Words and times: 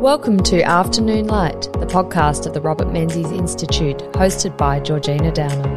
Welcome 0.00 0.38
to 0.44 0.62
Afternoon 0.62 1.26
Light, 1.26 1.60
the 1.74 1.84
podcast 1.84 2.46
of 2.46 2.54
the 2.54 2.60
Robert 2.62 2.90
Menzies 2.90 3.30
Institute, 3.32 3.98
hosted 4.14 4.56
by 4.56 4.80
Georgina 4.80 5.30
Downer. 5.30 5.76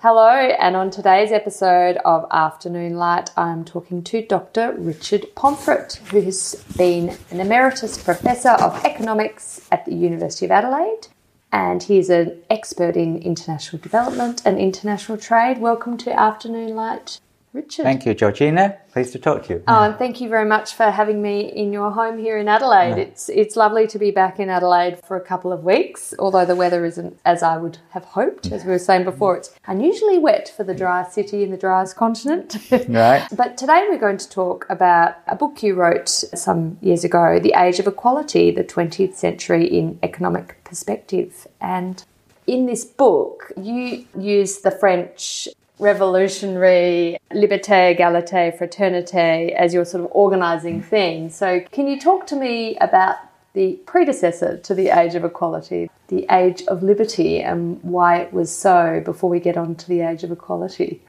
Hello, 0.00 0.30
and 0.30 0.74
on 0.74 0.90
today's 0.90 1.30
episode 1.30 1.98
of 1.98 2.26
Afternoon 2.32 2.96
Light, 2.96 3.30
I'm 3.36 3.64
talking 3.64 4.02
to 4.02 4.26
Dr. 4.26 4.74
Richard 4.76 5.26
Pomfret, 5.36 5.98
who 6.08 6.20
has 6.22 6.64
been 6.76 7.16
an 7.30 7.38
emeritus 7.38 8.02
professor 8.02 8.50
of 8.50 8.84
economics 8.84 9.60
at 9.70 9.84
the 9.84 9.94
University 9.94 10.44
of 10.46 10.50
Adelaide, 10.50 11.06
and 11.52 11.84
he's 11.84 12.10
an 12.10 12.42
expert 12.50 12.96
in 12.96 13.18
international 13.18 13.80
development 13.80 14.42
and 14.44 14.58
international 14.58 15.18
trade. 15.18 15.58
Welcome 15.58 15.96
to 15.98 16.18
Afternoon 16.18 16.74
Light, 16.74 17.20
Richard. 17.54 17.84
Thank 17.84 18.04
you, 18.04 18.14
Georgina. 18.14 18.76
Pleased 18.92 19.12
to 19.12 19.18
talk 19.20 19.44
to 19.44 19.54
you. 19.54 19.64
Oh, 19.68 19.84
and 19.84 19.96
thank 19.96 20.20
you 20.20 20.28
very 20.28 20.44
much 20.44 20.74
for 20.74 20.90
having 20.90 21.22
me 21.22 21.40
in 21.42 21.72
your 21.72 21.92
home 21.92 22.18
here 22.18 22.36
in 22.36 22.48
Adelaide. 22.48 22.96
Yeah. 22.96 23.04
It's 23.04 23.28
it's 23.28 23.54
lovely 23.54 23.86
to 23.86 23.98
be 23.98 24.10
back 24.10 24.40
in 24.40 24.50
Adelaide 24.50 24.98
for 25.06 25.16
a 25.16 25.20
couple 25.20 25.52
of 25.52 25.62
weeks, 25.62 26.12
although 26.18 26.44
the 26.44 26.56
weather 26.56 26.84
isn't 26.84 27.16
as 27.24 27.44
I 27.44 27.56
would 27.56 27.78
have 27.90 28.04
hoped. 28.04 28.50
As 28.50 28.64
we 28.64 28.72
were 28.72 28.78
saying 28.80 29.04
before, 29.04 29.36
it's 29.36 29.54
unusually 29.68 30.18
wet 30.18 30.52
for 30.56 30.64
the 30.64 30.74
driest 30.74 31.12
city 31.12 31.44
in 31.44 31.52
the 31.52 31.56
driest 31.56 31.96
continent. 31.96 32.56
Right. 32.88 33.26
but 33.34 33.56
today 33.56 33.86
we're 33.88 33.98
going 33.98 34.18
to 34.18 34.28
talk 34.28 34.66
about 34.68 35.16
a 35.26 35.36
book 35.36 35.62
you 35.62 35.74
wrote 35.74 36.08
some 36.08 36.76
years 36.80 37.04
ago, 37.04 37.38
The 37.38 37.54
Age 37.56 37.78
of 37.78 37.86
Equality, 37.86 38.50
the 38.50 38.64
20th 38.64 39.14
Century 39.14 39.64
in 39.64 39.98
Economic 40.02 40.62
Perspective. 40.64 41.46
And 41.60 42.04
in 42.46 42.66
this 42.66 42.84
book, 42.84 43.52
you 43.56 44.06
use 44.18 44.58
the 44.58 44.70
French 44.70 45.48
revolutionary 45.78 47.18
liberté, 47.32 47.96
égalité, 47.96 48.56
fraternité 48.56 49.54
as 49.54 49.74
your 49.74 49.84
sort 49.84 50.04
of 50.04 50.10
organizing 50.12 50.82
theme. 50.82 51.30
So, 51.30 51.60
can 51.72 51.86
you 51.86 51.98
talk 51.98 52.26
to 52.28 52.36
me 52.36 52.76
about 52.80 53.16
the 53.54 53.80
predecessor 53.86 54.58
to 54.58 54.74
the 54.74 54.88
age 54.88 55.14
of 55.14 55.24
equality, 55.24 55.90
the 56.08 56.26
age 56.30 56.62
of 56.68 56.82
liberty, 56.82 57.40
and 57.40 57.82
why 57.82 58.18
it 58.18 58.32
was 58.32 58.54
so 58.54 59.00
before 59.04 59.30
we 59.30 59.40
get 59.40 59.56
on 59.56 59.74
to 59.76 59.88
the 59.88 60.00
age 60.00 60.24
of 60.24 60.30
equality? 60.30 61.02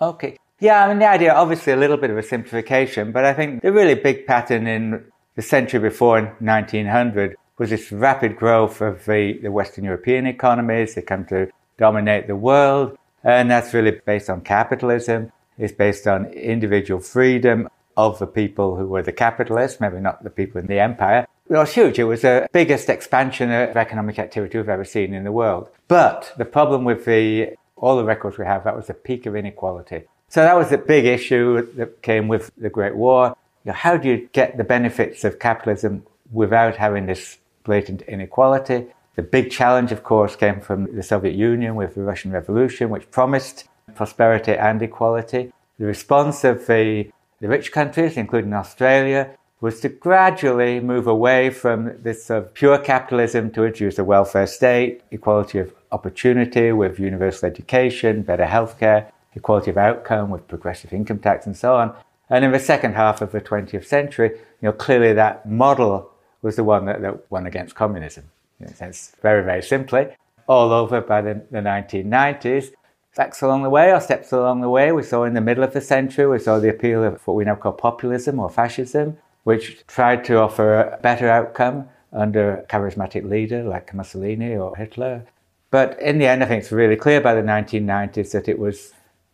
Okay. 0.00 0.36
Yeah, 0.58 0.84
I 0.84 0.88
mean, 0.88 0.98
the 0.98 1.08
idea, 1.08 1.32
obviously, 1.34 1.72
a 1.72 1.76
little 1.76 1.96
bit 1.96 2.10
of 2.10 2.18
a 2.18 2.22
simplification, 2.22 3.10
but 3.10 3.24
I 3.24 3.32
think 3.32 3.62
the 3.62 3.72
really 3.72 3.94
big 3.94 4.26
pattern 4.26 4.66
in 4.66 5.04
the 5.34 5.42
century 5.42 5.80
before 5.80 6.20
1900 6.38 7.36
was 7.58 7.70
this 7.70 7.90
rapid 7.90 8.36
growth 8.36 8.80
of 8.80 9.04
the, 9.04 9.38
the 9.42 9.50
Western 9.50 9.84
European 9.84 10.26
economies. 10.26 10.94
They 10.94 11.02
come 11.02 11.24
to 11.26 11.48
dominate 11.86 12.28
the 12.28 12.36
world. 12.36 12.96
And 13.24 13.50
that's 13.50 13.74
really 13.74 13.94
based 14.12 14.30
on 14.30 14.40
capitalism. 14.56 15.32
It's 15.58 15.76
based 15.84 16.06
on 16.06 16.26
individual 16.26 17.00
freedom 17.00 17.68
of 17.96 18.18
the 18.22 18.30
people 18.40 18.68
who 18.78 18.86
were 18.86 19.02
the 19.02 19.16
capitalists, 19.26 19.80
maybe 19.80 19.98
not 20.08 20.22
the 20.22 20.30
people 20.30 20.60
in 20.62 20.68
the 20.68 20.80
empire. 20.80 21.26
It 21.50 21.56
was 21.64 21.72
huge. 21.74 21.98
It 21.98 22.04
was 22.04 22.22
the 22.22 22.48
biggest 22.52 22.88
expansion 22.88 23.50
of 23.50 23.76
economic 23.76 24.16
activity 24.18 24.58
we've 24.58 24.76
ever 24.78 24.84
seen 24.84 25.12
in 25.12 25.24
the 25.24 25.36
world. 25.42 25.64
But 25.88 26.32
the 26.38 26.44
problem 26.44 26.84
with 26.84 27.04
the, 27.04 27.56
all 27.76 27.96
the 27.96 28.04
records 28.04 28.38
we 28.38 28.46
have, 28.46 28.62
that 28.64 28.76
was 28.76 28.86
the 28.86 28.94
peak 29.08 29.26
of 29.26 29.34
inequality. 29.34 30.00
So 30.28 30.38
that 30.42 30.56
was 30.56 30.68
the 30.70 30.78
big 30.78 31.04
issue 31.04 31.46
that 31.78 32.00
came 32.00 32.26
with 32.28 32.44
the 32.56 32.70
Great 32.70 32.96
War. 32.96 33.36
You 33.64 33.70
know, 33.70 33.78
how 33.86 33.96
do 33.96 34.08
you 34.08 34.28
get 34.32 34.56
the 34.56 34.64
benefits 34.76 35.24
of 35.24 35.38
capitalism 35.38 36.06
without 36.30 36.74
having 36.76 37.04
this 37.06 37.38
blatant 37.64 38.02
inequality? 38.02 38.86
The 39.14 39.22
big 39.22 39.50
challenge, 39.50 39.92
of 39.92 40.02
course, 40.02 40.36
came 40.36 40.60
from 40.62 40.96
the 40.96 41.02
Soviet 41.02 41.34
Union 41.34 41.74
with 41.74 41.94
the 41.94 42.02
Russian 42.02 42.32
Revolution, 42.32 42.88
which 42.88 43.10
promised 43.10 43.68
prosperity 43.94 44.52
and 44.52 44.80
equality. 44.80 45.52
The 45.78 45.84
response 45.84 46.44
of 46.44 46.66
the, 46.66 47.10
the 47.40 47.48
rich 47.48 47.72
countries, 47.72 48.16
including 48.16 48.54
Australia, 48.54 49.36
was 49.60 49.80
to 49.80 49.90
gradually 49.90 50.80
move 50.80 51.06
away 51.06 51.50
from 51.50 52.02
this 52.02 52.24
sort 52.24 52.42
of 52.42 52.54
pure 52.54 52.78
capitalism 52.78 53.50
to 53.52 53.64
introduce 53.64 53.98
a 53.98 54.04
welfare 54.04 54.46
state, 54.46 55.02
equality 55.10 55.58
of 55.58 55.74
opportunity 55.92 56.72
with 56.72 56.98
universal 56.98 57.46
education, 57.46 58.22
better 58.22 58.46
healthcare, 58.46 59.12
equality 59.34 59.70
of 59.70 59.76
outcome 59.76 60.30
with 60.30 60.48
progressive 60.48 60.90
income 60.92 61.18
tax 61.18 61.44
and 61.44 61.56
so 61.56 61.76
on. 61.76 61.94
And 62.30 62.46
in 62.46 62.50
the 62.52 62.58
second 62.58 62.94
half 62.94 63.20
of 63.20 63.30
the 63.30 63.42
20th 63.42 63.84
century, 63.84 64.30
you 64.30 64.38
know, 64.62 64.72
clearly 64.72 65.12
that 65.12 65.46
model 65.46 66.10
was 66.40 66.56
the 66.56 66.64
one 66.64 66.86
that, 66.86 67.02
that 67.02 67.30
won 67.30 67.46
against 67.46 67.74
communism 67.74 68.31
in 68.62 68.92
very, 69.20 69.44
very 69.44 69.62
simply, 69.62 70.08
all 70.46 70.72
over 70.72 71.00
by 71.00 71.20
the, 71.20 71.42
the 71.50 71.58
1990s. 71.58 72.70
Facts 73.12 73.42
along 73.42 73.62
the 73.62 73.70
way, 73.70 73.92
or 73.92 74.00
steps 74.00 74.32
along 74.32 74.62
the 74.62 74.70
way, 74.70 74.90
we 74.90 75.02
saw 75.02 75.24
in 75.24 75.34
the 75.34 75.40
middle 75.40 75.62
of 75.62 75.74
the 75.74 75.80
century, 75.80 76.26
we 76.26 76.38
saw 76.38 76.58
the 76.58 76.70
appeal 76.70 77.04
of 77.04 77.20
what 77.26 77.34
we 77.34 77.44
now 77.44 77.54
call 77.54 77.72
populism 77.72 78.38
or 78.38 78.48
fascism, 78.48 79.18
which 79.44 79.86
tried 79.86 80.24
to 80.24 80.38
offer 80.38 80.80
a 80.80 80.98
better 81.02 81.28
outcome 81.28 81.88
under 82.12 82.56
a 82.56 82.62
charismatic 82.66 83.28
leader 83.28 83.62
like 83.64 83.92
Mussolini 83.92 84.54
or 84.54 84.76
Hitler. 84.76 85.24
But 85.70 86.00
in 86.00 86.18
the 86.18 86.26
end, 86.26 86.42
I 86.42 86.46
think 86.46 86.62
it's 86.62 86.72
really 86.72 86.96
clear 86.96 87.20
by 87.20 87.34
the 87.34 87.42
1990s 87.42 88.32
that 88.32 88.48
it 88.48 88.58
was 88.58 88.92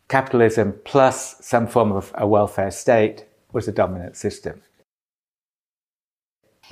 capitalism 0.09 0.75
plus 0.85 1.45
some 1.45 1.67
form 1.67 1.93
of 1.93 2.13
a 2.15 2.27
welfare 2.27 2.71
state 2.71 3.25
was 3.53 3.67
the 3.67 3.73
dominant 3.73 4.17
system. 4.17 4.63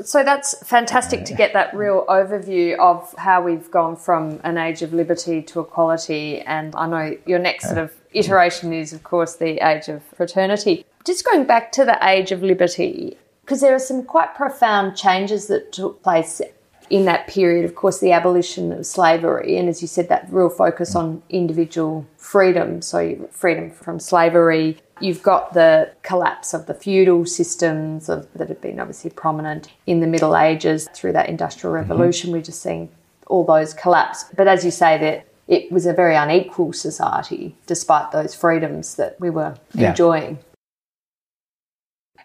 So 0.04 0.22
that's 0.22 0.54
fantastic 0.66 1.24
to 1.24 1.34
get 1.34 1.52
that 1.54 1.74
real 1.74 2.04
overview 2.06 2.78
of 2.78 3.14
how 3.16 3.42
we've 3.42 3.70
gone 3.70 3.96
from 3.96 4.40
an 4.44 4.58
age 4.58 4.82
of 4.82 4.92
liberty 4.92 5.42
to 5.42 5.60
equality. 5.60 6.40
And 6.42 6.74
I 6.76 6.86
know 6.86 7.16
your 7.24 7.38
next 7.38 7.66
sort 7.66 7.78
of 7.78 7.94
iteration 8.12 8.72
is, 8.72 8.92
of 8.92 9.02
course, 9.02 9.36
the 9.36 9.66
age 9.66 9.88
of 9.88 10.02
fraternity. 10.02 10.84
Just 11.04 11.24
going 11.24 11.44
back 11.44 11.72
to 11.72 11.84
the 11.84 11.98
age 12.06 12.30
of 12.30 12.42
liberty, 12.42 13.16
because 13.42 13.60
there 13.60 13.74
are 13.74 13.78
some 13.78 14.04
quite 14.04 14.34
profound 14.34 14.96
changes 14.96 15.46
that 15.46 15.72
took 15.72 16.02
place 16.02 16.42
in 16.90 17.04
that 17.06 17.26
period, 17.26 17.64
of 17.64 17.74
course, 17.74 18.00
the 18.00 18.12
abolition 18.12 18.72
of 18.72 18.86
slavery, 18.86 19.56
and 19.56 19.68
as 19.68 19.82
you 19.82 19.88
said, 19.88 20.08
that 20.08 20.26
real 20.30 20.48
focus 20.48 20.94
on 20.94 21.22
individual 21.28 22.06
freedom. 22.16 22.82
So, 22.82 23.28
freedom 23.30 23.70
from 23.70 24.00
slavery. 24.00 24.78
You've 25.00 25.22
got 25.22 25.52
the 25.52 25.92
collapse 26.02 26.54
of 26.54 26.66
the 26.66 26.74
feudal 26.74 27.26
systems 27.26 28.08
of, 28.08 28.32
that 28.34 28.48
have 28.48 28.60
been 28.60 28.80
obviously 28.80 29.10
prominent 29.10 29.68
in 29.86 30.00
the 30.00 30.06
Middle 30.06 30.36
Ages 30.36 30.88
through 30.94 31.12
that 31.12 31.28
Industrial 31.28 31.74
mm-hmm. 31.74 31.90
Revolution. 31.90 32.28
Mm-hmm. 32.28 32.38
We're 32.38 32.44
just 32.44 32.62
seeing 32.62 32.88
all 33.26 33.44
those 33.44 33.74
collapse. 33.74 34.24
But 34.36 34.48
as 34.48 34.64
you 34.64 34.70
say, 34.70 34.96
that 34.98 35.26
it 35.48 35.70
was 35.70 35.86
a 35.86 35.92
very 35.92 36.16
unequal 36.16 36.72
society 36.72 37.56
despite 37.66 38.10
those 38.12 38.34
freedoms 38.34 38.96
that 38.96 39.20
we 39.20 39.30
were 39.30 39.56
yeah. 39.74 39.90
enjoying. 39.90 40.38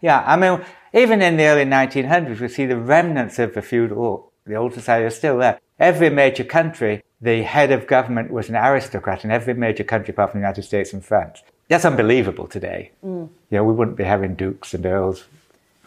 Yeah, 0.01 0.23
I 0.25 0.35
mean, 0.35 0.65
even 0.93 1.21
in 1.21 1.37
the 1.37 1.45
early 1.45 1.65
1900s, 1.65 2.39
we 2.39 2.47
see 2.47 2.65
the 2.65 2.77
remnants 2.77 3.37
of 3.37 3.53
the 3.53 3.61
feudal 3.61 4.30
the 4.45 4.55
old 4.55 4.73
society 4.73 5.05
is 5.05 5.15
still 5.15 5.37
there. 5.37 5.59
Every 5.79 6.09
major 6.09 6.43
country, 6.43 7.03
the 7.21 7.43
head 7.43 7.71
of 7.71 7.87
government 7.87 8.31
was 8.31 8.49
an 8.49 8.55
aristocrat 8.55 9.23
in 9.23 9.31
every 9.31 9.53
major 9.53 9.83
country 9.83 10.11
apart 10.13 10.31
from 10.31 10.41
the 10.41 10.47
United 10.47 10.63
States 10.63 10.93
and 10.93 11.03
France. 11.03 11.43
That's 11.67 11.85
unbelievable 11.85 12.47
today. 12.47 12.91
Mm. 13.03 13.29
You 13.49 13.57
know, 13.57 13.63
we 13.63 13.73
wouldn't 13.73 13.97
be 13.97 14.03
having 14.03 14.35
dukes 14.35 14.73
and 14.73 14.85
earls 14.85 15.25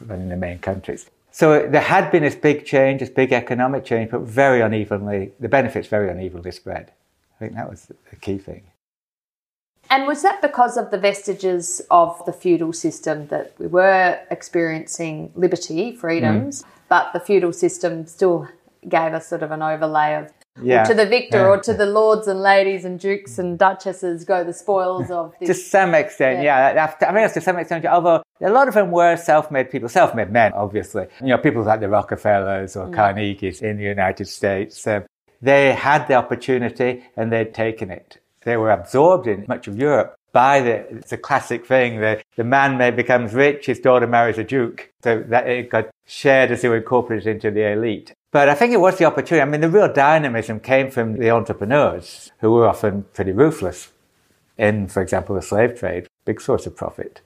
running 0.00 0.28
the 0.28 0.36
main 0.36 0.58
countries. 0.58 1.10
So 1.30 1.66
there 1.66 1.80
had 1.80 2.12
been 2.12 2.22
this 2.22 2.36
big 2.36 2.64
change, 2.64 3.00
this 3.00 3.10
big 3.10 3.32
economic 3.32 3.84
change, 3.84 4.10
but 4.10 4.20
very 4.20 4.60
unevenly, 4.60 5.32
the 5.40 5.48
benefits 5.48 5.88
very 5.88 6.08
unevenly 6.08 6.52
spread. 6.52 6.92
I 7.36 7.38
think 7.40 7.54
that 7.54 7.68
was 7.68 7.86
the 8.10 8.16
key 8.16 8.38
thing. 8.38 8.62
And 9.90 10.06
was 10.06 10.22
that 10.22 10.40
because 10.42 10.76
of 10.76 10.90
the 10.90 10.98
vestiges 10.98 11.82
of 11.90 12.20
the 12.26 12.32
feudal 12.32 12.72
system 12.72 13.28
that 13.28 13.54
we 13.58 13.66
were 13.66 14.18
experiencing 14.30 15.32
liberty, 15.34 15.94
freedoms, 15.94 16.62
mm 16.62 16.66
but 16.88 17.12
the 17.12 17.18
feudal 17.18 17.52
system 17.52 18.06
still 18.06 18.46
gave 18.88 19.14
us 19.14 19.26
sort 19.26 19.42
of 19.42 19.50
an 19.50 19.62
overlay 19.62 20.14
of 20.14 20.30
yeah. 20.62 20.84
to 20.84 20.94
the 20.94 21.06
victor 21.06 21.38
yeah. 21.38 21.46
or 21.46 21.60
to 21.60 21.74
the 21.74 21.86
lords 21.86 22.28
and 22.28 22.40
ladies 22.40 22.84
and 22.84 23.00
dukes 23.00 23.38
and 23.38 23.58
duchesses 23.58 24.24
go 24.24 24.44
the 24.44 24.52
spoils 24.52 25.10
of 25.10 25.34
this. 25.40 25.48
To 25.48 25.54
some 25.54 25.94
extent, 25.94 26.42
yeah. 26.42 26.72
yeah. 26.74 27.08
I 27.08 27.12
mean, 27.12 27.28
to 27.28 27.40
some 27.40 27.58
extent, 27.58 27.84
although 27.86 28.22
a 28.40 28.50
lot 28.50 28.68
of 28.68 28.74
them 28.74 28.90
were 28.90 29.16
self-made 29.16 29.70
people, 29.70 29.88
self-made 29.88 30.30
men, 30.30 30.52
obviously. 30.52 31.06
You 31.20 31.28
know, 31.28 31.38
people 31.38 31.62
like 31.62 31.80
the 31.80 31.88
Rockefellers 31.88 32.76
or 32.76 32.86
mm. 32.86 32.94
Carnegies 32.94 33.62
in 33.62 33.78
the 33.78 33.84
United 33.84 34.28
States. 34.28 34.86
Um, 34.86 35.04
they 35.42 35.72
had 35.72 36.06
the 36.06 36.14
opportunity 36.14 37.04
and 37.16 37.32
they'd 37.32 37.52
taken 37.52 37.90
it. 37.90 38.18
They 38.44 38.56
were 38.56 38.70
absorbed 38.70 39.26
in 39.26 39.44
much 39.48 39.66
of 39.66 39.78
Europe 39.78 40.16
by 40.32 40.60
the, 40.60 40.96
it's 40.96 41.12
a 41.12 41.16
classic 41.16 41.64
thing. 41.66 42.00
The, 42.00 42.22
the 42.36 42.44
man 42.44 42.76
may 42.76 42.90
becomes 42.90 43.32
rich, 43.32 43.66
his 43.66 43.78
daughter 43.78 44.06
marries 44.06 44.38
a 44.38 44.44
duke. 44.44 44.92
So 45.02 45.22
that 45.28 45.48
it 45.48 45.70
got 45.70 45.88
shared 46.06 46.50
as 46.50 46.62
they 46.62 46.68
were 46.68 46.76
incorporated 46.76 47.26
into 47.26 47.50
the 47.50 47.72
elite. 47.72 48.12
But 48.32 48.48
I 48.48 48.54
think 48.54 48.72
it 48.72 48.80
was 48.80 48.98
the 48.98 49.04
opportunity. 49.04 49.42
I 49.42 49.44
mean, 49.44 49.60
the 49.60 49.70
real 49.70 49.92
dynamism 49.92 50.60
came 50.60 50.90
from 50.90 51.18
the 51.18 51.30
entrepreneurs 51.30 52.32
who 52.40 52.50
were 52.50 52.66
often 52.66 53.04
pretty 53.14 53.32
ruthless 53.32 53.92
in, 54.58 54.88
for 54.88 55.02
example, 55.02 55.36
the 55.36 55.42
slave 55.42 55.78
trade, 55.78 56.06
big 56.24 56.40
source 56.40 56.66
of 56.66 56.76
profit. 56.76 57.20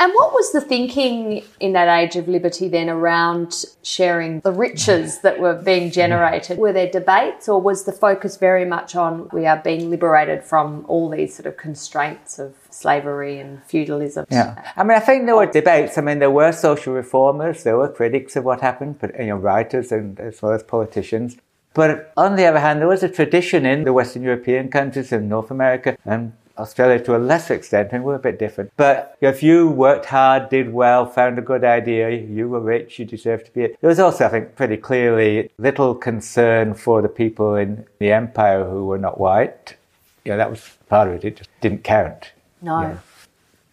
And 0.00 0.12
what 0.14 0.32
was 0.32 0.52
the 0.52 0.60
thinking 0.60 1.42
in 1.58 1.72
that 1.72 1.88
age 1.88 2.14
of 2.14 2.28
liberty 2.28 2.68
then 2.68 2.88
around 2.88 3.64
sharing 3.82 4.38
the 4.40 4.52
riches 4.52 5.20
that 5.22 5.40
were 5.40 5.54
being 5.54 5.90
generated? 5.90 6.56
Were 6.56 6.72
there 6.72 6.88
debates 6.88 7.48
or 7.48 7.60
was 7.60 7.84
the 7.84 7.90
focus 7.90 8.36
very 8.36 8.64
much 8.64 8.94
on 8.94 9.28
we 9.32 9.44
are 9.46 9.56
being 9.56 9.90
liberated 9.90 10.44
from 10.44 10.84
all 10.86 11.10
these 11.10 11.34
sort 11.34 11.46
of 11.46 11.56
constraints 11.56 12.38
of 12.38 12.54
slavery 12.70 13.40
and 13.40 13.64
feudalism? 13.64 14.26
Yeah. 14.30 14.72
I 14.76 14.84
mean, 14.84 14.96
I 14.96 15.00
think 15.00 15.26
there 15.26 15.36
were 15.36 15.46
debates. 15.46 15.98
I 15.98 16.02
mean, 16.02 16.20
there 16.20 16.30
were 16.30 16.52
social 16.52 16.94
reformers, 16.94 17.64
there 17.64 17.76
were 17.76 17.88
critics 17.88 18.36
of 18.36 18.44
what 18.44 18.60
happened, 18.60 19.00
but, 19.00 19.18
you 19.18 19.26
know, 19.26 19.36
writers 19.36 19.90
and 19.90 20.20
as 20.20 20.40
well 20.40 20.52
as 20.52 20.62
politicians. 20.62 21.36
But 21.74 22.12
on 22.16 22.36
the 22.36 22.44
other 22.44 22.60
hand, 22.60 22.80
there 22.80 22.88
was 22.88 23.02
a 23.02 23.08
tradition 23.08 23.66
in 23.66 23.82
the 23.82 23.92
Western 23.92 24.22
European 24.22 24.68
countries 24.68 25.10
and 25.10 25.28
North 25.28 25.50
America 25.50 25.96
and 26.04 26.32
Australia 26.58 27.02
to 27.04 27.16
a 27.16 27.18
lesser 27.18 27.54
extent, 27.54 27.90
and 27.92 28.04
we're 28.04 28.16
a 28.16 28.18
bit 28.18 28.38
different. 28.38 28.72
But 28.76 29.16
if 29.20 29.42
you 29.42 29.68
worked 29.68 30.06
hard, 30.06 30.48
did 30.50 30.72
well, 30.72 31.06
found 31.06 31.38
a 31.38 31.42
good 31.42 31.64
idea, 31.64 32.10
you 32.10 32.48
were 32.48 32.60
rich, 32.60 32.98
you 32.98 33.04
deserved 33.04 33.46
to 33.46 33.52
be 33.52 33.62
it. 33.62 33.80
There 33.80 33.88
was 33.88 33.98
also, 33.98 34.26
I 34.26 34.28
think, 34.28 34.56
pretty 34.56 34.76
clearly 34.76 35.50
little 35.58 35.94
concern 35.94 36.74
for 36.74 37.02
the 37.02 37.08
people 37.08 37.54
in 37.56 37.86
the 37.98 38.12
empire 38.12 38.64
who 38.64 38.86
were 38.86 38.98
not 38.98 39.20
white. 39.20 39.76
Know, 40.24 40.36
that 40.36 40.50
was 40.50 40.76
part 40.90 41.08
of 41.08 41.14
it. 41.14 41.24
It 41.24 41.36
just 41.36 41.50
didn't 41.62 41.84
count. 41.84 42.32
No. 42.60 42.82
Yeah. 42.82 42.98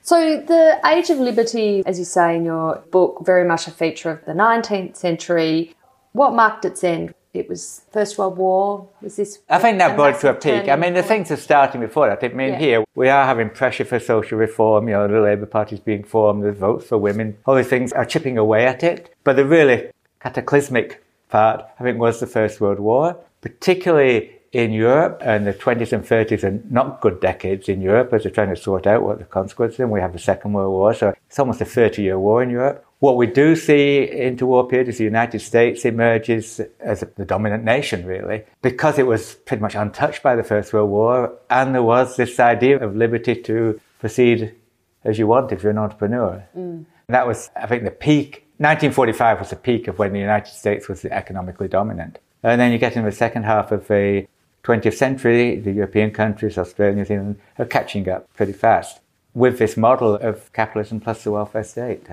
So, 0.01 0.37
the 0.37 0.79
Age 0.85 1.09
of 1.09 1.17
Liberty, 1.17 1.83
as 1.85 1.99
you 1.99 2.05
say 2.05 2.35
in 2.37 2.45
your 2.45 2.77
book, 2.91 3.25
very 3.25 3.45
much 3.45 3.67
a 3.67 3.71
feature 3.71 4.11
of 4.11 4.23
the 4.25 4.33
19th 4.33 4.95
century. 4.95 5.75
What 6.13 6.33
marked 6.33 6.63
its 6.63 6.83
end? 6.83 7.13
It 7.35 7.49
was 7.49 7.81
First 7.91 8.17
World 8.17 8.37
War. 8.37 8.87
Was 9.01 9.15
this? 9.15 9.39
I 9.49 9.59
think 9.59 9.77
that 9.79 9.95
brought 9.95 10.15
it 10.15 10.21
to 10.21 10.29
a 10.29 10.33
peak. 10.33 10.69
I 10.69 10.75
mean, 10.75 10.93
the 10.93 11.03
things 11.03 11.31
are 11.31 11.37
starting 11.37 11.81
before 11.81 12.07
that. 12.07 12.23
I 12.23 12.33
mean, 12.33 12.53
yeah. 12.53 12.59
here 12.59 12.85
we 12.95 13.09
are 13.09 13.25
having 13.25 13.49
pressure 13.49 13.85
for 13.85 13.99
social 13.99 14.37
reform. 14.37 14.87
You 14.87 14.95
know, 14.95 15.07
the 15.07 15.19
Labour 15.19 15.45
Party 15.45 15.75
is 15.75 15.81
being 15.81 16.03
formed. 16.03 16.43
The 16.43 16.51
votes 16.51 16.87
for 16.87 16.97
women. 16.97 17.37
All 17.45 17.55
these 17.55 17.67
things 17.67 17.93
are 17.93 18.05
chipping 18.05 18.37
away 18.37 18.65
at 18.65 18.83
it. 18.83 19.13
But 19.23 19.35
the 19.35 19.45
really 19.45 19.91
cataclysmic 20.19 21.03
part, 21.29 21.65
I 21.79 21.83
think, 21.83 21.99
was 21.99 22.19
the 22.19 22.27
First 22.27 22.61
World 22.61 22.79
War, 22.79 23.17
particularly 23.41 24.31
in 24.51 24.71
Europe. 24.71 25.21
And 25.21 25.45
the 25.45 25.53
20s 25.53 25.91
and 25.91 26.03
30s 26.03 26.43
are 26.43 26.61
not 26.69 27.01
good 27.01 27.19
decades 27.19 27.67
in 27.67 27.81
Europe 27.81 28.13
as 28.13 28.23
they're 28.23 28.31
trying 28.31 28.49
to 28.49 28.55
sort 28.55 28.87
out 28.87 29.03
what 29.03 29.19
the 29.19 29.25
consequences. 29.25 29.79
And 29.79 29.91
we 29.91 29.99
have 29.99 30.13
the 30.13 30.19
Second 30.19 30.53
World 30.53 30.71
War, 30.71 30.93
so 30.93 31.13
it's 31.27 31.39
almost 31.39 31.61
a 31.61 31.65
30-year 31.65 32.17
war 32.17 32.41
in 32.41 32.49
Europe. 32.49 32.84
What 32.99 33.17
we 33.17 33.27
do 33.27 33.55
see 33.55 34.03
in 34.03 34.37
war 34.37 34.67
period 34.67 34.87
is 34.87 34.97
the 34.97 35.03
United 35.03 35.39
States 35.39 35.83
emerges 35.85 36.61
as 36.79 37.03
the 37.15 37.25
dominant 37.25 37.63
nation, 37.63 38.05
really, 38.05 38.43
because 38.61 38.97
it 38.97 39.05
was 39.05 39.35
pretty 39.45 39.61
much 39.61 39.75
untouched 39.75 40.23
by 40.23 40.35
the 40.35 40.43
First 40.43 40.71
World 40.71 40.89
War, 40.89 41.37
and 41.49 41.75
there 41.75 41.83
was 41.83 42.15
this 42.15 42.39
idea 42.39 42.79
of 42.79 42.95
liberty 42.95 43.35
to 43.43 43.79
proceed 43.99 44.55
as 45.03 45.19
you 45.19 45.27
want 45.27 45.51
if 45.51 45.61
you're 45.61 45.71
an 45.71 45.77
entrepreneur. 45.77 46.43
Mm. 46.57 46.85
That 47.07 47.27
was, 47.27 47.51
I 47.55 47.67
think, 47.67 47.83
the 47.83 47.91
peak. 47.91 48.47
1945 48.57 49.39
was 49.39 49.49
the 49.49 49.55
peak 49.57 49.87
of 49.87 49.99
when 49.99 50.13
the 50.13 50.19
United 50.19 50.51
States 50.51 50.87
was 50.87 51.03
economically 51.05 51.67
dominant. 51.67 52.19
And 52.41 52.59
then 52.59 52.71
you 52.71 52.77
get 52.77 52.95
into 52.95 53.09
the 53.09 53.15
second 53.15 53.43
half 53.43 53.71
of 53.71 53.87
the 53.87 54.27
20th 54.63 54.93
century, 54.93 55.59
the 55.59 55.71
European 55.71 56.11
countries, 56.11 56.57
Australia, 56.57 56.95
New 56.95 57.05
Zealand, 57.05 57.39
are 57.59 57.65
catching 57.65 58.09
up 58.09 58.33
pretty 58.33 58.53
fast 58.53 59.01
with 59.33 59.59
this 59.59 59.77
model 59.77 60.15
of 60.15 60.51
capitalism 60.53 60.99
plus 60.99 61.23
the 61.23 61.31
welfare 61.31 61.63
state. 61.63 62.07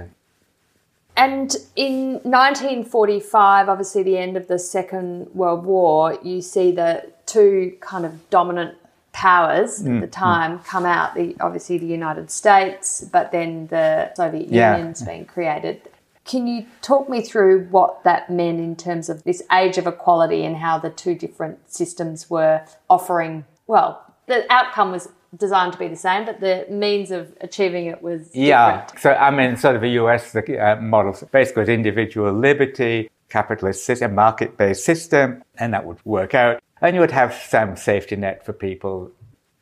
And 1.16 1.54
in 1.76 2.14
1945, 2.22 3.68
obviously 3.68 4.02
the 4.02 4.16
end 4.16 4.36
of 4.36 4.48
the 4.48 4.58
Second 4.58 5.28
World 5.34 5.64
War, 5.64 6.18
you 6.22 6.40
see 6.40 6.72
the 6.72 7.12
two 7.26 7.76
kind 7.80 8.06
of 8.06 8.30
dominant 8.30 8.76
powers 9.12 9.82
mm, 9.82 9.96
at 9.96 10.00
the 10.00 10.06
mm. 10.06 10.12
time 10.12 10.58
mm. 10.58 10.64
come 10.64 10.86
out. 10.86 11.14
The, 11.14 11.36
obviously 11.40 11.78
the 11.78 11.86
United 11.86 12.30
States, 12.30 13.02
but 13.02 13.30
then 13.30 13.66
the 13.68 14.12
Soviet 14.14 14.48
yeah. 14.48 14.76
Union's 14.76 15.02
being 15.02 15.26
created. 15.26 15.82
Can 16.24 16.46
you 16.46 16.66
talk 16.82 17.08
me 17.08 17.20
through 17.20 17.66
what 17.66 18.04
that 18.04 18.30
meant 18.30 18.60
in 18.60 18.76
terms 18.76 19.08
of 19.08 19.24
this 19.24 19.42
age 19.52 19.76
of 19.76 19.86
equality 19.86 20.44
and 20.44 20.56
how 20.56 20.78
the 20.78 20.90
two 20.90 21.14
different 21.14 21.70
systems 21.70 22.30
were 22.30 22.64
offering? 22.88 23.44
Well, 23.66 24.02
the 24.26 24.50
outcome 24.50 24.92
was 24.92 25.08
designed 25.36 25.72
to 25.72 25.78
be 25.78 25.88
the 25.88 25.96
same, 25.96 26.24
but 26.24 26.40
the 26.40 26.66
means 26.70 27.10
of 27.10 27.34
achieving 27.40 27.86
it 27.86 28.02
was 28.02 28.30
yeah. 28.34 28.86
So 28.98 29.12
I 29.12 29.30
mean, 29.30 29.56
sort 29.56 29.76
of 29.76 29.82
the 29.82 29.90
US 30.02 30.34
uh, 30.34 30.78
model 30.80 31.16
basically 31.30 31.60
was 31.62 31.68
individual 31.68 32.32
liberty, 32.32 33.10
capitalist 33.28 33.84
system, 33.84 34.14
market-based 34.14 34.84
system, 34.84 35.42
and 35.58 35.72
that 35.74 35.84
would 35.84 36.04
work 36.04 36.34
out. 36.34 36.62
And 36.80 36.94
you 36.94 37.00
would 37.00 37.12
have 37.12 37.32
some 37.34 37.76
safety 37.76 38.16
net 38.16 38.44
for 38.44 38.52
people. 38.52 39.10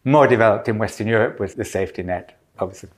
More 0.05 0.26
developed 0.26 0.69
in 0.69 0.78
Western 0.78 1.06
Europe 1.06 1.38
was 1.38 1.55
the 1.55 1.64
safety 1.64 2.02
net, 2.02 2.38
obviously. 2.58 2.88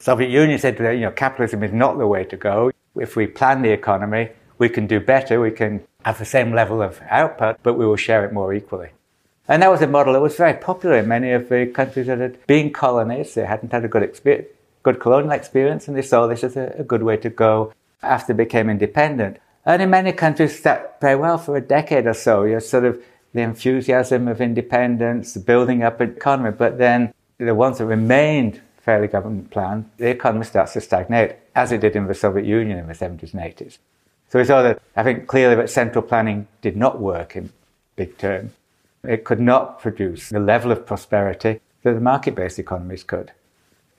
Soviet 0.00 0.30
Union 0.30 0.58
said 0.58 0.76
that 0.78 0.92
you 0.92 1.00
know 1.00 1.10
capitalism 1.10 1.62
is 1.62 1.72
not 1.72 1.98
the 1.98 2.06
way 2.06 2.24
to 2.24 2.36
go. 2.36 2.70
If 2.96 3.16
we 3.16 3.26
plan 3.26 3.62
the 3.62 3.70
economy, 3.70 4.30
we 4.58 4.68
can 4.68 4.86
do 4.86 5.00
better. 5.00 5.40
We 5.40 5.52
can 5.52 5.84
have 6.04 6.18
the 6.18 6.24
same 6.24 6.52
level 6.52 6.82
of 6.82 7.00
output, 7.08 7.58
but 7.62 7.74
we 7.74 7.86
will 7.86 7.96
share 7.96 8.24
it 8.24 8.32
more 8.32 8.52
equally. 8.52 8.90
And 9.48 9.62
that 9.62 9.70
was 9.70 9.80
a 9.80 9.86
model 9.86 10.12
that 10.12 10.20
was 10.20 10.36
very 10.36 10.54
popular 10.54 10.98
in 10.98 11.08
many 11.08 11.32
of 11.32 11.48
the 11.48 11.66
countries 11.66 12.06
that 12.06 12.18
had 12.18 12.46
been 12.46 12.70
colonies. 12.70 13.34
They 13.34 13.46
hadn't 13.46 13.72
had 13.72 13.84
a 13.84 13.88
good 13.88 14.20
good 14.82 15.00
colonial 15.00 15.32
experience, 15.32 15.88
and 15.88 15.96
they 15.96 16.02
saw 16.02 16.26
this 16.26 16.44
as 16.44 16.56
a, 16.56 16.74
a 16.78 16.84
good 16.84 17.02
way 17.02 17.16
to 17.16 17.30
go 17.30 17.72
after 18.02 18.32
they 18.32 18.44
became 18.44 18.70
independent. 18.70 19.38
And 19.64 19.82
in 19.82 19.90
many 19.90 20.12
countries, 20.12 20.60
that 20.62 21.00
very 21.00 21.16
well 21.16 21.38
for 21.38 21.56
a 21.56 21.60
decade 21.60 22.06
or 22.06 22.14
so. 22.14 22.44
You're 22.44 22.60
sort 22.60 22.84
of 22.84 23.02
the 23.34 23.40
enthusiasm 23.40 24.28
of 24.28 24.40
independence, 24.40 25.36
building 25.36 25.82
up 25.82 26.00
an 26.00 26.10
economy, 26.16 26.50
but 26.50 26.78
then 26.78 27.12
the 27.38 27.54
ones 27.54 27.78
that 27.78 27.86
remained 27.86 28.60
fairly 28.80 29.06
government 29.06 29.50
planned, 29.50 29.90
the 29.98 30.08
economy 30.08 30.44
starts 30.44 30.72
to 30.72 30.80
stagnate, 30.80 31.36
as 31.54 31.72
it 31.72 31.80
did 31.80 31.94
in 31.94 32.06
the 32.06 32.14
Soviet 32.14 32.46
Union 32.46 32.78
in 32.78 32.86
the 32.86 32.94
70s 32.94 33.34
and 33.34 33.42
80s. 33.42 33.78
So 34.30 34.38
we 34.38 34.44
saw 34.44 34.62
that, 34.62 34.80
I 34.96 35.02
think 35.02 35.26
clearly 35.26 35.56
that 35.56 35.70
central 35.70 36.02
planning 36.02 36.48
did 36.62 36.76
not 36.76 36.98
work 37.00 37.36
in 37.36 37.50
big 37.96 38.16
terms. 38.16 38.52
It 39.04 39.24
could 39.24 39.40
not 39.40 39.80
produce 39.80 40.28
the 40.28 40.40
level 40.40 40.72
of 40.72 40.86
prosperity 40.86 41.60
that 41.82 41.94
the 41.94 42.00
market 42.00 42.34
based 42.34 42.58
economies 42.58 43.04
could. 43.04 43.32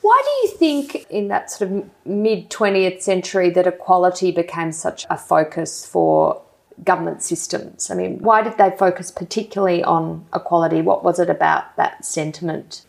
Why 0.01 0.22
do 0.24 0.48
you 0.48 0.57
think 0.57 1.07
in 1.10 1.28
that 1.28 1.51
sort 1.51 1.72
of 1.72 1.90
mid 2.06 2.50
20th 2.50 3.01
century 3.01 3.50
that 3.51 3.68
equality 3.68 4.31
became 4.31 4.72
such 4.72 5.06
a 5.10 5.18
focus 5.18 5.86
for 5.86 6.42
government 6.84 7.22
systems? 7.22 7.92
I 7.92 7.96
mean, 7.96 8.19
why 8.19 8.42
did 8.42 8.57
they 8.57 8.72
focus 8.78 9.12
particularly 9.12 9.84
on 9.84 10.25
equality? 10.34 10.81
What 10.81 11.04
was 11.04 11.19
it 11.19 11.30
about 11.30 11.75
that 11.75 12.06
sentiment? 12.06 12.86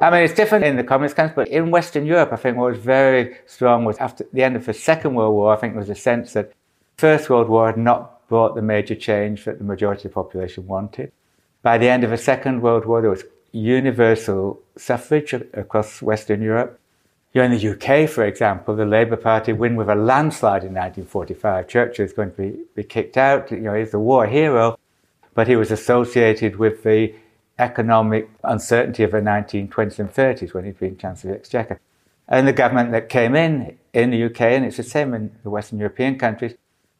I 0.00 0.10
mean, 0.10 0.22
it's 0.22 0.34
different 0.34 0.64
in 0.64 0.76
the 0.76 0.84
communist 0.84 1.16
countries, 1.16 1.34
but 1.34 1.48
in 1.48 1.70
Western 1.70 2.06
Europe, 2.06 2.32
I 2.32 2.36
think 2.36 2.56
what 2.56 2.70
was 2.70 2.78
very 2.78 3.36
strong 3.46 3.84
was 3.84 3.96
after 3.98 4.24
the 4.32 4.44
end 4.44 4.54
of 4.54 4.64
the 4.64 4.74
Second 4.74 5.14
World 5.14 5.34
War, 5.34 5.52
I 5.52 5.56
think 5.56 5.72
there 5.72 5.80
was 5.80 5.90
a 5.90 5.94
sense 5.94 6.34
that 6.34 6.52
First 6.98 7.28
World 7.28 7.48
War 7.48 7.66
had 7.66 7.78
not 7.78 8.28
brought 8.28 8.54
the 8.54 8.62
major 8.62 8.94
change 8.94 9.44
that 9.44 9.58
the 9.58 9.64
majority 9.64 10.00
of 10.00 10.02
the 10.12 10.14
population 10.14 10.66
wanted. 10.66 11.10
By 11.62 11.78
the 11.78 11.88
end 11.88 12.04
of 12.04 12.10
the 12.10 12.16
Second 12.16 12.62
World 12.62 12.86
War, 12.86 13.00
there 13.00 13.10
was 13.10 13.24
universal 13.52 14.60
suffrage 14.76 15.32
across 15.32 16.00
Western 16.00 16.40
Europe. 16.40 16.78
You're 17.32 17.44
in 17.44 17.50
the 17.50 17.68
UK, 17.68 18.08
for 18.08 18.24
example, 18.24 18.76
the 18.76 18.86
Labour 18.86 19.16
Party 19.16 19.52
win 19.52 19.76
with 19.76 19.88
a 19.88 19.94
landslide 19.94 20.62
in 20.62 20.72
1945. 20.72 21.68
Churchill 21.68 22.04
is 22.04 22.12
going 22.12 22.30
to 22.30 22.36
be, 22.36 22.58
be 22.74 22.84
kicked 22.84 23.16
out. 23.16 23.50
You 23.50 23.58
know, 23.58 23.74
he's 23.74 23.92
a 23.92 23.98
war 23.98 24.26
hero, 24.26 24.78
but 25.34 25.48
he 25.48 25.56
was 25.56 25.70
associated 25.70 26.56
with 26.56 26.84
the 26.84 27.14
economic 27.58 28.30
uncertainty 28.44 29.02
of 29.02 29.10
the 29.10 29.18
1920s 29.18 29.98
and 29.98 30.14
30s 30.14 30.54
when 30.54 30.64
he'd 30.64 30.78
been 30.78 30.96
Chancellor 30.96 31.32
of 31.32 31.36
the 31.36 31.40
Exchequer. 31.40 31.80
And 32.28 32.46
the 32.46 32.52
government 32.52 32.92
that 32.92 33.08
came 33.08 33.34
in 33.34 33.78
in 33.92 34.10
the 34.10 34.24
UK, 34.24 34.40
and 34.42 34.64
it's 34.64 34.76
the 34.76 34.82
same 34.82 35.12
in 35.12 35.32
the 35.42 35.50
Western 35.50 35.78
European 35.78 36.18
countries, 36.18 36.54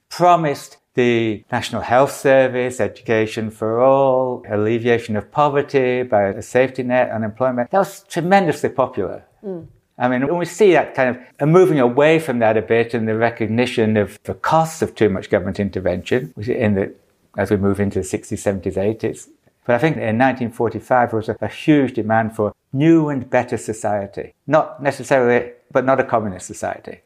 promised 0.09 0.79
the 0.95 1.45
National 1.53 1.83
Health 1.83 2.13
Service, 2.13 2.81
education 2.81 3.51
for 3.51 3.81
all, 3.81 4.43
alleviation 4.49 5.17
of 5.17 5.31
poverty 5.31 6.03
by 6.03 6.23
a 6.25 6.43
safety 6.43 6.83
net, 6.83 7.11
unemployment. 7.11 7.71
That 7.71 7.79
was 7.79 8.03
tremendously 8.05 8.71
popular. 8.71 9.25
Mm. 9.45 9.69
I 9.99 10.09
mean, 10.09 10.27
when 10.27 10.39
we 10.39 10.45
see 10.45 10.73
that 10.73 10.95
kind 10.95 11.19
of 11.41 11.49
moving 11.49 11.81
away 11.81 12.21
from 12.21 12.39
that 12.39 12.57
a 12.57 12.63
bit 12.63 12.95
and 12.95 13.07
the 13.09 13.17
recognition 13.17 13.97
of 13.97 14.19
the 14.25 14.35
costs 14.35 14.81
of 14.81 14.95
too 14.95 15.09
much 15.09 15.29
government 15.29 15.59
intervention 15.59 16.33
in 16.37 16.75
the, 16.75 16.95
as 17.37 17.51
we 17.51 17.57
move 17.57 17.81
into 17.81 18.01
the 18.01 18.05
60s, 18.05 18.63
70s, 18.63 18.75
80s. 18.75 19.29
But 19.65 19.75
I 19.75 19.79
think 19.79 19.97
in 19.97 20.19
1945 20.19 21.11
there 21.11 21.17
was 21.17 21.29
a, 21.29 21.37
a 21.41 21.49
huge 21.49 21.95
demand 21.95 22.35
for 22.35 22.55
new 22.73 23.09
and 23.09 23.29
better 23.29 23.57
society. 23.57 24.35
Not 24.47 24.83
necessarily, 24.83 25.53
but 25.73 25.85
not 25.85 26.01
a 26.01 26.05
communist 26.05 26.47
society. 26.47 27.01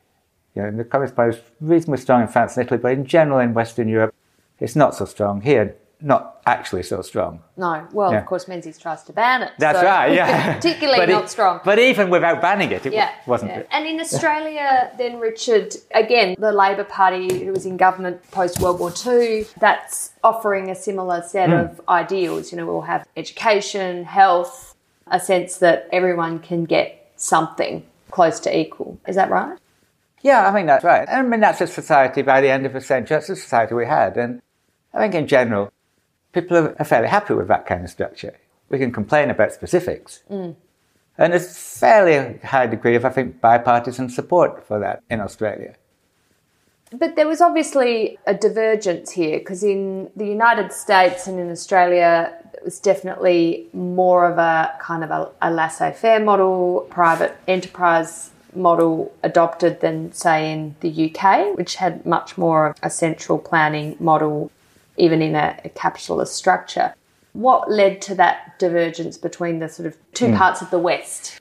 You 0.54 0.62
know, 0.62 0.70
the 0.70 0.84
Communist 0.84 1.16
Party 1.16 1.36
is 1.36 1.42
reasonably 1.60 2.00
strong 2.00 2.22
in 2.22 2.28
France 2.28 2.56
and 2.56 2.66
Italy, 2.66 2.78
but 2.78 2.92
in 2.92 3.06
general 3.06 3.38
in 3.38 3.54
Western 3.54 3.88
Europe, 3.88 4.14
it's 4.60 4.76
not 4.76 4.94
so 4.94 5.04
strong. 5.06 5.40
Here, 5.40 5.76
not 6.02 6.40
actually 6.46 6.82
so 6.82 7.00
strong. 7.00 7.40
No, 7.56 7.86
well, 7.92 8.12
yeah. 8.12 8.18
of 8.18 8.26
course, 8.26 8.48
Menzies 8.48 8.78
tries 8.78 9.02
to 9.04 9.12
ban 9.12 9.42
it. 9.42 9.52
That's 9.58 9.78
so 9.78 9.84
right, 9.84 10.12
yeah. 10.12 10.54
particularly 10.56 11.06
not 11.06 11.30
strong. 11.30 11.60
But 11.64 11.78
even 11.78 12.10
without 12.10 12.42
banning 12.42 12.72
it, 12.72 12.84
it 12.84 12.92
yeah, 12.92 13.12
wasn't 13.26 13.52
yeah. 13.52 13.58
it. 13.60 13.68
And 13.70 13.86
in 13.86 14.00
Australia, 14.00 14.90
then, 14.98 15.20
Richard, 15.20 15.76
again, 15.94 16.34
the 16.38 16.52
Labor 16.52 16.84
Party, 16.84 17.44
who 17.44 17.52
was 17.52 17.66
in 17.66 17.76
government 17.76 18.28
post 18.30 18.60
World 18.60 18.80
War 18.80 18.92
II, 19.06 19.46
that's 19.58 20.12
offering 20.24 20.70
a 20.70 20.74
similar 20.74 21.22
set 21.22 21.50
mm. 21.50 21.64
of 21.64 21.80
ideals. 21.88 22.50
You 22.50 22.58
know, 22.58 22.66
we'll 22.66 22.82
have 22.82 23.06
education, 23.16 24.04
health, 24.04 24.74
a 25.06 25.20
sense 25.20 25.58
that 25.58 25.88
everyone 25.92 26.40
can 26.40 26.64
get 26.64 27.12
something 27.16 27.84
close 28.10 28.40
to 28.40 28.56
equal. 28.56 28.98
Is 29.06 29.16
that 29.16 29.30
right? 29.30 29.58
Yeah, 30.22 30.48
I 30.48 30.52
think 30.52 30.68
that's 30.68 30.84
right. 30.84 31.06
And 31.08 31.26
I 31.26 31.28
mean, 31.28 31.40
that's 31.40 31.60
a 31.60 31.66
society 31.66 32.22
by 32.22 32.40
the 32.40 32.48
end 32.48 32.64
of 32.64 32.72
the 32.72 32.80
century. 32.80 33.16
That's 33.16 33.26
the 33.26 33.36
society 33.36 33.74
we 33.74 33.86
had. 33.86 34.16
And 34.16 34.40
I 34.94 34.98
think 34.98 35.14
in 35.14 35.26
general, 35.26 35.72
people 36.32 36.56
are 36.56 36.84
fairly 36.84 37.08
happy 37.08 37.34
with 37.34 37.48
that 37.48 37.66
kind 37.66 37.84
of 37.84 37.90
structure. 37.90 38.38
We 38.68 38.78
can 38.78 38.92
complain 38.92 39.30
about 39.30 39.52
specifics. 39.52 40.22
Mm. 40.30 40.56
And 41.18 41.32
there's 41.32 41.58
fairly 41.58 42.38
high 42.38 42.66
degree 42.66 42.94
of, 42.94 43.04
I 43.04 43.10
think, 43.10 43.40
bipartisan 43.40 44.08
support 44.08 44.66
for 44.66 44.78
that 44.78 45.02
in 45.10 45.20
Australia. 45.20 45.74
But 46.92 47.16
there 47.16 47.26
was 47.26 47.40
obviously 47.40 48.18
a 48.26 48.34
divergence 48.34 49.10
here 49.12 49.38
because 49.38 49.62
in 49.62 50.10
the 50.14 50.26
United 50.26 50.72
States 50.72 51.26
and 51.26 51.38
in 51.40 51.50
Australia, 51.50 52.34
it 52.52 52.62
was 52.64 52.78
definitely 52.78 53.66
more 53.72 54.30
of 54.30 54.38
a 54.38 54.74
kind 54.78 55.02
of 55.02 55.10
a, 55.10 55.30
a 55.40 55.50
laissez 55.50 55.92
faire 55.92 56.20
model, 56.20 56.86
private 56.90 57.34
enterprise 57.48 58.30
model 58.54 59.12
adopted 59.22 59.80
than, 59.80 60.12
say, 60.12 60.52
in 60.52 60.76
the 60.80 61.10
UK, 61.10 61.56
which 61.56 61.76
had 61.76 62.04
much 62.06 62.36
more 62.36 62.68
of 62.68 62.76
a 62.82 62.90
central 62.90 63.38
planning 63.38 63.96
model, 63.98 64.50
even 64.96 65.22
in 65.22 65.34
a, 65.34 65.58
a 65.64 65.68
capitalist 65.68 66.34
structure. 66.34 66.94
What 67.32 67.70
led 67.70 68.02
to 68.02 68.14
that 68.16 68.58
divergence 68.58 69.16
between 69.16 69.58
the 69.58 69.68
sort 69.68 69.86
of 69.86 69.96
two 70.12 70.26
mm. 70.26 70.36
parts 70.36 70.60
of 70.60 70.70
the 70.70 70.78
West? 70.78 71.40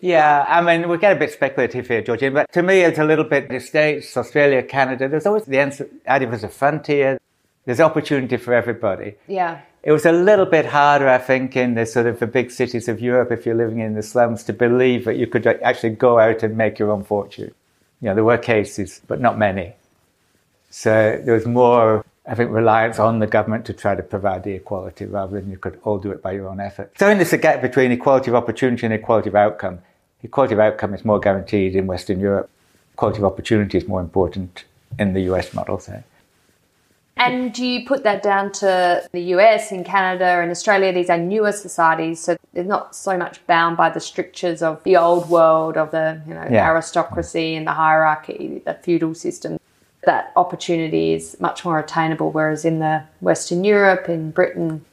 Yeah, 0.00 0.44
I 0.48 0.60
mean, 0.60 0.88
we 0.88 0.98
get 0.98 1.16
a 1.16 1.18
bit 1.18 1.32
speculative 1.32 1.88
here, 1.88 2.02
Georgina, 2.02 2.34
but 2.34 2.52
to 2.52 2.62
me, 2.62 2.80
it's 2.80 2.98
a 2.98 3.04
little 3.04 3.24
bit 3.24 3.48
the 3.48 3.60
States, 3.60 4.16
Australia, 4.16 4.62
Canada. 4.62 5.08
There's 5.08 5.24
always 5.24 5.44
the 5.44 5.60
idea 6.06 6.28
of 6.28 6.44
a 6.44 6.48
frontier. 6.48 7.18
There's 7.64 7.80
opportunity 7.80 8.36
for 8.36 8.52
everybody. 8.52 9.14
Yeah. 9.26 9.62
It 9.84 9.92
was 9.92 10.06
a 10.06 10.12
little 10.12 10.46
bit 10.46 10.64
harder, 10.64 11.06
I 11.10 11.18
think, 11.18 11.56
in 11.56 11.74
the 11.74 11.84
sort 11.84 12.06
of 12.06 12.18
the 12.18 12.26
big 12.26 12.50
cities 12.50 12.88
of 12.88 13.02
Europe, 13.02 13.30
if 13.30 13.44
you're 13.44 13.54
living 13.54 13.80
in 13.80 13.92
the 13.92 14.02
slums, 14.02 14.42
to 14.44 14.54
believe 14.54 15.04
that 15.04 15.16
you 15.18 15.26
could 15.26 15.46
actually 15.46 15.90
go 15.90 16.18
out 16.18 16.42
and 16.42 16.56
make 16.56 16.78
your 16.78 16.90
own 16.90 17.04
fortune. 17.04 17.52
You 18.00 18.08
know, 18.08 18.14
there 18.14 18.24
were 18.24 18.38
cases, 18.38 19.02
but 19.06 19.20
not 19.20 19.36
many. 19.36 19.74
So 20.70 21.20
there 21.22 21.34
was 21.34 21.44
more, 21.44 22.02
I 22.26 22.34
think, 22.34 22.50
reliance 22.50 22.98
on 22.98 23.18
the 23.18 23.26
government 23.26 23.66
to 23.66 23.74
try 23.74 23.94
to 23.94 24.02
provide 24.02 24.42
the 24.44 24.52
equality 24.52 25.04
rather 25.04 25.38
than 25.38 25.50
you 25.50 25.58
could 25.58 25.78
all 25.84 25.98
do 25.98 26.12
it 26.12 26.22
by 26.22 26.32
your 26.32 26.48
own 26.48 26.60
effort. 26.60 26.92
So 26.98 27.10
in 27.10 27.18
this 27.18 27.34
gap 27.34 27.60
between 27.60 27.92
equality 27.92 28.30
of 28.30 28.36
opportunity 28.36 28.86
and 28.86 28.94
equality 28.94 29.28
of 29.28 29.34
outcome, 29.34 29.80
equality 30.22 30.54
of 30.54 30.60
outcome 30.60 30.94
is 30.94 31.04
more 31.04 31.20
guaranteed 31.20 31.76
in 31.76 31.86
Western 31.86 32.20
Europe. 32.20 32.48
Equality 32.94 33.18
of 33.18 33.24
opportunity 33.26 33.76
is 33.76 33.86
more 33.86 34.00
important 34.00 34.64
in 34.98 35.12
the 35.12 35.20
US 35.32 35.52
model, 35.52 35.78
say. 35.78 36.02
And 37.16 37.52
do 37.52 37.64
you 37.64 37.86
put 37.86 38.02
that 38.02 38.22
down 38.22 38.50
to 38.52 39.08
the 39.12 39.20
US, 39.36 39.70
in 39.70 39.84
Canada, 39.84 40.40
and 40.40 40.50
Australia? 40.50 40.92
These 40.92 41.10
are 41.10 41.18
newer 41.18 41.52
societies, 41.52 42.20
so 42.20 42.36
they're 42.52 42.64
not 42.64 42.96
so 42.96 43.16
much 43.16 43.44
bound 43.46 43.76
by 43.76 43.90
the 43.90 44.00
strictures 44.00 44.62
of 44.62 44.82
the 44.82 44.96
old 44.96 45.28
world, 45.28 45.76
of 45.76 45.92
the 45.92 46.20
you 46.26 46.34
know 46.34 46.46
yeah. 46.50 46.68
aristocracy 46.68 47.54
and 47.54 47.66
the 47.66 47.72
hierarchy, 47.72 48.62
the 48.64 48.74
feudal 48.74 49.14
system. 49.14 49.58
That 50.04 50.32
opportunity 50.36 51.14
is 51.14 51.36
much 51.40 51.64
more 51.64 51.78
attainable, 51.78 52.30
whereas 52.32 52.64
in 52.64 52.80
the 52.80 53.04
Western 53.20 53.64
Europe, 53.64 54.08
in 54.08 54.32
Britain, 54.32 54.84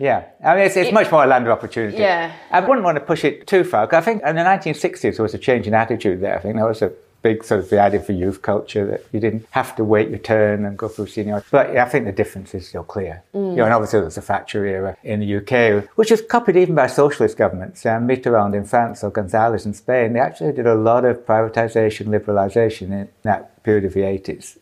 yeah, 0.00 0.24
I 0.42 0.54
mean, 0.54 0.64
it's, 0.64 0.78
it's 0.78 0.88
it, 0.88 0.94
much 0.94 1.12
more 1.12 1.24
a 1.24 1.26
land 1.26 1.46
of 1.46 1.52
opportunity. 1.52 1.98
Yeah. 1.98 2.32
I 2.50 2.60
wouldn't 2.60 2.84
want 2.84 2.96
to 2.96 3.04
push 3.04 3.22
it 3.22 3.46
too 3.46 3.64
far. 3.64 3.86
I 3.94 4.00
think 4.00 4.22
in 4.22 4.34
the 4.34 4.42
1960s 4.42 5.16
there 5.16 5.22
was 5.22 5.34
a 5.34 5.38
change 5.38 5.66
in 5.66 5.74
attitude 5.74 6.22
there. 6.22 6.38
I 6.38 6.40
think 6.40 6.56
that 6.56 6.64
was 6.64 6.80
a 6.80 6.90
big 7.22 7.44
sort 7.44 7.60
of 7.60 7.70
the 7.70 7.80
idea 7.80 8.00
for 8.00 8.12
youth 8.12 8.42
culture 8.42 8.86
that 8.86 9.04
you 9.12 9.20
didn't 9.20 9.46
have 9.50 9.76
to 9.76 9.84
wait 9.84 10.08
your 10.08 10.18
turn 10.18 10.64
and 10.64 10.78
go 10.78 10.88
through 10.88 11.06
seniority. 11.06 11.46
But 11.50 11.74
yeah, 11.74 11.84
I 11.84 11.88
think 11.88 12.06
the 12.06 12.12
difference 12.12 12.54
is 12.54 12.68
still 12.68 12.84
clear. 12.84 13.22
Mm. 13.34 13.50
You 13.50 13.56
know, 13.56 13.64
and 13.64 13.74
obviously 13.74 14.00
there's 14.00 14.16
a 14.16 14.22
Thatcher 14.22 14.64
era 14.64 14.96
in 15.02 15.20
the 15.20 15.36
UK, 15.36 15.88
which 15.96 16.10
was 16.10 16.22
copied 16.22 16.56
even 16.56 16.74
by 16.74 16.86
socialist 16.86 17.36
governments. 17.36 17.84
Um, 17.84 18.08
Mitterrand 18.08 18.54
in 18.54 18.64
France 18.64 19.04
or 19.04 19.10
González 19.10 19.66
in 19.66 19.74
Spain, 19.74 20.14
they 20.14 20.20
actually 20.20 20.52
did 20.52 20.66
a 20.66 20.74
lot 20.74 21.04
of 21.04 21.18
privatization, 21.26 22.06
liberalization 22.06 22.90
in 22.92 23.08
that 23.22 23.62
period 23.62 23.84
of 23.84 23.94
the 23.94 24.00
80s. 24.00 24.58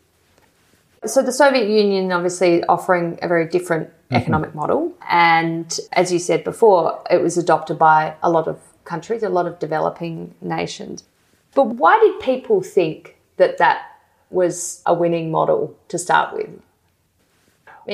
So 1.07 1.23
the 1.23 1.33
Soviet 1.33 1.69
Union 1.69 2.11
obviously 2.11 2.65
offering 2.65 3.19
a 3.23 3.29
very 3.29 3.47
different 3.47 3.89
mm-hmm. 3.89 4.17
economic 4.17 4.55
model. 4.55 4.93
And 5.09 5.79
as 5.93 6.13
you 6.13 6.19
said 6.19 6.43
before, 6.43 7.03
it 7.11 7.23
was 7.23 7.39
adopted 7.39 7.79
by 7.79 8.15
a 8.23 8.31
lot 8.31 8.49
of 8.49 8.61
countries, 8.85 9.23
a 9.23 9.29
lot 9.29 9.47
of 9.47 9.59
developing 9.59 10.35
nations. 10.41 11.05
But 11.59 11.75
why 11.75 11.99
did 11.99 12.21
people 12.21 12.63
think 12.63 13.17
that 13.37 13.59
that 13.59 13.83
was 14.31 14.81
a 14.87 14.95
winning 14.95 15.33
model 15.33 15.77
to 15.89 15.99
start 15.99 16.33
with? 16.33 16.51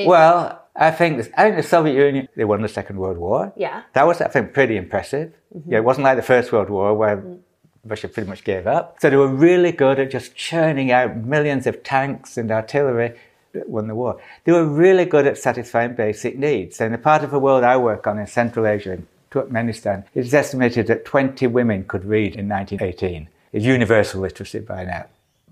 well, 0.05 0.61
I 0.75 0.91
think 0.91 1.31
I 1.35 1.45
think 1.45 1.55
the 1.55 1.63
Soviet 1.63 1.95
Union 1.95 2.27
they 2.35 2.45
won 2.45 2.61
the 2.61 2.67
Second 2.67 2.99
World 2.99 3.17
War. 3.17 3.51
Yeah, 3.55 3.81
that 3.93 4.05
was 4.05 4.21
I 4.21 4.27
think 4.27 4.53
pretty 4.53 4.77
impressive. 4.77 5.33
Mm-hmm. 5.57 5.71
Yeah, 5.71 5.79
it 5.79 5.83
wasn't 5.83 6.03
like 6.03 6.15
the 6.15 6.29
First 6.33 6.51
World 6.51 6.69
War 6.69 6.93
where 6.93 7.17
mm. 7.17 7.39
Russia 7.83 8.07
pretty 8.07 8.29
much 8.29 8.43
gave 8.43 8.67
up. 8.67 8.97
So 9.01 9.09
they 9.09 9.15
were 9.15 9.35
really 9.47 9.71
good 9.71 9.97
at 9.97 10.11
just 10.11 10.35
churning 10.35 10.91
out 10.91 11.17
millions 11.17 11.65
of 11.65 11.81
tanks 11.81 12.37
and 12.37 12.51
artillery 12.51 13.17
that 13.53 13.67
won 13.67 13.87
the 13.87 13.95
war. 13.95 14.21
They 14.43 14.51
were 14.51 14.67
really 14.67 15.05
good 15.05 15.25
at 15.25 15.39
satisfying 15.39 15.95
basic 15.95 16.37
needs. 16.37 16.79
And 16.79 16.93
the 16.93 16.99
part 16.99 17.23
of 17.23 17.31
the 17.31 17.39
world 17.39 17.63
I 17.63 17.77
work 17.77 18.05
on 18.05 18.19
in 18.19 18.27
Central 18.27 18.67
Asia, 18.67 18.91
in 18.91 19.07
Turkmenistan, 19.31 20.03
it 20.13 20.23
is 20.27 20.35
estimated 20.35 20.85
that 20.85 21.03
20 21.03 21.47
women 21.47 21.85
could 21.85 22.05
read 22.05 22.35
in 22.35 22.47
1918 22.47 23.27
is 23.55 23.65
universal 23.65 24.21
literacy 24.21 24.59
by 24.59 24.83
now. 24.83 25.05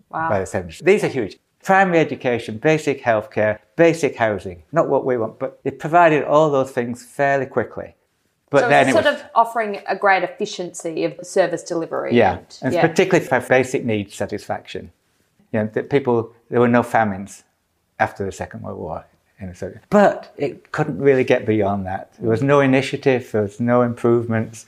Wow. 0.09 0.29
By 0.29 0.39
the 0.39 0.45
70s. 0.45 0.83
These 0.83 1.03
are 1.03 1.07
huge. 1.07 1.37
Primary 1.63 1.99
education, 1.99 2.57
basic 2.57 3.01
healthcare, 3.01 3.59
basic 3.77 4.17
housing. 4.17 4.63
Not 4.73 4.89
what 4.89 5.05
we 5.05 5.17
want, 5.17 5.39
but 5.39 5.59
it 5.63 5.79
provided 5.79 6.25
all 6.25 6.51
those 6.51 6.71
things 6.71 7.03
fairly 7.03 7.45
quickly. 7.45 7.95
But 8.49 8.63
so 8.63 8.69
then 8.69 8.87
it's 8.89 8.93
sort 8.93 9.05
was, 9.05 9.15
of 9.15 9.23
offering 9.33 9.81
a 9.87 9.95
great 9.95 10.23
efficiency 10.23 11.05
of 11.05 11.17
service 11.23 11.63
delivery. 11.63 12.13
Yeah, 12.13 12.37
and, 12.37 12.59
and 12.61 12.73
yeah. 12.73 12.85
particularly 12.85 13.25
for 13.25 13.39
basic 13.39 13.85
needs 13.85 14.13
satisfaction. 14.13 14.91
You 15.53 15.61
know, 15.61 15.69
that 15.73 15.89
people, 15.89 16.33
there 16.49 16.59
were 16.59 16.67
no 16.67 16.83
famines 16.83 17.45
after 17.99 18.25
the 18.25 18.31
Second 18.31 18.61
World 18.63 18.79
War. 18.79 19.05
But 19.89 20.33
it 20.37 20.71
couldn't 20.71 20.99
really 20.99 21.23
get 21.23 21.45
beyond 21.45 21.85
that. 21.85 22.13
There 22.19 22.29
was 22.29 22.41
no 22.41 22.61
initiative, 22.61 23.31
there 23.31 23.41
was 23.41 23.59
no 23.59 23.81
improvements. 23.81 24.67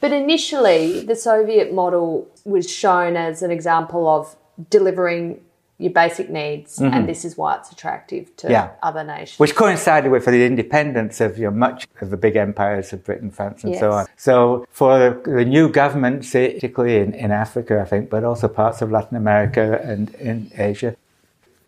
But 0.00 0.12
initially, 0.12 1.04
the 1.04 1.16
Soviet 1.16 1.72
model 1.72 2.28
was 2.44 2.70
shown 2.70 3.16
as 3.16 3.42
an 3.42 3.50
example 3.50 4.08
of 4.08 4.36
delivering 4.70 5.40
your 5.78 5.92
basic 5.92 6.28
needs, 6.28 6.78
mm-hmm. 6.78 6.92
and 6.92 7.08
this 7.08 7.24
is 7.24 7.36
why 7.36 7.56
it's 7.56 7.70
attractive 7.70 8.34
to 8.36 8.50
yeah. 8.50 8.70
other 8.82 9.04
nations. 9.04 9.38
Which 9.38 9.54
coincided 9.54 10.10
with 10.10 10.24
the 10.24 10.44
independence 10.44 11.20
of 11.20 11.38
you 11.38 11.44
know, 11.44 11.50
much 11.52 11.86
of 12.00 12.10
the 12.10 12.16
big 12.16 12.34
empires 12.34 12.92
of 12.92 13.04
Britain, 13.04 13.30
France, 13.30 13.62
and 13.62 13.72
yes. 13.72 13.80
so 13.80 13.92
on. 13.92 14.06
So 14.16 14.66
for 14.70 15.20
the 15.24 15.44
new 15.44 15.68
governments, 15.68 16.32
particularly 16.32 16.96
in, 16.96 17.14
in 17.14 17.30
Africa, 17.30 17.80
I 17.80 17.84
think, 17.84 18.10
but 18.10 18.24
also 18.24 18.48
parts 18.48 18.82
of 18.82 18.90
Latin 18.90 19.16
America 19.16 19.80
and 19.84 20.12
in 20.16 20.50
Asia, 20.56 20.96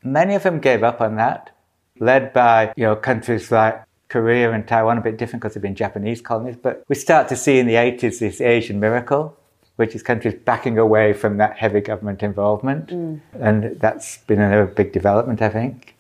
many 0.03 0.35
of 0.35 0.43
them 0.43 0.59
gave 0.59 0.83
up 0.83 1.01
on 1.01 1.15
that, 1.17 1.55
led 2.01 2.33
by 2.33 2.73
you 2.77 2.85
know 2.85 2.97
countries 2.97 3.53
like 3.53 3.81
Korea 4.11 4.52
and 4.52 4.67
Taiwan 4.67 4.99
a 4.99 5.00
bit 5.00 5.17
different 5.17 5.40
because 5.40 5.55
they've 5.55 5.62
been 5.62 5.76
Japanese 5.76 6.21
colonies. 6.21 6.57
But 6.61 6.85
we 6.88 6.97
start 6.97 7.29
to 7.29 7.37
see 7.37 7.59
in 7.59 7.67
the 7.67 7.75
80s 7.75 8.19
this 8.19 8.40
Asian 8.40 8.81
miracle, 8.81 9.37
which 9.76 9.95
is 9.95 10.02
countries 10.02 10.35
backing 10.45 10.76
away 10.76 11.12
from 11.12 11.38
that 11.38 11.57
heavy 11.57 11.81
government 11.81 12.23
involvement. 12.23 12.88
Mm. 12.88 13.21
And 13.40 13.81
that's 13.81 14.19
been 14.19 14.40
another 14.40 14.67
big 14.67 14.93
development, 14.93 15.40
I 15.40 15.49
think. 15.49 15.95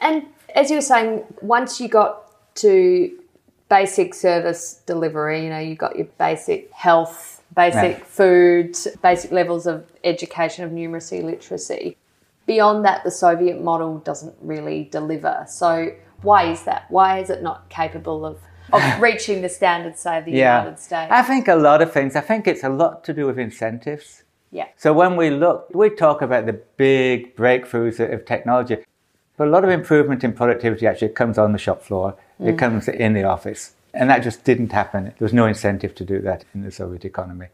And 0.00 0.26
as 0.54 0.70
you 0.70 0.76
were 0.76 0.82
saying, 0.82 1.24
once 1.42 1.78
you 1.78 1.88
got 1.88 2.24
to 2.56 3.16
basic 3.68 4.14
service 4.14 4.80
delivery, 4.86 5.44
you 5.44 5.50
know, 5.50 5.58
you 5.58 5.74
got 5.74 5.96
your 5.96 6.06
basic 6.18 6.72
health, 6.72 7.42
basic 7.54 7.98
yeah. 7.98 8.04
food, 8.04 8.76
basic 9.02 9.30
levels 9.30 9.66
of 9.66 9.86
education, 10.04 10.64
of 10.64 10.70
numeracy, 10.70 11.22
literacy. 11.22 11.98
Beyond 12.46 12.86
that, 12.86 13.04
the 13.04 13.10
Soviet 13.10 13.60
model 13.62 13.98
doesn't 13.98 14.34
really 14.40 14.84
deliver. 14.84 15.44
So 15.46 15.92
why 16.22 16.50
is 16.50 16.62
that? 16.64 16.86
Why 16.90 17.18
is 17.18 17.30
it 17.30 17.42
not 17.42 17.68
capable 17.68 18.24
of, 18.24 18.38
of 18.72 18.82
reaching 19.00 19.42
the 19.42 19.48
standards, 19.48 20.00
say, 20.00 20.18
of 20.18 20.24
the 20.24 20.32
yeah. 20.32 20.60
United 20.60 20.78
States? 20.78 21.10
I 21.10 21.22
think 21.22 21.48
a 21.48 21.56
lot 21.56 21.82
of 21.82 21.92
things. 21.92 22.16
I 22.16 22.20
think 22.20 22.46
it's 22.46 22.64
a 22.64 22.68
lot 22.68 23.04
to 23.04 23.12
do 23.12 23.26
with 23.26 23.38
incentives. 23.38 24.24
Yeah. 24.50 24.68
So 24.76 24.92
when 24.92 25.16
we 25.16 25.30
look, 25.30 25.68
we 25.74 25.90
talk 25.90 26.22
about 26.22 26.46
the 26.46 26.54
big 26.76 27.36
breakthroughs 27.36 28.00
of 28.00 28.24
technology, 28.24 28.78
but 29.36 29.48
a 29.48 29.50
lot 29.50 29.64
of 29.64 29.70
improvement 29.70 30.24
in 30.24 30.32
productivity 30.32 30.86
actually 30.86 31.10
comes 31.10 31.38
on 31.38 31.52
the 31.52 31.58
shop 31.58 31.82
floor. 31.82 32.16
Mm. 32.40 32.48
It 32.48 32.58
comes 32.58 32.88
in 32.88 33.12
the 33.12 33.24
office. 33.24 33.74
And 33.94 34.10
that 34.10 34.22
just 34.22 34.44
didn't 34.44 34.72
happen. 34.72 35.04
There 35.04 35.14
was 35.20 35.32
no 35.32 35.46
incentive 35.46 35.94
to 35.96 36.04
do 36.04 36.20
that 36.20 36.44
in 36.54 36.62
the 36.62 36.70
Soviet 36.70 37.04
economy. 37.04 37.48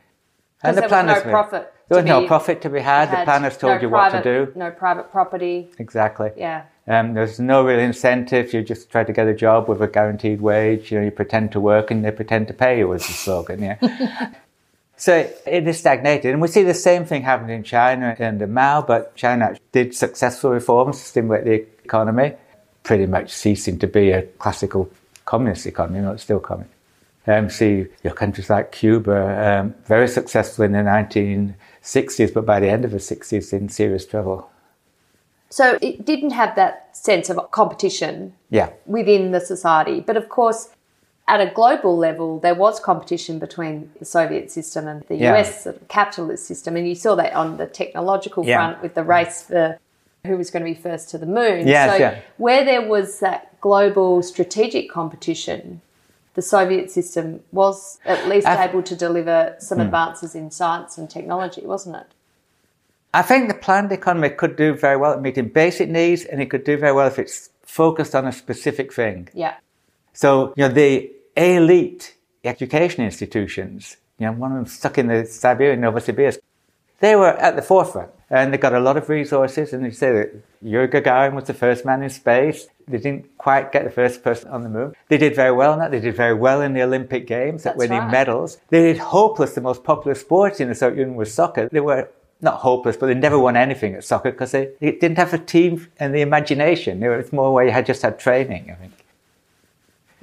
And 0.63 0.77
the 0.77 0.83
there 0.83 0.89
planners 0.89 1.17
was 1.17 1.25
no 1.25 1.31
profit. 1.31 1.75
There 1.89 1.97
was 1.99 2.07
no 2.07 2.27
profit 2.27 2.63
to 2.63 2.71
be 2.71 2.81
had. 2.81 3.09
had 3.09 3.21
the 3.21 3.25
planners 3.25 3.57
told 3.57 3.77
no 3.77 3.81
you 3.83 3.89
private, 3.89 4.17
what 4.17 4.23
to 4.25 4.47
do. 4.47 4.59
No 4.59 4.71
private 4.71 5.11
property. 5.13 5.71
Exactly. 5.79 6.31
Yeah. 6.37 6.65
Um, 6.87 7.15
there's 7.15 7.41
no 7.41 7.65
real 7.65 7.79
incentive. 7.79 8.53
You 8.53 8.63
just 8.63 8.91
try 8.91 9.05
to 9.05 9.13
get 9.13 9.27
a 9.27 9.35
job 9.35 9.69
with 9.69 9.81
a 9.81 9.89
guaranteed 9.89 10.41
wage. 10.41 10.93
You 10.93 10.99
know, 10.99 11.05
you 11.07 11.11
pretend 11.11 11.53
to 11.53 11.61
work 11.61 11.91
and 11.91 12.05
they 12.05 12.11
pretend 12.11 12.49
to 12.49 12.55
pay 12.55 12.79
you 12.79 12.89
was 12.89 13.07
the 13.07 13.13
slogan. 13.13 13.63
Yeah. 13.63 14.33
so 14.97 15.31
it 15.47 15.67
is 15.67 15.79
stagnated, 15.79 16.33
and 16.33 16.43
we 16.43 16.49
see 16.49 16.63
the 16.63 16.75
same 16.75 17.07
thing 17.07 17.23
happen 17.23 17.49
in 17.49 17.63
China 17.63 18.15
under 18.21 18.47
Mao. 18.47 18.83
But 18.83 19.17
China 19.17 19.57
did 19.73 19.95
successful 19.95 20.51
reforms 20.51 20.99
to 20.99 21.05
stimulate 21.05 21.45
the 21.45 21.67
economy, 21.85 22.35
pretty 22.83 23.07
much 23.07 23.31
ceasing 23.31 23.79
to 23.79 23.87
be 23.87 24.11
a 24.11 24.23
classical 24.23 24.91
communist 25.25 25.67
economy. 25.67 26.01
Know, 26.01 26.13
it's 26.13 26.23
still 26.23 26.41
coming. 26.41 26.69
Um, 27.27 27.49
see 27.49 27.87
your 28.03 28.13
countries 28.13 28.51
like 28.51 28.73
Cuba, 28.73 29.61
um, 29.63 29.75
very 29.87 30.09
successful 30.09 30.67
in 30.67 30.73
the 30.73 30.81
1960s, 30.81 32.35
but 32.35 32.45
by 32.45 32.61
the 32.61 32.69
end 32.69 32.85
of 32.85 32.91
the 32.91 32.99
60s, 32.99 33.55
in 33.55 33.71
serious 33.71 34.05
trouble. 34.05 34.51
So 35.51 35.79
it 35.81 36.05
didn't 36.05 36.31
have 36.31 36.57
that 36.57 36.97
sense 36.97 37.31
of 37.31 37.51
competition 37.51 38.35
Yeah. 38.51 38.71
within 38.87 39.31
the 39.33 39.41
society. 39.41 40.01
But 40.01 40.17
of 40.17 40.29
course, 40.29 40.71
at 41.29 41.41
a 41.41 41.47
global 41.47 41.97
level, 41.97 42.39
there 42.39 42.55
was 42.55 42.81
competition 42.81 43.39
between 43.39 43.91
the 43.99 44.05
Soviet 44.05 44.51
system 44.51 44.87
and 44.89 45.03
the 45.09 45.17
Yeah. 45.17 45.33
US 45.35 45.63
sort 45.65 45.77
of 45.77 45.89
capitalist 45.89 46.45
system. 46.47 46.77
And 46.77 46.87
you 46.89 46.95
saw 46.95 47.15
that 47.15 47.33
on 47.35 47.57
the 47.57 47.67
technological 47.67 48.45
Yeah. 48.45 48.57
front 48.59 48.83
with 48.83 48.95
the 48.95 49.05
race 49.05 49.43
for 49.43 49.79
who 50.27 50.37
was 50.37 50.51
going 50.51 50.65
to 50.65 50.71
be 50.71 50.75
first 50.75 51.11
to 51.11 51.19
the 51.19 51.27
moon. 51.27 51.69
Yes, 51.69 51.91
so, 51.91 51.97
yeah. 51.99 52.15
where 52.39 52.65
there 52.65 52.83
was 52.83 53.21
that 53.21 53.61
global 53.61 54.23
strategic 54.23 54.91
competition, 54.91 55.83
the 56.35 56.43
Soviet 56.43 56.91
system 56.91 57.41
was 57.53 57.99
at 58.07 58.27
least 58.27 58.47
able 58.49 58.83
to 58.83 58.97
deliver 58.97 59.55
some 59.59 59.79
Hmm. 59.79 59.85
advances 59.85 60.35
in 60.35 60.51
science 60.51 60.99
and 60.99 61.09
technology, 61.09 61.65
wasn't 61.65 61.97
it? 61.97 62.07
I 63.15 63.23
think 63.23 63.47
the 63.47 63.55
planned 63.55 63.93
economy 63.93 64.31
could 64.31 64.57
do 64.57 64.75
very 64.75 64.97
well 64.97 65.13
at 65.13 65.23
meeting 65.23 65.49
basic 65.49 65.89
needs, 65.89 66.25
and 66.25 66.43
it 66.43 66.51
could 66.51 66.65
do 66.65 66.77
very 66.77 66.93
well 66.93 67.07
if 67.07 67.21
it's 67.21 67.51
focused 67.63 68.13
on 68.17 68.27
a 68.27 68.33
specific 68.33 68.93
thing. 68.93 69.29
Yeah. 69.33 69.55
So, 70.13 70.53
you 70.57 70.67
know, 70.67 70.75
the 70.75 71.13
elite 71.37 72.17
education 72.43 73.05
institutions, 73.05 73.97
you 74.19 74.27
know, 74.27 74.33
one 74.33 74.51
of 74.51 74.57
them 74.57 74.67
stuck 74.67 74.99
in 74.99 75.07
the 75.07 75.25
Siberian 75.27 75.81
Novosibirsk, 75.81 76.39
they 76.99 77.15
were 77.15 77.35
at 77.47 77.55
the 77.55 77.63
forefront 77.63 78.11
and 78.31 78.53
they 78.53 78.59
got 78.59 78.75
a 78.75 78.81
lot 78.81 78.97
of 78.97 79.09
resources. 79.09 79.73
And 79.73 79.85
they 79.85 79.91
say 79.91 80.13
that 80.13 80.35
Yuri 80.63 80.89
Gagarin 80.89 81.35
was 81.35 81.45
the 81.45 81.55
first 81.55 81.85
man 81.85 82.03
in 82.03 82.11
space. 82.11 82.67
They 82.89 82.99
didn't 82.99 83.37
quite 83.39 83.73
get 83.73 83.85
the 83.85 83.91
first 83.91 84.23
person 84.23 84.51
on 84.51 84.63
the 84.63 84.69
moon. 84.69 84.95
They 85.09 85.19
did 85.19 85.35
very 85.37 85.53
well 85.53 85.73
in 85.73 85.79
that. 85.81 85.91
They 85.91 86.01
did 86.01 86.17
very 86.17 86.35
well 86.35 86.63
in 86.63 86.73
the 86.73 86.83
Olympic 86.83 87.27
Games 87.27 87.67
at 87.67 87.71
That's 87.71 87.79
winning 87.79 87.99
right. 87.99 88.11
medals. 88.11 88.59
They 88.71 88.83
did 88.93 88.99
hopeless. 88.99 89.55
The 89.55 89.61
most 89.61 89.85
popular 89.85 90.15
sport 90.15 90.61
in 90.61 90.69
the 90.69 90.75
Soviet 90.75 91.01
Union 91.01 91.17
was 91.17 91.33
soccer. 91.33 91.69
They 91.71 91.81
were 91.81 92.09
not 92.41 92.61
hopeless, 92.61 92.97
but 92.97 93.07
they 93.07 93.15
never 93.15 93.39
won 93.39 93.57
anything 93.57 93.95
at 93.95 94.05
soccer 94.05 94.31
because 94.31 94.53
they, 94.53 94.71
they 94.81 94.93
didn't 94.93 95.17
have 95.17 95.33
a 95.33 95.39
team 95.39 95.89
and 95.99 96.15
the 96.15 96.21
imagination. 96.21 97.03
It 97.03 97.09
was 97.09 97.33
more 97.33 97.53
where 97.53 97.65
you 97.65 97.73
had 97.73 97.87
just 97.87 98.03
had 98.03 98.19
training, 98.19 98.71
I 98.71 98.75
think. 98.75 98.93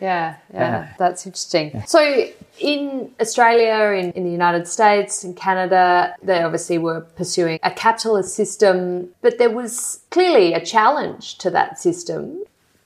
Yeah, 0.01 0.37
yeah, 0.51 0.59
Yeah. 0.59 0.93
that's 0.97 1.25
interesting. 1.27 1.83
So, 1.85 2.27
in 2.59 3.11
Australia, 3.21 3.99
in, 3.99 4.11
in 4.13 4.23
the 4.23 4.31
United 4.31 4.67
States, 4.67 5.23
in 5.23 5.35
Canada, 5.35 6.15
they 6.23 6.41
obviously 6.41 6.79
were 6.79 7.01
pursuing 7.01 7.59
a 7.61 7.69
capitalist 7.69 8.33
system, 8.35 9.09
but 9.21 9.37
there 9.37 9.51
was 9.51 10.01
clearly 10.09 10.53
a 10.53 10.65
challenge 10.65 11.37
to 11.39 11.51
that 11.51 11.79
system. 11.79 12.43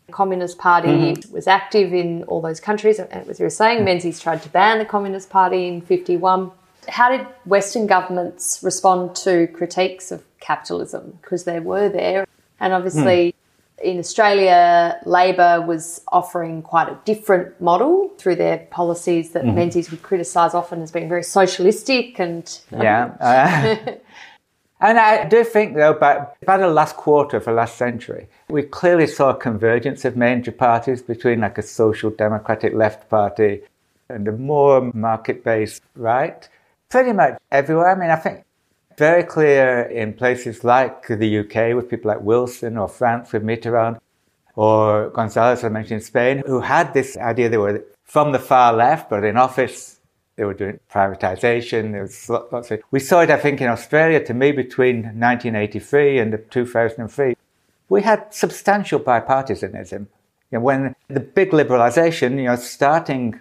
The 0.07 0.11
Communist 0.11 0.57
Party 0.57 0.89
mm-hmm. 0.89 1.33
was 1.33 1.47
active 1.47 1.93
in 1.93 2.23
all 2.23 2.41
those 2.41 2.59
countries, 2.59 2.99
and 2.99 3.11
as 3.29 3.39
you 3.39 3.45
were 3.45 3.49
saying, 3.49 3.85
Menzies 3.85 4.19
tried 4.19 4.43
to 4.43 4.49
ban 4.49 4.77
the 4.77 4.85
Communist 4.85 5.29
Party 5.29 5.67
in 5.67 5.81
51. 5.81 6.51
How 6.87 7.09
did 7.09 7.25
Western 7.45 7.87
governments 7.87 8.59
respond 8.61 9.15
to 9.17 9.47
critiques 9.47 10.11
of 10.11 10.23
capitalism? 10.39 11.17
Because 11.21 11.43
they 11.43 11.59
were 11.59 11.89
there. 11.89 12.27
And 12.59 12.73
obviously, 12.73 13.35
hmm. 13.79 13.87
in 13.87 13.99
Australia, 13.99 14.99
Labor 15.05 15.61
was 15.61 16.01
offering 16.07 16.61
quite 16.61 16.89
a 16.89 16.97
different 17.05 17.59
model 17.59 18.11
through 18.17 18.35
their 18.35 18.59
policies 18.71 19.31
that 19.31 19.43
mm-hmm. 19.43 19.55
Menzies 19.55 19.91
would 19.91 20.03
criticise 20.03 20.53
often 20.53 20.81
as 20.81 20.91
being 20.91 21.09
very 21.09 21.23
socialistic 21.23 22.19
and 22.19 22.59
um, 22.71 22.81
Yeah. 22.81 23.15
Uh, 23.19 23.91
and 24.81 24.97
I 24.97 25.25
do 25.25 25.43
think, 25.43 25.75
though, 25.75 25.93
by, 25.93 26.25
by 26.45 26.57
the 26.57 26.67
last 26.67 26.95
quarter 26.95 27.37
of 27.37 27.45
the 27.45 27.51
last 27.51 27.77
century, 27.77 28.27
we 28.49 28.63
clearly 28.63 29.07
saw 29.07 29.31
a 29.31 29.35
convergence 29.35 30.05
of 30.05 30.15
major 30.15 30.51
parties 30.51 31.01
between 31.01 31.41
like 31.41 31.57
a 31.57 31.63
social 31.63 32.09
democratic 32.09 32.73
left 32.73 33.09
party 33.09 33.61
and 34.09 34.27
a 34.27 34.31
more 34.31 34.91
market 34.93 35.43
based 35.43 35.81
right. 35.95 36.47
Pretty 36.89 37.13
much 37.13 37.37
everywhere. 37.51 37.89
I 37.89 37.95
mean, 37.95 38.09
I 38.09 38.15
think 38.15 38.43
very 38.97 39.23
clear 39.23 39.81
in 39.81 40.13
places 40.13 40.63
like 40.63 41.07
the 41.07 41.39
UK 41.39 41.75
with 41.75 41.89
people 41.89 42.09
like 42.09 42.21
Wilson 42.21 42.77
or 42.77 42.87
France 42.87 43.33
with 43.33 43.43
Mitterrand 43.43 43.99
or 44.55 45.09
Gonzalez, 45.09 45.63
I 45.63 45.69
mentioned 45.69 45.99
in 45.99 46.05
Spain, 46.05 46.43
who 46.45 46.61
had 46.61 46.93
this 46.93 47.17
idea 47.17 47.49
they 47.49 47.57
were 47.57 47.83
from 48.03 48.31
the 48.31 48.39
far 48.39 48.71
left, 48.73 49.09
but 49.09 49.23
in 49.23 49.35
office 49.35 49.99
they 50.35 50.45
were 50.45 50.53
doing 50.53 50.79
privatization. 50.91 51.91
There 51.91 52.03
was 52.03 52.29
lots 52.29 52.71
of, 52.71 52.81
we 52.91 52.99
saw 52.99 53.21
it, 53.21 53.29
I 53.29 53.37
think, 53.37 53.61
in 53.61 53.67
Australia 53.67 54.23
to 54.25 54.33
me 54.33 54.51
between 54.51 54.97
1983 54.97 56.19
and 56.19 56.39
2003. 56.49 57.35
We 57.89 58.01
had 58.01 58.33
substantial 58.33 58.99
bipartisanism. 58.99 60.07
You 60.51 60.59
know, 60.59 60.59
when 60.61 60.95
the 61.07 61.19
big 61.19 61.51
liberalization, 61.51 62.37
you 62.37 62.43
know, 62.43 62.55
starting 62.55 63.39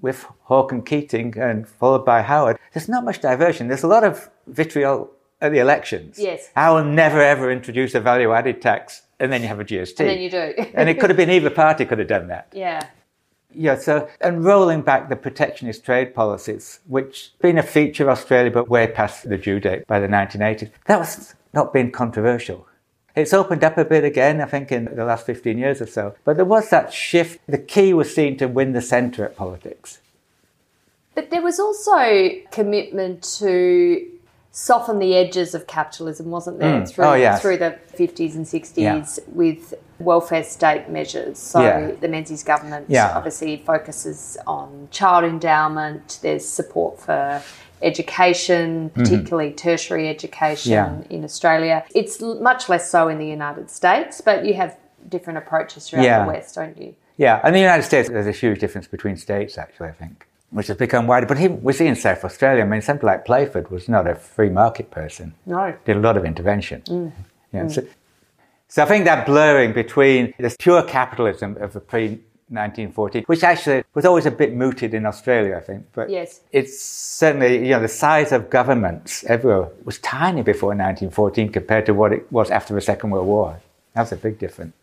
with 0.00 0.26
Hawke 0.44 0.72
and 0.72 0.84
Keating 0.84 1.36
and 1.38 1.68
followed 1.68 2.04
by 2.04 2.22
Howard, 2.22 2.58
there's 2.72 2.88
not 2.88 3.04
much 3.04 3.20
diversion. 3.20 3.68
There's 3.68 3.82
a 3.82 3.88
lot 3.88 4.04
of 4.04 4.30
vitriol 4.46 5.10
at 5.40 5.52
the 5.52 5.58
elections. 5.58 6.18
Yes. 6.18 6.50
I 6.56 6.70
will 6.70 6.84
never 6.84 7.20
ever 7.20 7.50
introduce 7.50 7.94
a 7.94 8.00
value 8.00 8.32
added 8.32 8.62
tax, 8.62 9.02
and 9.20 9.32
then 9.32 9.42
you 9.42 9.48
have 9.48 9.60
a 9.60 9.64
GST. 9.64 10.00
and 10.00 10.08
then 10.08 10.20
you 10.20 10.30
do. 10.30 10.54
and 10.74 10.88
it 10.88 10.98
could 10.98 11.10
have 11.10 11.16
been 11.16 11.30
either 11.30 11.50
party 11.50 11.84
could 11.84 11.98
have 11.98 12.08
done 12.08 12.28
that. 12.28 12.48
yeah. 12.52 12.88
Yeah, 13.58 13.78
so, 13.78 14.06
and 14.20 14.44
rolling 14.44 14.82
back 14.82 15.08
the 15.08 15.16
protectionist 15.16 15.82
trade 15.82 16.14
policies, 16.14 16.80
which 16.86 17.32
been 17.40 17.56
a 17.56 17.62
feature 17.62 18.02
of 18.02 18.10
Australia, 18.10 18.50
but 18.50 18.68
way 18.68 18.86
past 18.86 19.26
the 19.26 19.38
due 19.38 19.60
date 19.60 19.86
by 19.86 19.98
the 19.98 20.08
1980s, 20.08 20.70
that 20.86 20.98
was 20.98 21.34
not 21.54 21.72
being 21.72 21.90
controversial. 21.90 22.66
It's 23.16 23.32
opened 23.32 23.64
up 23.64 23.78
a 23.78 23.84
bit 23.84 24.04
again, 24.04 24.42
I 24.42 24.44
think, 24.44 24.70
in 24.70 24.94
the 24.94 25.04
last 25.06 25.24
15 25.24 25.56
years 25.56 25.80
or 25.80 25.86
so. 25.86 26.14
But 26.24 26.36
there 26.36 26.44
was 26.44 26.68
that 26.68 26.92
shift. 26.92 27.40
The 27.48 27.58
key 27.58 27.94
was 27.94 28.14
seen 28.14 28.36
to 28.36 28.46
win 28.46 28.72
the 28.72 28.82
centre 28.82 29.24
at 29.24 29.36
politics. 29.36 30.00
But 31.14 31.30
there 31.30 31.40
was 31.40 31.58
also 31.58 32.30
commitment 32.50 33.22
to 33.38 34.06
soften 34.52 34.98
the 34.98 35.14
edges 35.14 35.54
of 35.54 35.66
capitalism, 35.66 36.30
wasn't 36.30 36.58
there? 36.58 36.80
Mm. 36.82 36.88
Through, 36.90 37.04
Oh, 37.04 37.14
yes. 37.14 37.40
through 37.40 37.56
the 37.56 37.78
50s 37.94 38.34
and 38.36 38.46
60s 38.46 39.18
Yeah. 39.18 39.24
with 39.28 39.72
welfare 39.98 40.44
state 40.44 40.88
measures. 40.90 41.38
So 41.38 41.60
Yeah. 41.62 41.92
the 41.98 42.08
Menzies 42.08 42.42
government 42.42 42.86
Yeah. 42.88 43.12
obviously 43.16 43.56
focuses 43.64 44.36
on 44.46 44.88
child 44.90 45.24
endowment, 45.24 46.18
there's 46.20 46.46
support 46.46 47.00
for 47.00 47.42
education, 47.90 48.90
particularly 48.90 49.52
tertiary 49.52 50.08
education 50.08 50.72
Mm-hmm. 50.72 51.02
Yeah. 51.10 51.16
in 51.16 51.24
Australia. 51.24 51.76
It's 51.94 52.20
much 52.50 52.62
less 52.72 52.84
so 52.90 53.08
in 53.08 53.18
the 53.18 53.26
United 53.40 53.68
States, 53.70 54.20
but 54.28 54.44
you 54.46 54.54
have 54.62 54.76
different 55.14 55.38
approaches 55.42 55.80
throughout 55.88 56.04
Yeah. 56.04 56.24
the 56.24 56.32
West, 56.32 56.54
don't 56.54 56.76
you? 56.82 56.94
Yeah, 57.18 57.40
and 57.44 57.54
the 57.54 57.60
United 57.60 57.84
States, 57.84 58.08
there's 58.08 58.26
a 58.36 58.38
huge 58.44 58.58
difference 58.64 58.86
between 58.96 59.16
states, 59.16 59.56
actually, 59.64 59.88
I 59.88 59.92
think, 60.02 60.26
which 60.50 60.66
has 60.66 60.76
become 60.76 61.06
wider. 61.06 61.26
But 61.26 61.38
even, 61.40 61.62
we 61.62 61.72
see 61.72 61.86
in 61.86 61.96
South 61.96 62.22
Australia, 62.28 62.62
I 62.62 62.66
mean, 62.66 62.82
something 62.82 63.06
like 63.06 63.24
Playford 63.24 63.70
was 63.70 63.88
not 63.88 64.06
a 64.06 64.14
free 64.14 64.50
market 64.50 64.90
person. 64.90 65.26
No. 65.46 65.74
did 65.86 65.96
a 65.96 66.00
lot 66.00 66.16
of 66.18 66.24
intervention. 66.32 66.78
Yeah, 67.52 67.68
so, 67.68 67.80
so 68.68 68.82
I 68.82 68.86
think 68.86 69.04
that 69.06 69.24
blurring 69.24 69.72
between 69.72 70.34
this 70.38 70.56
pure 70.58 70.82
capitalism 70.82 71.56
of 71.64 71.72
the 71.72 71.80
pre 71.80 72.20
1914, 72.48 73.24
which 73.26 73.42
actually 73.42 73.82
was 73.94 74.04
always 74.04 74.26
a 74.26 74.30
bit 74.30 74.54
mooted 74.54 74.94
in 74.94 75.04
Australia, 75.06 75.56
I 75.56 75.60
think, 75.60 75.86
but 75.92 76.08
Yes. 76.10 76.40
it's 76.52 76.80
certainly 76.80 77.56
you 77.64 77.70
know 77.70 77.80
the 77.80 77.88
size 77.88 78.30
of 78.32 78.50
governments 78.50 79.24
everywhere 79.28 79.68
was 79.84 79.98
tiny 79.98 80.42
before 80.42 80.68
1914 80.70 81.50
compared 81.50 81.86
to 81.86 81.92
what 81.94 82.12
it 82.12 82.30
was 82.32 82.50
after 82.50 82.72
the 82.74 82.80
Second 82.80 83.10
World 83.10 83.26
War. 83.26 83.58
That's 83.94 84.12
a 84.12 84.16
big 84.16 84.38
difference. 84.38 84.74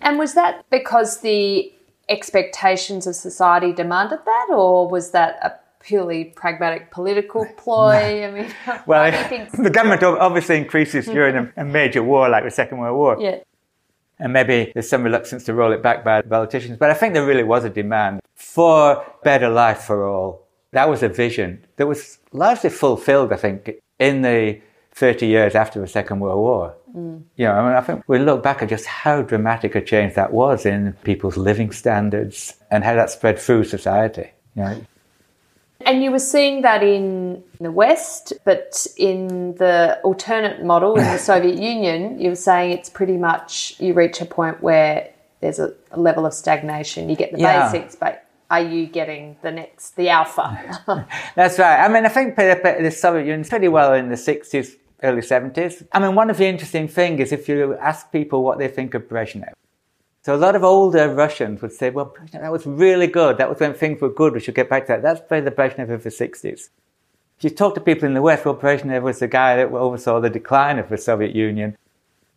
And 0.00 0.18
was 0.18 0.34
that 0.34 0.64
because 0.70 1.20
the 1.20 1.72
expectations 2.08 3.06
of 3.06 3.14
society 3.14 3.72
demanded 3.72 4.20
that, 4.24 4.46
or 4.50 4.86
was 4.88 5.10
that 5.12 5.38
a 5.42 5.52
purely 5.82 6.24
pragmatic 6.24 6.90
political 6.90 7.46
ploy? 7.56 8.24
I 8.26 8.30
mean, 8.30 8.52
Well, 8.86 9.00
I 9.02 9.10
don't 9.10 9.28
think. 9.28 9.50
the 9.68 9.70
government 9.70 10.02
obviously 10.02 10.56
increases 10.58 11.06
during 11.06 11.36
a, 11.36 11.52
a 11.56 11.64
major 11.64 12.02
war 12.02 12.28
like 12.28 12.44
the 12.44 12.50
Second 12.50 12.78
World 12.78 12.96
War. 12.96 13.16
Yeah, 13.18 13.38
And 14.18 14.32
maybe 14.32 14.72
there's 14.72 14.88
some 14.88 15.02
reluctance 15.02 15.44
to 15.44 15.54
roll 15.54 15.72
it 15.72 15.82
back 15.82 16.04
by 16.04 16.22
politicians, 16.22 16.78
but 16.78 16.90
I 16.90 16.94
think 16.94 17.12
there 17.12 17.26
really 17.26 17.42
was 17.42 17.64
a 17.64 17.70
demand 17.70 18.20
for 18.34 19.04
better 19.22 19.48
life 19.48 19.80
for 19.80 20.08
all. 20.08 20.46
That 20.72 20.88
was 20.88 21.02
a 21.02 21.08
vision 21.08 21.64
that 21.76 21.86
was 21.86 22.18
largely 22.32 22.70
fulfilled, 22.70 23.32
I 23.32 23.36
think, 23.36 23.70
in 23.98 24.22
the 24.22 24.60
30 24.92 25.26
years 25.26 25.54
after 25.54 25.80
the 25.80 25.86
Second 25.86 26.20
World 26.20 26.38
War. 26.38 26.74
Mm. 26.96 27.22
You 27.36 27.46
know, 27.46 27.52
I 27.52 27.68
mean, 27.68 27.76
I 27.76 27.80
think 27.82 28.04
we 28.08 28.18
look 28.18 28.42
back 28.42 28.62
at 28.62 28.70
just 28.70 28.86
how 28.86 29.22
dramatic 29.22 29.74
a 29.74 29.82
change 29.82 30.14
that 30.14 30.32
was 30.32 30.64
in 30.64 30.94
people's 31.04 31.36
living 31.36 31.70
standards 31.70 32.54
and 32.70 32.82
how 32.82 32.94
that 32.94 33.10
spread 33.10 33.38
through 33.38 33.64
society. 33.64 34.30
You 34.54 34.62
know, 34.62 34.86
and 35.84 36.02
you 36.02 36.10
were 36.10 36.18
seeing 36.18 36.62
that 36.62 36.82
in 36.82 37.42
the 37.60 37.70
West, 37.70 38.32
but 38.44 38.86
in 38.96 39.54
the 39.56 40.00
alternate 40.02 40.64
model 40.64 40.96
in 40.96 41.04
the 41.04 41.18
Soviet 41.30 41.58
Union, 41.58 42.18
you 42.20 42.30
were 42.30 42.34
saying 42.36 42.72
it's 42.72 42.88
pretty 42.88 43.16
much 43.16 43.74
you 43.78 43.92
reach 43.94 44.20
a 44.20 44.26
point 44.26 44.62
where 44.62 45.10
there's 45.40 45.58
a, 45.58 45.72
a 45.90 46.00
level 46.00 46.24
of 46.24 46.32
stagnation. 46.32 47.08
You 47.10 47.16
get 47.16 47.32
the 47.32 47.38
Yeah. 47.38 47.70
basics, 47.70 47.94
but 47.94 48.24
are 48.50 48.60
you 48.62 48.86
getting 48.86 49.36
the 49.42 49.52
next, 49.52 49.96
the 49.96 50.08
alpha? 50.08 51.06
That's 51.34 51.58
right. 51.58 51.84
I 51.84 51.88
mean, 51.88 52.06
I 52.06 52.08
think 52.08 52.36
the 52.36 52.76
the 52.80 52.90
Soviet 52.90 53.26
Union 53.26 53.44
pretty 53.44 53.68
well 53.68 53.92
in 53.92 54.08
the 54.08 54.14
60s, 54.16 54.76
early 55.02 55.20
70s. 55.20 55.86
I 55.92 55.98
mean, 55.98 56.14
one 56.14 56.30
of 56.30 56.38
the 56.38 56.46
interesting 56.46 56.88
things 56.88 57.20
is 57.20 57.32
if 57.32 57.48
you 57.48 57.76
ask 57.76 58.10
people 58.12 58.42
what 58.42 58.58
they 58.58 58.68
think 58.68 58.94
of 58.94 59.02
Brezhnev. 59.08 59.52
So 60.26 60.34
a 60.34 60.36
lot 60.36 60.56
of 60.56 60.64
older 60.64 61.14
Russians 61.14 61.62
would 61.62 61.70
say, 61.70 61.90
well, 61.90 62.12
that 62.32 62.50
was 62.50 62.66
really 62.66 63.06
good. 63.06 63.38
That 63.38 63.48
was 63.48 63.60
when 63.60 63.74
things 63.74 64.00
were 64.00 64.08
good. 64.08 64.32
We 64.32 64.40
should 64.40 64.56
get 64.56 64.68
back 64.68 64.86
to 64.86 64.94
that. 64.94 65.02
That's 65.02 65.20
the 65.20 65.52
Brezhnev 65.52 65.88
of 65.88 66.02
the 66.02 66.10
60s. 66.10 66.68
If 67.38 67.44
you 67.44 67.50
talk 67.50 67.76
to 67.76 67.80
people 67.80 68.08
in 68.08 68.14
the 68.14 68.20
West, 68.20 68.44
well, 68.44 68.56
Brezhnev 68.56 69.02
was 69.02 69.20
the 69.20 69.28
guy 69.28 69.54
that 69.54 69.68
oversaw 69.68 70.18
the 70.18 70.28
decline 70.28 70.80
of 70.80 70.88
the 70.88 70.98
Soviet 70.98 71.32
Union 71.32 71.76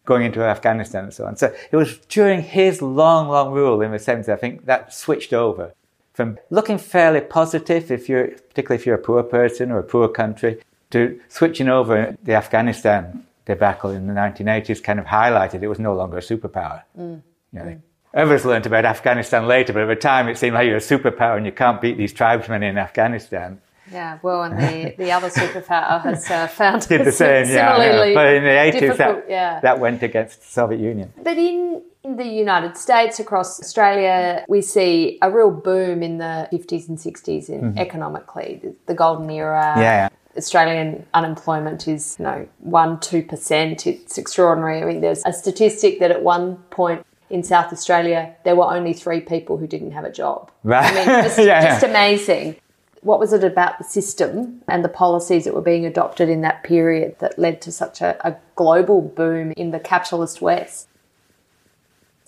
going 0.06 0.24
into 0.24 0.44
Afghanistan 0.44 1.06
and 1.06 1.14
so 1.16 1.26
on. 1.26 1.36
So 1.36 1.52
it 1.72 1.76
was 1.76 1.98
during 2.10 2.44
his 2.44 2.80
long, 2.84 3.28
long 3.28 3.54
rule 3.54 3.82
in 3.82 3.90
the 3.90 3.98
70s, 3.98 4.30
I 4.30 4.36
think 4.36 4.68
that 4.68 4.94
switched 4.94 5.34
over 5.34 5.74
from 6.14 6.38
looking 6.52 6.78
fairly 6.78 7.22
positive, 7.22 7.90
if 7.90 8.08
you're, 8.08 8.28
particularly 8.28 8.80
if 8.80 8.86
you're 8.86 8.98
a 8.98 9.00
poor 9.00 9.24
person 9.24 9.72
or 9.72 9.80
a 9.80 9.84
poor 9.84 10.08
country, 10.08 10.62
to 10.92 11.20
switching 11.28 11.70
over 11.70 12.16
the 12.22 12.36
Afghanistan 12.36 13.26
debacle 13.46 13.90
in 13.90 14.06
the 14.06 14.14
1980s 14.14 14.84
kind 14.84 15.00
of 15.00 15.08
highlighted 15.08 15.64
it 15.64 15.68
was 15.68 15.80
no 15.80 15.96
longer 15.96 16.20
a 16.20 16.22
superpower. 16.22 16.84
Mm. 16.96 17.24
You 17.54 17.60
know. 17.60 17.82
Others 18.14 18.46
learned 18.46 18.66
about 18.66 18.86
Afghanistan 18.86 19.46
later, 19.46 19.72
but 19.74 19.84
at 19.84 19.88
the 19.88 19.96
time 19.96 20.28
it 20.28 20.38
seemed 20.38 20.56
like 20.56 20.66
you're 20.66 20.78
a 20.78 20.80
superpower 20.80 21.38
and 21.38 21.46
you 21.46 21.52
can't 21.52 21.80
beat 21.80 21.98
these 21.98 22.12
tribesmen 22.12 22.64
in 22.64 22.78
Afghanistan. 22.78 23.62
Yeah, 23.92 24.20
well, 24.22 24.44
and 24.44 24.58
the, 24.58 24.96
the 24.98 25.12
other 25.12 25.30
superpower 25.30 26.02
has 26.04 26.30
uh, 26.30 26.48
found 26.60 26.88
did 26.88 27.06
the 27.06 27.12
same, 27.12 27.48
yeah, 27.48 27.78
yeah, 27.78 28.14
But 28.14 28.34
in 28.34 28.44
the 28.44 28.60
eighties, 28.60 28.98
that, 28.98 29.26
yeah. 29.28 29.60
that 29.62 29.80
went 29.80 30.04
against 30.04 30.42
the 30.42 30.48
Soviet 30.48 30.80
Union. 30.80 31.14
But 31.24 31.38
in 31.38 31.82
in 32.04 32.16
the 32.16 32.26
United 32.26 32.78
States, 32.78 33.20
across 33.20 33.60
Australia, 33.60 34.46
we 34.48 34.62
see 34.62 35.18
a 35.22 35.32
real 35.32 35.52
boom 35.52 36.02
in 36.02 36.18
the 36.18 36.48
fifties 36.52 36.88
and 36.88 37.00
sixties 37.00 37.50
in 37.50 37.62
mm-hmm. 37.62 37.78
economically, 37.78 38.60
the, 38.64 38.76
the, 38.86 38.94
golden 38.94 39.30
era. 39.30 39.74
Yeah. 39.78 40.10
Australian 40.38 41.06
unemployment 41.14 41.88
is, 41.88 42.16
you 42.20 42.24
know, 42.24 42.48
one 42.60 43.00
two 43.00 43.24
percent. 43.24 43.88
It's 43.88 44.18
extraordinary. 44.18 44.82
I 44.82 44.86
mean, 44.86 45.02
there's 45.02 45.24
a 45.26 45.34
statistic 45.34 46.00
that 46.00 46.12
at 46.12 46.24
one 46.24 46.58
point 46.70 47.06
in 47.30 47.44
South 47.44 47.72
Australia, 47.72 48.36
there 48.44 48.56
were 48.56 48.66
only 48.66 48.94
three 48.94 49.22
people 49.22 49.58
who 49.58 49.68
didn't 49.68 49.92
have 49.92 50.06
a 50.06 50.12
job. 50.12 50.52
Right. 50.64 50.86
I 50.86 50.94
mean, 50.94 51.06
just, 51.24 51.40
yeah, 51.40 51.66
just 51.66 51.84
yeah. 51.84 51.90
amazing. 51.90 52.56
What 53.02 53.20
was 53.20 53.32
it 53.32 53.44
about 53.44 53.78
the 53.78 53.84
system 53.84 54.62
and 54.68 54.84
the 54.84 54.90
policies 54.90 55.46
that 55.46 55.54
were 55.54 55.62
being 55.62 55.86
adopted 55.86 56.28
in 56.28 56.42
that 56.42 56.64
period 56.64 57.16
that 57.20 57.40
led 57.40 57.62
to 57.62 57.72
such 57.72 58.02
a, 58.02 58.18
a 58.28 58.36
global 58.56 59.02
boom 59.02 59.54
in 59.56 59.72
the 59.72 59.80
capitalist 59.80 60.42
West? 60.42 60.88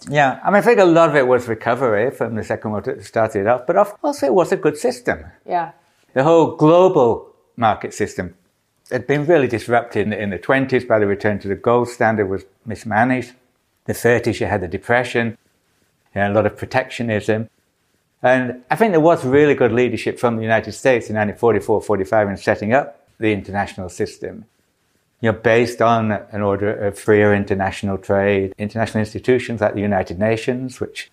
Yeah, 0.10 0.40
I 0.44 0.50
mean, 0.50 0.58
I 0.58 0.62
think 0.62 0.80
a 0.80 0.86
lot 0.86 1.10
of 1.10 1.16
it 1.16 1.28
was 1.28 1.48
recovery 1.48 2.10
from 2.10 2.36
the 2.36 2.44
Second 2.44 2.72
World 2.72 2.88
War 2.88 2.96
that 2.96 3.06
started 3.06 3.46
off, 3.48 3.68
but 3.68 3.76
also 4.04 4.26
it 4.26 4.34
was 4.34 4.52
a 4.52 4.58
good 4.58 4.78
system. 4.78 5.26
Yeah. 5.46 5.74
The 6.14 6.24
whole 6.24 6.56
global 6.56 7.34
market 7.56 7.94
system 7.94 8.36
had 8.92 9.08
been 9.08 9.26
really 9.26 9.48
disrupted 9.48 10.04
in 10.04 10.10
the, 10.10 10.22
in 10.22 10.30
the 10.32 10.40
20s 10.40 10.88
by 10.88 11.00
the 11.00 11.08
return 11.08 11.40
to 11.40 11.48
the 11.48 11.56
gold 11.56 11.88
standard 11.88 12.28
was 12.28 12.46
mismanaged. 12.66 13.34
The 13.86 13.94
30s, 13.94 14.40
you 14.40 14.48
had 14.48 14.62
the 14.62 14.68
Depression, 14.68 15.38
you 16.14 16.22
had 16.22 16.32
a 16.32 16.34
lot 16.34 16.46
of 16.46 16.58
protectionism. 16.58 17.50
And 18.22 18.64
I 18.70 18.76
think 18.76 18.92
there 18.92 19.00
was 19.00 19.26
really 19.26 19.56
good 19.56 19.72
leadership 19.72 20.20
from 20.20 20.36
the 20.36 20.44
United 20.44 20.74
States 20.74 21.10
in 21.10 21.16
1944 21.16 21.82
45 21.82 22.30
in 22.30 22.38
setting 22.38 22.74
up 22.74 23.08
the 23.20 23.34
international 23.34 23.90
system. 23.90 24.46
You 25.22 25.32
know, 25.32 25.38
based 25.38 25.82
on 25.82 26.12
an 26.12 26.42
order 26.42 26.74
of 26.74 26.98
freer 26.98 27.34
international 27.34 27.98
trade, 27.98 28.54
international 28.58 29.00
institutions 29.00 29.62
like 29.62 29.76
the 29.76 29.82
United 29.82 30.18
Nations, 30.20 30.80
which 30.80 31.12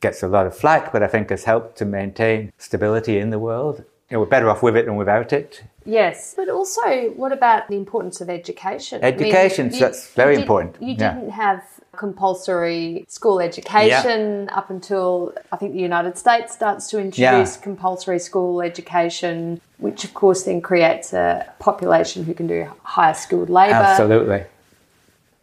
gets 0.00 0.22
a 0.22 0.28
lot 0.28 0.46
of 0.46 0.56
flack, 0.56 0.92
but 0.92 1.02
I 1.02 1.08
think 1.08 1.30
has 1.30 1.44
helped 1.44 1.76
to 1.78 1.84
maintain 1.84 2.52
stability 2.58 3.18
in 3.18 3.30
the 3.30 3.38
world. 3.38 3.84
You 4.10 4.16
know, 4.16 4.20
we're 4.20 4.26
better 4.26 4.50
off 4.50 4.62
with 4.62 4.76
it 4.76 4.84
than 4.84 4.96
without 4.96 5.32
it. 5.32 5.64
Yes, 5.86 6.34
but 6.36 6.48
also, 6.48 7.10
what 7.16 7.32
about 7.32 7.68
the 7.68 7.76
importance 7.76 8.20
of 8.20 8.28
education? 8.28 9.02
Education, 9.02 9.66
I 9.66 9.68
mean, 9.68 9.74
you, 9.74 9.80
that's 9.80 10.10
very 10.12 10.34
you 10.34 10.40
important. 10.40 10.82
You 10.82 10.94
didn't 10.94 11.30
have 11.30 11.62
compulsory 11.96 13.04
school 13.08 13.40
education 13.40 14.44
yeah. 14.44 14.54
up 14.54 14.70
until 14.70 15.32
I 15.52 15.56
think 15.56 15.72
the 15.72 15.80
United 15.80 16.18
States 16.18 16.52
starts 16.52 16.88
to 16.90 16.98
introduce 16.98 17.56
yeah. 17.56 17.62
compulsory 17.62 18.18
school 18.18 18.62
education, 18.62 19.60
which 19.78 20.04
of 20.04 20.12
course 20.14 20.42
then 20.42 20.60
creates 20.60 21.12
a 21.12 21.52
population 21.58 22.24
who 22.24 22.34
can 22.34 22.46
do 22.46 22.70
higher 22.82 23.14
skilled 23.14 23.50
labour. 23.50 23.74
Absolutely. 23.74 24.44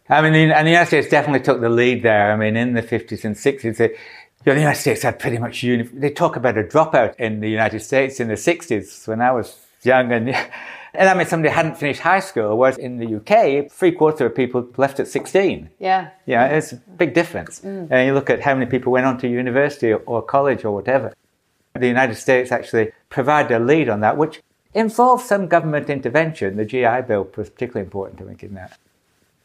I 0.08 0.20
mean, 0.20 0.50
and 0.50 0.66
the 0.66 0.72
United 0.72 0.88
States 0.88 1.08
definitely 1.08 1.40
took 1.40 1.60
the 1.60 1.70
lead 1.70 2.02
there. 2.02 2.32
I 2.32 2.36
mean, 2.36 2.56
in 2.56 2.74
the 2.74 2.82
50s 2.82 3.24
and 3.24 3.34
60s, 3.34 3.76
they, 3.76 3.96
you 4.44 4.50
know, 4.50 4.54
the 4.54 4.60
United 4.60 4.80
States 4.80 5.02
had 5.02 5.18
pretty 5.18 5.38
much, 5.38 5.62
uni- 5.62 5.84
they 5.84 6.10
talk 6.10 6.36
about 6.36 6.58
a 6.58 6.64
dropout 6.64 7.14
in 7.16 7.40
the 7.40 7.48
United 7.48 7.80
States 7.80 8.20
in 8.20 8.28
the 8.28 8.34
60s 8.34 9.06
when 9.06 9.20
I 9.20 9.32
was 9.32 9.58
young 9.82 10.12
and 10.12 10.28
and 10.94 11.08
that 11.08 11.16
meant 11.16 11.28
somebody 11.28 11.52
hadn't 11.52 11.76
finished 11.76 12.00
high 12.00 12.20
school, 12.20 12.56
whereas 12.58 12.76
in 12.76 12.98
the 12.98 13.16
UK, 13.16 13.70
three 13.70 13.92
quarters 13.92 14.20
of 14.20 14.34
people 14.34 14.68
left 14.76 15.00
at 15.00 15.08
16. 15.08 15.70
Yeah. 15.78 16.10
Yeah, 16.26 16.46
it's 16.48 16.72
a 16.72 16.76
big 16.76 17.14
difference. 17.14 17.60
Mm. 17.60 17.88
And 17.90 18.06
you 18.06 18.12
look 18.12 18.28
at 18.28 18.40
how 18.40 18.54
many 18.54 18.66
people 18.66 18.92
went 18.92 19.06
on 19.06 19.16
to 19.18 19.28
university 19.28 19.92
or, 19.92 20.02
or 20.04 20.20
college 20.20 20.64
or 20.64 20.72
whatever. 20.72 21.14
The 21.74 21.86
United 21.86 22.16
States 22.16 22.52
actually 22.52 22.92
provided 23.08 23.56
a 23.56 23.58
lead 23.58 23.88
on 23.88 24.00
that, 24.00 24.18
which 24.18 24.42
involved 24.74 25.24
some 25.24 25.46
government 25.46 25.88
intervention. 25.88 26.56
The 26.58 26.66
GI 26.66 27.02
Bill 27.08 27.26
was 27.36 27.48
particularly 27.48 27.86
important, 27.86 28.20
I 28.20 28.24
think, 28.24 28.42
in 28.42 28.54
that. 28.54 28.78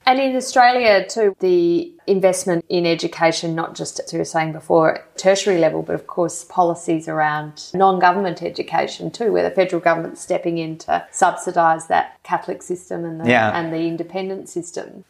And 0.08 0.22
in 0.22 0.38
Australia, 0.38 1.06
too, 1.06 1.36
the 1.40 1.92
investment 2.08 2.64
in 2.70 2.86
education, 2.86 3.56
not 3.56 3.76
just, 3.76 4.00
as 4.00 4.14
you 4.14 4.20
were 4.20 4.24
saying 4.26 4.54
before, 4.54 5.06
tertiary 5.18 5.58
level, 5.58 5.84
but 5.84 5.96
of 5.96 6.08
course, 6.08 6.46
policies 6.46 7.10
around 7.10 7.70
non 7.74 8.00
government 8.00 8.42
education, 8.42 9.12
too, 9.12 9.34
where 9.34 9.44
the 9.44 9.54
federal 9.54 9.82
government's 9.82 10.22
stepping 10.22 10.60
in 10.60 10.78
to 10.78 11.06
subsidise 11.12 11.88
that 11.88 12.24
Catholic 12.24 12.64
system 12.64 13.04
and 13.04 13.20
the, 13.20 13.30
yeah. 13.30 13.52
and 13.60 13.74
the 13.74 13.82
independent 13.82 14.48
system, 14.48 15.04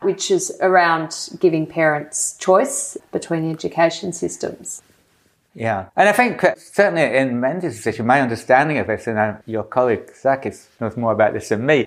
which 0.00 0.32
is 0.32 0.58
around 0.60 1.28
giving 1.38 1.64
parents 1.64 2.36
choice 2.36 2.96
between 3.12 3.48
education 3.48 4.12
systems. 4.12 4.82
Yeah, 5.54 5.90
and 5.94 6.08
I 6.08 6.12
think 6.12 6.44
certainly 6.56 7.02
in 7.16 7.38
Menzies' 7.38 7.76
position, 7.76 8.04
my 8.04 8.20
understanding 8.20 8.78
of 8.78 8.88
this, 8.88 9.06
and 9.06 9.38
your 9.46 9.62
colleague 9.62 10.10
Zach 10.16 10.44
knows 10.80 10.96
more 10.96 11.12
about 11.12 11.34
this 11.34 11.50
than 11.50 11.64
me, 11.64 11.86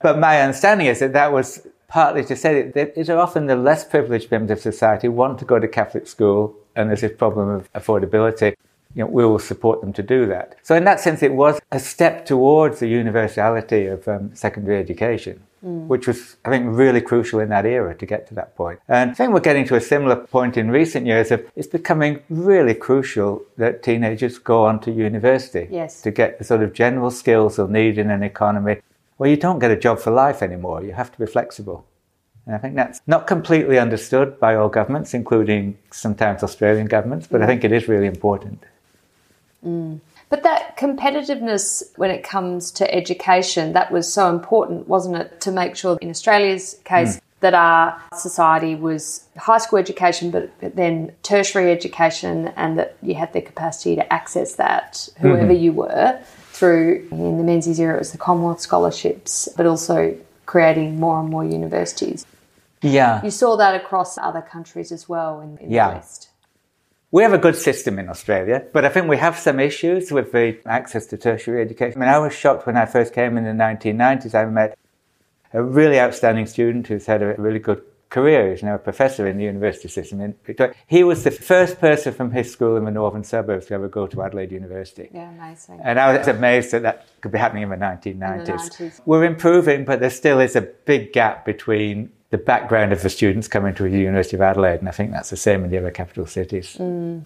but 0.00 0.18
my 0.18 0.40
understanding 0.40 0.86
is 0.86 1.00
that 1.00 1.12
that 1.12 1.32
was 1.32 1.66
partly 1.88 2.24
to 2.24 2.36
say 2.36 2.62
that 2.62 2.92
it 2.96 3.08
are 3.08 3.18
often 3.18 3.46
the 3.46 3.56
less 3.56 3.84
privileged 3.84 4.30
members 4.30 4.58
of 4.58 4.60
society 4.60 5.08
want 5.08 5.38
to 5.38 5.44
go 5.44 5.58
to 5.58 5.66
Catholic 5.66 6.06
school 6.06 6.54
and 6.76 6.90
there's 6.90 7.00
this 7.00 7.16
problem 7.16 7.48
of 7.48 7.72
affordability. 7.72 8.54
You 8.94 9.04
know, 9.04 9.06
we 9.06 9.24
will 9.24 9.38
support 9.38 9.80
them 9.80 9.92
to 9.94 10.02
do 10.02 10.26
that. 10.26 10.56
So 10.62 10.74
in 10.74 10.84
that 10.84 11.00
sense, 11.00 11.22
it 11.22 11.32
was 11.32 11.60
a 11.72 11.80
step 11.80 12.24
towards 12.24 12.80
the 12.80 12.88
universality 12.88 13.86
of 13.86 14.06
um, 14.08 14.34
secondary 14.34 14.78
education. 14.78 15.42
Mm. 15.64 15.88
Which 15.88 16.06
was, 16.06 16.36
I 16.44 16.50
think, 16.50 16.66
really 16.68 17.00
crucial 17.00 17.40
in 17.40 17.48
that 17.48 17.66
era 17.66 17.92
to 17.92 18.06
get 18.06 18.28
to 18.28 18.34
that 18.34 18.54
point. 18.54 18.78
And 18.86 19.10
I 19.10 19.14
think 19.14 19.32
we're 19.32 19.40
getting 19.40 19.66
to 19.66 19.74
a 19.74 19.80
similar 19.80 20.14
point 20.14 20.56
in 20.56 20.70
recent 20.70 21.04
years 21.04 21.32
of 21.32 21.44
it's 21.56 21.66
becoming 21.66 22.20
really 22.30 22.74
crucial 22.74 23.42
that 23.56 23.82
teenagers 23.82 24.38
go 24.38 24.66
on 24.66 24.78
to 24.82 24.92
university 24.92 25.66
yes. 25.68 26.00
to 26.02 26.12
get 26.12 26.38
the 26.38 26.44
sort 26.44 26.62
of 26.62 26.74
general 26.74 27.10
skills 27.10 27.56
they'll 27.56 27.66
need 27.66 27.98
in 27.98 28.08
an 28.08 28.22
economy 28.22 28.76
well, 29.18 29.28
you 29.28 29.36
don't 29.36 29.58
get 29.58 29.70
a 29.70 29.76
job 29.76 29.98
for 29.98 30.10
life 30.10 30.42
anymore. 30.42 30.82
You 30.82 30.92
have 30.92 31.12
to 31.12 31.18
be 31.18 31.26
flexible. 31.26 31.84
And 32.46 32.54
I 32.54 32.58
think 32.58 32.76
that's 32.76 33.00
not 33.06 33.26
completely 33.26 33.78
understood 33.78 34.40
by 34.40 34.54
all 34.54 34.68
governments, 34.68 35.12
including 35.12 35.76
sometimes 35.90 36.42
Australian 36.42 36.86
governments, 36.86 37.26
but 37.30 37.42
I 37.42 37.46
think 37.46 37.62
it 37.64 37.72
is 37.72 37.88
really 37.88 38.06
important. 38.06 38.62
Mm. 39.66 40.00
But 40.30 40.42
that 40.44 40.76
competitiveness 40.76 41.82
when 41.96 42.10
it 42.10 42.22
comes 42.22 42.70
to 42.72 42.94
education, 42.94 43.72
that 43.72 43.90
was 43.90 44.10
so 44.10 44.30
important, 44.30 44.86
wasn't 44.86 45.16
it, 45.16 45.40
to 45.42 45.50
make 45.50 45.74
sure 45.74 45.98
in 46.00 46.10
Australia's 46.10 46.78
case 46.84 47.16
mm. 47.16 47.20
that 47.40 47.54
our 47.54 48.00
society 48.16 48.74
was 48.74 49.24
high 49.36 49.58
school 49.58 49.78
education, 49.78 50.30
but, 50.30 50.50
but, 50.60 50.76
then 50.76 51.12
tertiary 51.22 51.72
education, 51.72 52.48
and 52.56 52.78
that 52.78 52.96
you 53.02 53.14
had 53.14 53.32
the 53.32 53.40
capacity 53.40 53.96
to 53.96 54.12
access 54.12 54.54
that, 54.54 55.08
whoever 55.18 55.52
mm-hmm. 55.52 55.62
you 55.62 55.72
were 55.72 56.20
through, 56.58 57.06
in 57.12 57.38
the 57.38 57.44
Menzies 57.44 57.78
era, 57.78 57.94
it 57.94 58.00
was 58.00 58.12
the 58.12 58.18
Commonwealth 58.18 58.60
scholarships, 58.60 59.48
but 59.56 59.64
also 59.64 60.16
creating 60.46 60.98
more 60.98 61.20
and 61.20 61.28
more 61.28 61.44
universities. 61.44 62.26
Yeah. 62.82 63.22
You 63.22 63.30
saw 63.30 63.56
that 63.56 63.74
across 63.74 64.18
other 64.18 64.42
countries 64.42 64.90
as 64.90 65.08
well 65.08 65.40
in, 65.40 65.58
in 65.58 65.70
yeah. 65.70 65.88
the 65.88 65.94
West. 65.96 66.30
We 67.10 67.22
have 67.22 67.32
a 67.32 67.38
good 67.38 67.56
system 67.56 67.98
in 67.98 68.08
Australia, 68.08 68.66
but 68.72 68.84
I 68.84 68.88
think 68.88 69.08
we 69.08 69.16
have 69.16 69.38
some 69.38 69.60
issues 69.60 70.10
with 70.10 70.32
the 70.32 70.58
access 70.66 71.06
to 71.06 71.16
tertiary 71.16 71.62
education. 71.62 72.02
I 72.02 72.04
mean, 72.04 72.14
I 72.14 72.18
was 72.18 72.34
shocked 72.34 72.66
when 72.66 72.76
I 72.76 72.86
first 72.86 73.14
came 73.14 73.38
in 73.38 73.44
the 73.44 73.50
1990s. 73.50 74.34
I 74.34 74.44
met 74.44 74.76
a 75.54 75.62
really 75.62 75.98
outstanding 75.98 76.46
student 76.46 76.86
who's 76.88 77.06
had 77.06 77.22
a 77.22 77.34
really 77.38 77.60
good 77.60 77.82
career. 78.10 78.50
He's 78.50 78.62
now 78.62 78.74
a 78.74 78.78
professor 78.78 79.26
in 79.26 79.36
the 79.36 79.44
university 79.44 79.88
system 79.88 80.20
in 80.20 80.34
Victoria. 80.44 80.74
He 80.86 81.04
was 81.04 81.24
the 81.24 81.30
first 81.30 81.78
person 81.78 82.12
from 82.12 82.30
his 82.30 82.50
school 82.50 82.76
in 82.76 82.84
the 82.84 82.90
northern 82.90 83.24
suburbs 83.24 83.66
to 83.66 83.74
ever 83.74 83.88
go 83.88 84.06
to 84.06 84.22
Adelaide 84.22 84.52
University. 84.52 85.08
Yeah, 85.12 85.30
amazing. 85.30 85.80
And 85.82 85.98
I 85.98 86.16
was 86.16 86.28
amazed 86.28 86.72
that 86.72 86.82
that 86.82 87.06
could 87.20 87.32
be 87.32 87.38
happening 87.38 87.64
in 87.64 87.70
the 87.70 87.76
1990s. 87.76 88.06
In 88.06 88.18
the 88.18 88.24
90s. 88.24 89.00
We're 89.04 89.24
improving, 89.24 89.84
but 89.84 90.00
there 90.00 90.10
still 90.10 90.40
is 90.40 90.56
a 90.56 90.62
big 90.62 91.12
gap 91.12 91.44
between 91.44 92.10
the 92.30 92.38
background 92.38 92.92
of 92.92 93.02
the 93.02 93.10
students 93.10 93.48
coming 93.48 93.74
to 93.74 93.84
the 93.84 93.98
University 93.98 94.36
of 94.36 94.42
Adelaide, 94.42 94.80
and 94.80 94.88
I 94.88 94.92
think 94.92 95.12
that's 95.12 95.30
the 95.30 95.36
same 95.36 95.64
in 95.64 95.70
the 95.70 95.78
other 95.78 95.90
capital 95.90 96.26
cities. 96.26 96.76
Mm. 96.78 97.24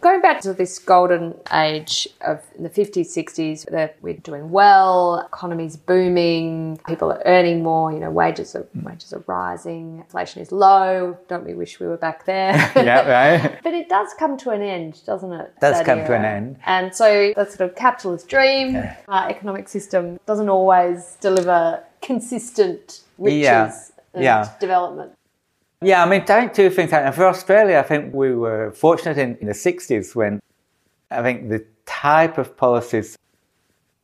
Going 0.00 0.22
back 0.22 0.40
to 0.42 0.54
this 0.54 0.78
golden 0.78 1.34
age 1.52 2.08
of 2.22 2.42
the 2.58 2.70
50s, 2.70 3.08
60s, 3.14 3.68
that 3.70 3.96
we're 4.00 4.14
doing 4.14 4.48
well, 4.48 5.18
economy's 5.26 5.76
booming, 5.76 6.80
people 6.88 7.12
are 7.12 7.20
earning 7.26 7.62
more, 7.62 7.92
you 7.92 7.98
know, 8.00 8.10
wages 8.10 8.56
are 8.56 8.66
wages 8.82 9.12
are 9.12 9.22
rising, 9.26 9.98
inflation 9.98 10.40
is 10.40 10.52
low. 10.52 11.18
Don't 11.28 11.44
we 11.44 11.52
wish 11.52 11.80
we 11.80 11.86
were 11.86 11.98
back 11.98 12.24
there? 12.24 12.54
yeah, 12.76 13.06
right. 13.08 13.60
but 13.62 13.74
it 13.74 13.90
does 13.90 14.08
come 14.18 14.38
to 14.38 14.50
an 14.50 14.62
end, 14.62 15.04
doesn't 15.04 15.32
it? 15.32 15.52
Does 15.60 15.84
come 15.84 15.98
to 15.98 16.14
an 16.14 16.24
end. 16.24 16.56
And 16.64 16.94
so 16.94 17.34
that 17.36 17.52
sort 17.52 17.68
of 17.68 17.76
capitalist 17.76 18.26
dream, 18.26 18.82
our 19.08 19.28
economic 19.28 19.68
system 19.68 20.18
doesn't 20.24 20.48
always 20.48 21.18
deliver 21.20 21.84
consistent 22.00 23.02
riches 23.18 23.42
Yeah. 23.42 23.80
and 24.14 24.24
Yeah. 24.24 24.48
development. 24.60 25.12
Yeah, 25.82 26.02
I 26.04 26.08
mean, 26.08 26.20
I 26.20 26.24
think 26.24 26.52
two 26.52 26.68
things 26.68 26.90
happened. 26.90 27.14
For 27.14 27.26
Australia, 27.26 27.78
I 27.78 27.82
think 27.82 28.12
we 28.12 28.34
were 28.34 28.70
fortunate 28.72 29.16
in, 29.16 29.36
in 29.36 29.46
the 29.46 29.54
60s 29.54 30.14
when 30.14 30.38
I 31.10 31.22
think 31.22 31.48
the 31.48 31.64
type 31.86 32.36
of 32.36 32.54
policies, 32.54 33.16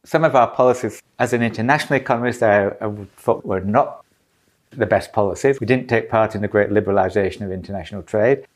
some 0.02 0.24
of 0.24 0.34
our 0.34 0.48
policies 0.48 1.02
as 1.18 1.34
an 1.34 1.42
international 1.42 1.98
economist, 1.98 2.42
I, 2.42 2.68
I 2.68 2.90
thought 3.18 3.44
were 3.44 3.60
not 3.60 4.06
the 4.70 4.86
best 4.86 5.12
policies. 5.12 5.60
We 5.60 5.66
didn't 5.66 5.88
take 5.88 6.08
part 6.08 6.34
in 6.34 6.40
the 6.40 6.48
great 6.48 6.70
liberalisation 6.70 7.42
of 7.42 7.52
international 7.52 8.02
trade. 8.02 8.46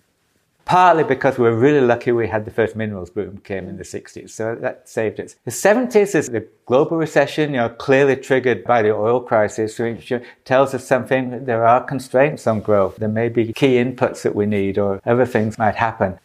Partly 0.70 1.02
because 1.02 1.36
we 1.36 1.42
were 1.42 1.56
really 1.56 1.80
lucky 1.80 2.12
we 2.12 2.28
had 2.28 2.44
the 2.44 2.50
first 2.52 2.76
minerals 2.76 3.10
boom 3.10 3.38
came 3.38 3.68
in 3.68 3.76
the 3.76 3.82
60s, 3.82 4.30
so 4.30 4.54
that 4.54 4.88
saved 4.88 5.18
us. 5.18 5.34
The 5.44 5.50
70s 5.50 6.14
is 6.14 6.28
the 6.28 6.46
global 6.64 6.96
recession, 6.96 7.50
you 7.50 7.56
know, 7.56 7.70
clearly 7.70 8.14
triggered 8.14 8.62
by 8.62 8.82
the 8.82 8.94
oil 8.94 9.20
crisis, 9.20 9.80
which 9.80 10.12
tells 10.44 10.72
us 10.72 10.86
something 10.86 11.44
there 11.44 11.66
are 11.66 11.82
constraints 11.82 12.46
on 12.46 12.60
growth. 12.60 12.94
There 12.98 13.08
may 13.08 13.28
be 13.28 13.52
key 13.52 13.82
inputs 13.82 14.22
that 14.22 14.36
we 14.36 14.46
need 14.46 14.78
or 14.78 15.00
other 15.04 15.26
things 15.26 15.58
might 15.58 15.74
happen. 15.74 16.20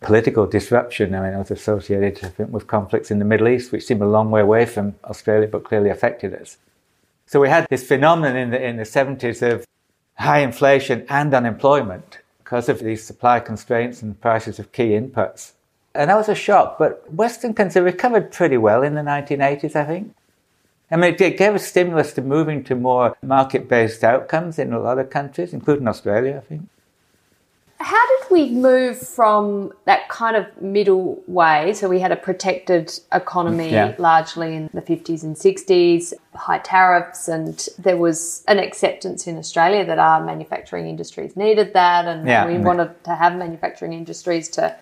Political 0.00 0.46
disruption, 0.46 1.12
I 1.16 1.28
mean, 1.28 1.36
was 1.36 1.50
associated, 1.50 2.24
I 2.24 2.28
think, 2.28 2.52
with 2.52 2.68
conflicts 2.68 3.10
in 3.10 3.18
the 3.18 3.24
Middle 3.24 3.48
East, 3.48 3.72
which 3.72 3.84
seemed 3.84 4.02
a 4.02 4.06
long 4.06 4.30
way 4.30 4.42
away 4.42 4.64
from 4.64 4.94
Australia, 5.06 5.48
but 5.48 5.64
clearly 5.64 5.90
affected 5.90 6.32
us. 6.34 6.56
So 7.26 7.40
we 7.40 7.48
had 7.48 7.66
this 7.68 7.84
phenomenon 7.84 8.36
in 8.36 8.50
the, 8.50 8.64
in 8.64 8.76
the 8.76 8.84
70s 8.84 9.42
of 9.42 9.66
high 10.18 10.38
inflation 10.38 11.04
and 11.08 11.34
unemployment 11.34 12.18
because 12.52 12.68
of 12.68 12.80
these 12.80 13.02
supply 13.02 13.40
constraints 13.40 14.02
and 14.02 14.20
prices 14.20 14.58
of 14.58 14.70
key 14.72 14.88
inputs. 14.88 15.52
And 15.94 16.10
that 16.10 16.16
was 16.16 16.28
a 16.28 16.34
shock, 16.34 16.76
but 16.78 17.10
Western 17.10 17.54
countries 17.54 17.82
recovered 17.82 18.30
pretty 18.30 18.58
well 18.58 18.82
in 18.82 18.92
the 18.92 19.00
1980s, 19.00 19.74
I 19.74 19.84
think. 19.84 20.14
I 20.90 20.96
mean, 20.96 21.16
it 21.18 21.38
gave 21.38 21.54
a 21.54 21.58
stimulus 21.58 22.12
to 22.12 22.20
moving 22.20 22.62
to 22.64 22.74
more 22.74 23.16
market 23.22 23.70
based 23.70 24.04
outcomes 24.04 24.58
in 24.58 24.74
a 24.74 24.78
lot 24.78 24.98
of 24.98 25.08
countries, 25.08 25.54
including 25.54 25.88
Australia, 25.88 26.42
I 26.44 26.46
think. 26.46 26.68
How 27.82 28.06
did 28.06 28.30
we 28.30 28.50
move 28.50 28.96
from 28.96 29.72
that 29.86 30.08
kind 30.08 30.36
of 30.36 30.46
middle 30.62 31.22
way? 31.26 31.74
So 31.74 31.88
we 31.88 31.98
had 31.98 32.12
a 32.12 32.16
protected 32.16 32.92
economy 33.12 33.72
Yeah. 33.72 33.94
largely 33.98 34.54
in 34.54 34.70
the 34.72 34.82
50s 34.82 35.24
and 35.24 35.36
60s, 35.36 36.14
high 36.34 36.58
tariffs, 36.58 37.26
and 37.28 37.68
there 37.78 37.96
was 37.96 38.44
an 38.46 38.58
acceptance 38.60 39.26
in 39.26 39.36
Australia 39.36 39.84
that 39.84 39.98
our 39.98 40.24
manufacturing 40.24 40.86
industries 40.86 41.36
needed 41.36 41.72
that, 41.74 42.06
and 42.06 42.26
Yeah. 42.26 42.46
we 42.46 42.54
mm-hmm. 42.54 42.64
wanted 42.64 43.04
to 43.04 43.14
have 43.16 43.36
manufacturing 43.36 43.92
industries 43.92 44.48
to. 44.50 44.76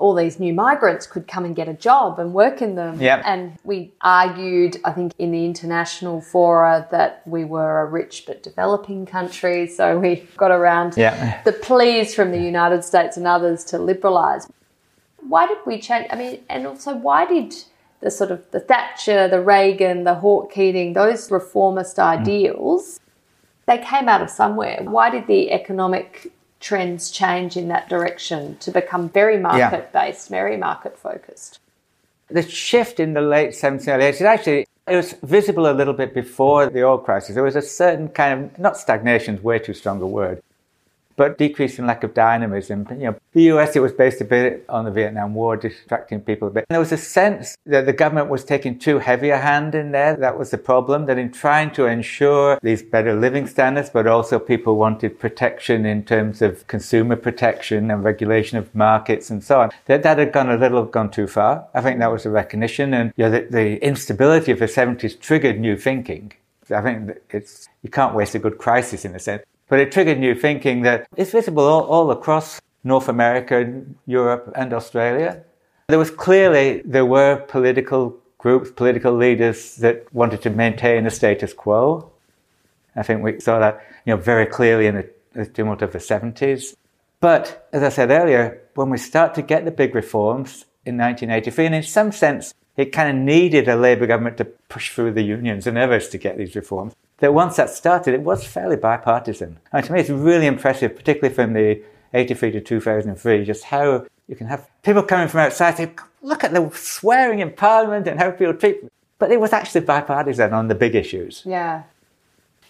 All 0.00 0.14
these 0.14 0.40
new 0.40 0.54
migrants 0.54 1.06
could 1.06 1.28
come 1.28 1.44
and 1.44 1.54
get 1.54 1.68
a 1.68 1.74
job 1.74 2.18
and 2.18 2.32
work 2.32 2.62
in 2.62 2.74
them. 2.74 3.00
Yeah. 3.00 3.22
And 3.24 3.58
we 3.64 3.92
argued, 4.00 4.78
I 4.84 4.92
think, 4.92 5.12
in 5.18 5.30
the 5.30 5.44
international 5.44 6.20
fora 6.22 6.88
that 6.90 7.22
we 7.26 7.44
were 7.44 7.80
a 7.82 7.86
rich 7.86 8.24
but 8.26 8.42
developing 8.42 9.04
country. 9.04 9.66
So 9.66 9.98
we 9.98 10.26
got 10.36 10.50
around 10.50 10.96
Yeah. 10.96 11.42
the 11.44 11.52
pleas 11.52 12.14
from 12.14 12.32
the 12.32 12.40
United 12.40 12.82
States 12.82 13.16
and 13.16 13.26
others 13.26 13.62
to 13.66 13.76
liberalise. 13.76 14.48
Why 15.28 15.46
did 15.46 15.58
we 15.66 15.78
change? 15.78 16.06
I 16.10 16.16
mean, 16.16 16.40
and 16.48 16.66
also 16.66 16.96
why 16.96 17.26
did 17.26 17.54
the 18.00 18.10
sort 18.10 18.30
of 18.30 18.42
the 18.50 18.60
Thatcher, 18.60 19.28
the 19.28 19.42
Reagan, 19.42 20.04
the 20.04 20.14
Hawke 20.14 20.50
Keating, 20.50 20.94
those 20.94 21.30
reformist 21.30 21.98
ideals, 21.98 22.98
they 23.66 23.76
came 23.78 24.08
out 24.08 24.22
of 24.22 24.30
somewhere. 24.30 24.80
Why 24.82 25.10
did 25.10 25.26
the 25.26 25.52
economic 25.52 26.32
trends 26.60 27.10
change 27.10 27.56
in 27.56 27.68
that 27.68 27.88
direction 27.88 28.56
to 28.58 28.70
become 28.70 29.08
very 29.08 29.38
market 29.38 29.92
based, 29.92 30.28
very 30.28 30.56
market 30.56 30.98
focused? 30.98 31.58
the 32.30 32.48
shift 32.48 33.00
in 33.00 33.12
the 33.12 33.20
late 33.20 33.50
70s, 33.50 33.88
early 33.88 34.04
80s, 34.04 34.22
actually, 34.22 34.66
it 34.86 34.96
was 34.96 35.14
visible 35.22 35.70
a 35.70 35.74
little 35.74 35.94
bit 35.94 36.14
before 36.14 36.68
the 36.68 36.84
oil 36.84 36.98
crisis. 36.98 37.34
There 37.34 37.44
was 37.44 37.56
a 37.56 37.62
certain 37.62 38.08
kind 38.08 38.44
of, 38.44 38.58
not 38.58 38.76
stagnation 38.76 39.36
is 39.36 39.42
way 39.42 39.58
too 39.58 39.74
strong 39.74 40.00
a 40.00 40.06
word, 40.06 40.42
but 41.20 41.36
decrease 41.36 41.78
in 41.78 41.86
lack 41.86 42.02
of 42.02 42.14
dynamism. 42.14 42.86
You 42.92 43.08
know, 43.08 43.16
the 43.34 43.42
US, 43.52 43.76
it 43.76 43.80
was 43.80 43.92
based 43.92 44.22
a 44.22 44.24
bit 44.24 44.64
on 44.70 44.86
the 44.86 44.90
Vietnam 44.90 45.34
War, 45.34 45.54
distracting 45.54 46.22
people 46.22 46.48
a 46.48 46.50
bit. 46.50 46.64
And 46.70 46.74
there 46.74 46.80
was 46.80 46.92
a 46.92 46.96
sense 46.96 47.58
that 47.66 47.84
the 47.84 47.92
government 47.92 48.30
was 48.30 48.42
taking 48.42 48.78
too 48.78 49.00
heavy 49.00 49.28
a 49.28 49.36
hand 49.36 49.74
in 49.74 49.92
there. 49.92 50.16
That 50.16 50.38
was 50.38 50.50
the 50.50 50.56
problem, 50.56 51.04
that 51.04 51.18
in 51.18 51.30
trying 51.30 51.72
to 51.72 51.84
ensure 51.84 52.58
these 52.62 52.82
better 52.82 53.12
living 53.12 53.46
standards, 53.46 53.90
but 53.90 54.06
also 54.06 54.38
people 54.38 54.76
wanted 54.76 55.20
protection 55.20 55.84
in 55.84 56.04
terms 56.04 56.40
of 56.40 56.66
consumer 56.68 57.16
protection 57.16 57.90
and 57.90 58.02
regulation 58.02 58.56
of 58.56 58.74
markets 58.74 59.28
and 59.28 59.44
so 59.44 59.60
on, 59.60 59.70
that 59.88 60.02
that 60.02 60.16
had 60.16 60.32
gone 60.32 60.48
a 60.48 60.56
little 60.56 60.86
gone 60.86 61.10
too 61.10 61.26
far. 61.26 61.66
I 61.74 61.82
think 61.82 61.98
that 61.98 62.10
was 62.10 62.24
a 62.24 62.30
recognition. 62.30 62.94
And 62.94 63.12
you 63.18 63.24
know, 63.24 63.30
the, 63.30 63.46
the 63.50 63.84
instability 63.84 64.52
of 64.52 64.58
the 64.58 64.64
70s 64.64 65.20
triggered 65.20 65.60
new 65.60 65.76
thinking. 65.76 66.32
I 66.70 66.80
think 66.80 67.18
it's, 67.30 67.68
you 67.82 67.90
can't 67.90 68.14
waste 68.14 68.34
a 68.34 68.38
good 68.38 68.56
crisis 68.56 69.04
in 69.04 69.14
a 69.14 69.18
sense. 69.18 69.42
But 69.70 69.78
it 69.78 69.92
triggered 69.92 70.18
new 70.18 70.34
thinking 70.34 70.82
that 70.82 71.06
it's 71.16 71.30
visible 71.30 71.62
all, 71.62 71.84
all 71.84 72.10
across 72.10 72.60
North 72.82 73.08
America, 73.08 73.82
Europe, 74.04 74.52
and 74.56 74.72
Australia. 74.72 75.44
There 75.88 75.98
was 75.98 76.10
clearly, 76.10 76.82
there 76.84 77.06
were 77.06 77.36
political 77.36 78.18
groups, 78.36 78.72
political 78.72 79.14
leaders 79.14 79.76
that 79.76 80.12
wanted 80.12 80.42
to 80.42 80.50
maintain 80.50 81.04
the 81.04 81.10
status 81.10 81.52
quo. 81.52 82.10
I 82.96 83.04
think 83.04 83.22
we 83.22 83.38
saw 83.38 83.60
that, 83.60 83.80
you 84.04 84.12
know, 84.12 84.20
very 84.20 84.46
clearly 84.46 84.86
in 84.86 84.96
the, 84.96 85.10
the 85.34 85.46
tumult 85.46 85.82
of 85.82 85.92
the 85.92 85.98
70s. 85.98 86.74
But 87.20 87.68
as 87.72 87.84
I 87.84 87.90
said 87.90 88.10
earlier, 88.10 88.60
when 88.74 88.90
we 88.90 88.98
start 88.98 89.34
to 89.36 89.42
get 89.42 89.64
the 89.64 89.70
big 89.70 89.94
reforms 89.94 90.64
in 90.84 90.96
1983, 90.96 91.66
and 91.66 91.74
in 91.76 91.82
some 91.84 92.10
sense, 92.10 92.54
it 92.76 92.86
kind 92.86 93.08
of 93.08 93.22
needed 93.22 93.68
a 93.68 93.76
Labour 93.76 94.06
government 94.06 94.36
to 94.38 94.46
push 94.46 94.90
through 94.90 95.12
the 95.12 95.22
unions 95.22 95.68
and 95.68 95.78
others 95.78 96.08
to 96.08 96.18
get 96.18 96.38
these 96.38 96.56
reforms. 96.56 96.94
That 97.20 97.34
once 97.34 97.56
that 97.56 97.70
started, 97.70 98.14
it 98.14 98.22
was 98.22 98.44
fairly 98.44 98.76
bipartisan. 98.76 99.58
And 99.72 99.84
to 99.84 99.92
me, 99.92 100.00
it's 100.00 100.10
really 100.10 100.46
impressive, 100.46 100.96
particularly 100.96 101.34
from 101.34 101.52
the 101.52 101.82
83 102.14 102.52
to 102.52 102.60
2003, 102.60 103.44
just 103.44 103.64
how 103.64 104.06
you 104.26 104.36
can 104.36 104.46
have 104.46 104.68
people 104.82 105.02
coming 105.02 105.28
from 105.28 105.40
outside 105.40 105.76
say, 105.76 105.92
look 106.22 106.44
at 106.44 106.52
the 106.52 106.70
swearing 106.74 107.40
in 107.40 107.52
Parliament 107.52 108.06
and 108.06 108.18
how 108.18 108.30
people 108.30 108.54
treat. 108.54 108.80
But 109.18 109.30
it 109.30 109.40
was 109.40 109.52
actually 109.52 109.82
bipartisan 109.82 110.52
on 110.52 110.68
the 110.68 110.74
big 110.74 110.94
issues. 110.94 111.42
Yeah. 111.44 111.82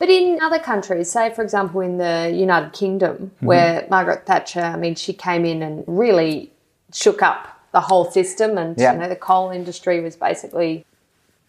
But 0.01 0.09
in 0.09 0.39
other 0.41 0.59
countries, 0.59 1.11
say 1.11 1.33
for 1.33 1.43
example 1.43 1.83
in 1.83 1.99
the 1.99 2.33
United 2.35 2.73
Kingdom, 2.73 3.17
mm-hmm. 3.17 3.47
where 3.47 3.87
Margaret 3.91 4.27
Thatcher, 4.27 4.63
I 4.63 4.77
mean, 4.77 4.95
she 4.95 5.13
came 5.13 5.45
in 5.45 5.63
and 5.63 5.85
really 5.87 6.51
shook 6.93 7.23
up 7.23 7.61
the 7.73 7.81
whole 7.81 8.11
system, 8.11 8.59
and 8.59 8.77
Yeah. 8.77 8.95
you 8.95 8.99
know 8.99 9.09
the 9.09 9.15
coal 9.15 9.51
industry 9.51 10.01
was 10.01 10.17
basically 10.17 10.85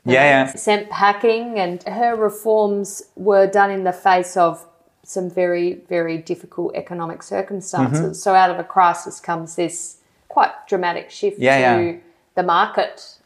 Yeah, 0.05 0.45
yeah. 0.45 0.55
sent 0.55 0.89
packing, 0.89 1.59
and 1.59 1.83
her 1.83 2.15
reforms 2.15 3.03
were 3.15 3.45
done 3.47 3.69
in 3.69 3.83
the 3.83 3.93
face 3.93 4.35
of 4.35 4.65
some 5.03 5.29
very 5.29 5.73
very 5.89 6.17
difficult 6.17 6.75
economic 6.75 7.23
circumstances. 7.23 8.01
Mm-hmm. 8.01 8.13
So 8.13 8.33
out 8.33 8.49
of 8.49 8.59
a 8.59 8.63
crisis 8.63 9.19
comes 9.19 9.55
this 9.55 9.97
quite 10.27 10.51
dramatic 10.67 11.11
shift 11.11 11.39
Yeah, 11.39 11.75
to 11.75 11.83
yeah. 11.83 11.97
the 12.35 12.43
market. 12.43 13.17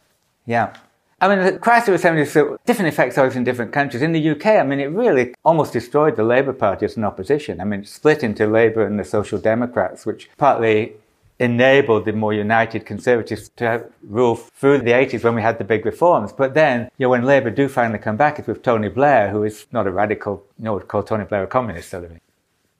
Yeah. 0.44 0.74
I 1.20 1.28
mean, 1.28 1.44
the 1.44 1.58
crisis 1.58 1.88
was 1.88 2.02
having 2.02 2.22
so 2.26 2.58
different 2.66 2.88
effects 2.88 3.16
always 3.16 3.36
in 3.36 3.44
different 3.44 3.72
countries. 3.72 4.02
In 4.02 4.12
the 4.12 4.30
UK, 4.30 4.46
I 4.46 4.62
mean, 4.64 4.80
it 4.80 4.90
really 4.90 5.34
almost 5.46 5.72
destroyed 5.72 6.16
the 6.16 6.24
Labour 6.24 6.52
Party 6.52 6.84
as 6.84 6.98
an 6.98 7.04
opposition. 7.04 7.58
I 7.58 7.64
mean, 7.64 7.80
it 7.80 7.88
split 7.88 8.22
into 8.22 8.46
Labour 8.46 8.84
and 8.84 8.98
the 8.98 9.04
Social 9.04 9.38
Democrats, 9.38 10.04
which 10.04 10.28
partly 10.36 10.92
enabled 11.38 12.04
the 12.04 12.12
more 12.12 12.32
united 12.32 12.86
Conservatives 12.86 13.50
to 13.56 13.84
rule 14.02 14.36
through 14.36 14.78
the 14.78 14.92
80s 14.92 15.22
when 15.22 15.34
we 15.34 15.42
had 15.42 15.58
the 15.58 15.64
big 15.64 15.84
reforms. 15.84 16.32
But 16.32 16.54
then, 16.54 16.90
you 16.96 17.06
know, 17.06 17.10
when 17.10 17.24
Labour 17.24 17.50
do 17.50 17.68
finally 17.68 17.98
come 17.98 18.16
back, 18.16 18.38
it's 18.38 18.48
with 18.48 18.62
Tony 18.62 18.88
Blair, 18.88 19.30
who 19.30 19.42
is 19.44 19.66
not 19.72 19.86
a 19.86 19.90
radical, 19.90 20.44
you 20.58 20.64
know, 20.64 20.74
would 20.74 20.88
call 20.88 21.02
Tony 21.02 21.24
Blair 21.24 21.44
a 21.44 21.46
communist 21.46 21.90
sort 21.90 22.04
of 22.04 22.10
thing. 22.10 22.20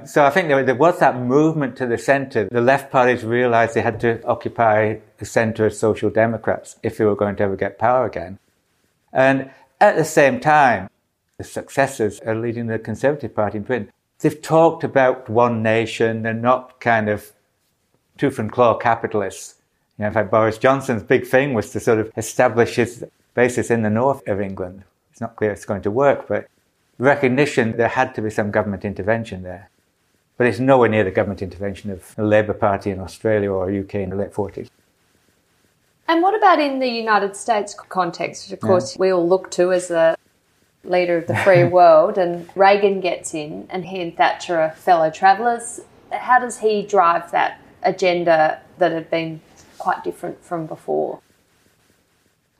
So 0.04 0.24
I 0.24 0.30
think 0.30 0.48
there, 0.48 0.74
was 0.74 0.98
that 1.00 1.18
movement 1.18 1.76
to 1.76 1.86
the 1.86 1.96
centre. 1.96 2.48
The 2.50 2.60
left 2.60 2.92
parties 2.92 3.24
realised 3.24 3.74
they 3.74 3.80
had 3.80 3.98
to 4.00 4.22
occupy 4.24 4.98
the 5.18 5.24
centre 5.24 5.66
as 5.66 5.78
social 5.78 6.10
democrats 6.10 6.76
if 6.82 6.98
they 6.98 7.04
were 7.04 7.16
going 7.16 7.36
to 7.36 7.42
ever 7.42 7.56
get 7.56 7.78
power 7.78 8.04
again. 8.04 8.38
And 9.12 9.50
at 9.80 9.96
the 9.96 10.04
same 10.04 10.40
time, 10.40 10.90
the 11.38 11.44
successors 11.44 12.20
are 12.20 12.34
leading 12.34 12.66
the 12.66 12.78
Conservative 12.78 13.34
Party 13.34 13.58
in 13.58 13.64
Britain. 13.64 13.90
They've 14.20 14.40
talked 14.40 14.84
about 14.84 15.28
one 15.28 15.62
nation. 15.62 16.22
They're 16.22 16.34
not 16.34 16.80
kind 16.80 17.08
of 17.08 17.32
tooth 18.16 18.38
and 18.38 18.50
claw 18.50 18.76
capitalists. 18.76 19.56
You 19.98 20.02
know, 20.02 20.08
in 20.08 20.14
fact, 20.14 20.30
Boris 20.30 20.58
Johnson's 20.58 21.02
big 21.02 21.26
thing 21.26 21.54
was 21.54 21.70
to 21.70 21.80
sort 21.80 21.98
of 21.98 22.12
establish 22.16 22.76
his 22.76 23.04
basis 23.34 23.70
in 23.70 23.82
the 23.82 23.90
north 23.90 24.26
of 24.28 24.40
England. 24.40 24.84
It's 25.10 25.20
not 25.20 25.36
clear 25.36 25.50
it's 25.50 25.64
going 25.64 25.82
to 25.82 25.90
work, 25.90 26.28
but 26.28 26.48
recognition 26.98 27.76
there 27.76 27.88
had 27.88 28.14
to 28.14 28.22
be 28.22 28.30
some 28.30 28.50
government 28.50 28.84
intervention 28.84 29.42
there. 29.42 29.70
But 30.36 30.46
it's 30.46 30.58
nowhere 30.58 30.88
near 30.88 31.04
the 31.04 31.10
government 31.10 31.40
intervention 31.40 31.90
of 31.90 32.14
the 32.16 32.24
Labour 32.24 32.52
Party 32.52 32.90
in 32.90 33.00
Australia 33.00 33.50
or 33.50 33.70
UK 33.70 33.96
in 33.96 34.10
the 34.10 34.16
late 34.16 34.32
40s. 34.32 34.68
And 36.08 36.22
what 36.22 36.36
about 36.36 36.60
in 36.60 36.78
the 36.78 36.88
United 36.88 37.34
States 37.34 37.74
context, 37.74 38.46
which 38.46 38.52
of 38.52 38.60
course 38.60 38.94
yeah. 38.94 39.00
we 39.00 39.10
all 39.10 39.26
look 39.26 39.50
to 39.52 39.72
as 39.72 39.88
the 39.88 40.16
leader 40.84 41.16
of 41.16 41.26
the 41.26 41.36
free 41.36 41.64
world, 41.78 42.16
and 42.18 42.48
Reagan 42.54 43.00
gets 43.00 43.34
in, 43.34 43.66
and 43.70 43.86
he 43.86 44.00
and 44.00 44.16
Thatcher 44.16 44.60
are 44.60 44.70
fellow 44.70 45.10
travellers. 45.10 45.80
How 46.12 46.38
does 46.38 46.58
he 46.58 46.82
drive 46.82 47.30
that 47.32 47.60
agenda 47.82 48.60
that 48.78 48.92
had 48.92 49.10
been 49.10 49.40
quite 49.78 50.04
different 50.04 50.44
from 50.44 50.66
before? 50.66 51.20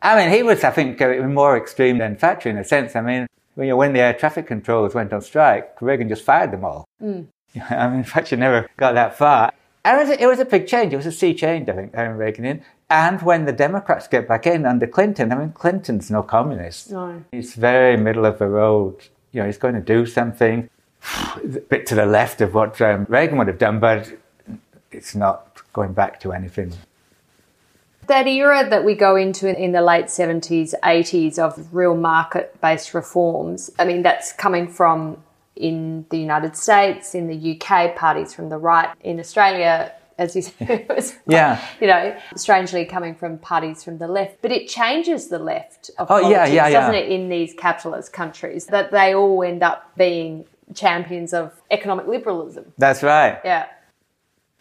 I 0.02 0.16
mean, 0.16 0.34
he 0.34 0.42
was, 0.42 0.62
I 0.62 0.70
think, 0.70 1.00
more 1.00 1.56
extreme 1.56 1.98
than 1.98 2.16
Thatcher 2.16 2.50
in 2.50 2.58
a 2.58 2.64
sense. 2.64 2.94
I 2.94 3.00
mean, 3.00 3.26
when 3.54 3.92
the 3.92 4.00
air 4.00 4.14
traffic 4.14 4.46
controllers 4.46 4.94
went 4.94 5.12
on 5.12 5.22
strike, 5.22 5.80
Reagan 5.80 6.08
just 6.08 6.22
fired 6.22 6.52
them 6.52 6.64
all. 6.64 6.86
Mm. 7.02 7.26
I 7.70 7.88
mean, 7.88 8.04
Thatcher 8.04 8.36
never 8.36 8.68
got 8.76 8.94
that 8.94 9.16
far. 9.16 9.52
And 9.84 10.00
it 10.00 10.02
was, 10.02 10.10
a, 10.10 10.22
it 10.22 10.26
was 10.26 10.38
a 10.40 10.44
big 10.44 10.66
change. 10.66 10.92
It 10.92 10.96
was 10.96 11.06
a 11.06 11.12
sea 11.12 11.32
change, 11.32 11.68
I 11.68 11.72
think, 11.72 11.94
having 11.94 12.16
Reagan 12.16 12.44
in. 12.44 12.62
And 12.90 13.22
when 13.22 13.44
the 13.44 13.52
Democrats 13.52 14.08
get 14.08 14.28
back 14.28 14.46
in 14.46 14.66
under 14.66 14.86
Clinton, 14.86 15.32
I 15.32 15.36
mean, 15.36 15.52
Clinton's 15.52 16.10
no 16.10 16.22
communist. 16.22 16.90
No. 16.90 17.24
He's 17.32 17.54
very 17.54 17.96
middle 17.96 18.26
of 18.26 18.38
the 18.38 18.48
road. 18.48 18.96
You 19.32 19.40
know, 19.40 19.46
he's 19.46 19.58
going 19.58 19.74
to 19.74 19.80
do 19.80 20.04
something 20.06 20.68
a 21.36 21.46
bit 21.46 21.86
to 21.86 21.94
the 21.94 22.06
left 22.06 22.40
of 22.40 22.54
what 22.54 22.80
um, 22.80 23.06
Reagan 23.08 23.38
would 23.38 23.48
have 23.48 23.58
done, 23.58 23.80
but 23.80 24.12
it's 24.90 25.14
not 25.14 25.62
going 25.72 25.92
back 25.92 26.20
to 26.20 26.32
anything. 26.32 26.72
That 28.06 28.26
era 28.28 28.68
that 28.68 28.84
we 28.84 28.94
go 28.94 29.16
into 29.16 29.48
in 29.48 29.72
the 29.72 29.82
late 29.82 30.06
70s, 30.06 30.74
80s 30.82 31.38
of 31.38 31.74
real 31.74 31.96
market 31.96 32.60
based 32.60 32.94
reforms, 32.94 33.70
I 33.78 33.84
mean, 33.84 34.02
that's 34.02 34.32
coming 34.32 34.68
from 34.68 35.22
in 35.56 36.06
the 36.10 36.18
United 36.18 36.56
States, 36.56 37.14
in 37.14 37.26
the 37.26 37.58
UK, 37.58 37.96
parties 37.96 38.32
from 38.32 38.48
the 38.48 38.58
right, 38.58 38.90
in 39.00 39.18
Australia, 39.18 39.92
as 40.18 40.36
you 40.36 40.42
said, 40.42 40.86
was, 40.88 41.14
yeah, 41.26 41.66
you 41.80 41.86
know, 41.88 42.16
strangely 42.36 42.84
coming 42.84 43.14
from 43.14 43.38
parties 43.38 43.82
from 43.82 43.98
the 43.98 44.06
left. 44.06 44.40
But 44.40 44.52
it 44.52 44.68
changes 44.68 45.28
the 45.28 45.38
left 45.38 45.90
of 45.98 46.08
oh, 46.10 46.20
politics, 46.20 46.52
yeah, 46.52 46.68
yeah, 46.68 46.70
doesn't 46.70 46.94
yeah. 46.94 47.00
it, 47.00 47.10
in 47.10 47.28
these 47.28 47.54
capitalist 47.54 48.12
countries, 48.12 48.66
that 48.66 48.92
they 48.92 49.14
all 49.14 49.42
end 49.42 49.62
up 49.64 49.96
being 49.96 50.44
champions 50.74 51.32
of 51.32 51.60
economic 51.70 52.06
liberalism. 52.06 52.72
That's 52.78 53.02
right. 53.02 53.40
Yeah 53.44 53.66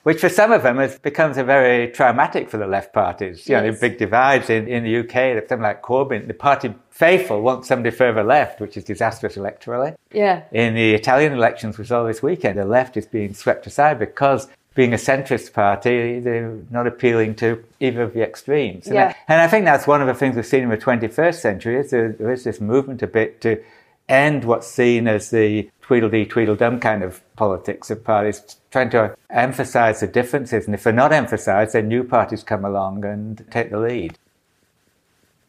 which 0.05 0.19
for 0.19 0.29
some 0.29 0.51
of 0.51 0.61
them 0.61 0.77
has 0.77 0.99
becomes 0.99 1.35
a 1.35 1.43
very 1.43 1.87
traumatic 1.87 2.47
for 2.47 2.57
the 2.57 2.67
left 2.67 2.93
parties. 2.93 3.49
You 3.49 3.55
yes. 3.55 3.63
know, 3.63 3.71
the 3.71 3.79
big 3.79 3.97
divides 3.97 4.51
in, 4.51 4.67
in 4.67 4.83
the 4.83 4.99
UK, 4.99 5.49
something 5.49 5.63
like 5.63 5.81
Corbyn, 5.81 6.27
the 6.27 6.35
party 6.35 6.75
faithful 6.91 7.41
want 7.41 7.65
somebody 7.65 7.89
further 7.89 8.23
left, 8.23 8.61
which 8.61 8.77
is 8.77 8.83
disastrous 8.83 9.35
electorally. 9.35 9.95
Yeah. 10.13 10.43
In 10.51 10.75
the 10.75 10.93
Italian 10.93 11.33
elections 11.33 11.79
we 11.79 11.85
saw 11.85 12.03
this 12.03 12.21
weekend, 12.21 12.59
the 12.59 12.65
left 12.65 12.97
is 12.97 13.07
being 13.07 13.33
swept 13.33 13.65
aside 13.65 13.97
because 13.97 14.47
being 14.75 14.93
a 14.93 14.97
centrist 14.97 15.53
party, 15.53 16.19
they're 16.19 16.55
not 16.69 16.85
appealing 16.85 17.33
to 17.37 17.65
either 17.79 18.03
of 18.03 18.13
the 18.13 18.21
extremes. 18.21 18.85
Yeah. 18.85 19.07
And, 19.07 19.15
and 19.27 19.41
I 19.41 19.47
think 19.47 19.65
that's 19.65 19.87
one 19.87 20.01
of 20.01 20.07
the 20.07 20.13
things 20.13 20.35
we've 20.35 20.45
seen 20.45 20.61
in 20.61 20.69
the 20.69 20.77
21st 20.77 21.35
century 21.35 21.77
is 21.77 21.89
there, 21.89 22.11
there 22.11 22.31
is 22.31 22.43
this 22.43 22.61
movement 22.61 23.01
a 23.01 23.07
bit 23.07 23.41
to 23.41 23.59
end 24.07 24.43
what's 24.43 24.67
seen 24.67 25.07
as 25.07 25.31
the 25.31 25.67
Tweedledee, 25.81 26.29
Tweedledum 26.29 26.79
kind 26.79 27.01
of 27.01 27.21
politics 27.35 27.89
of 27.89 28.03
parties, 28.03 28.57
trying 28.71 28.89
to 28.91 29.15
emphasize 29.29 29.99
the 29.99 30.07
differences. 30.07 30.65
And 30.65 30.75
if 30.75 30.83
they're 30.83 30.93
not 30.93 31.11
emphasized, 31.11 31.73
then 31.73 31.87
new 31.87 32.03
parties 32.03 32.43
come 32.43 32.65
along 32.65 33.05
and 33.05 33.45
take 33.51 33.71
the 33.71 33.79
lead. 33.79 34.17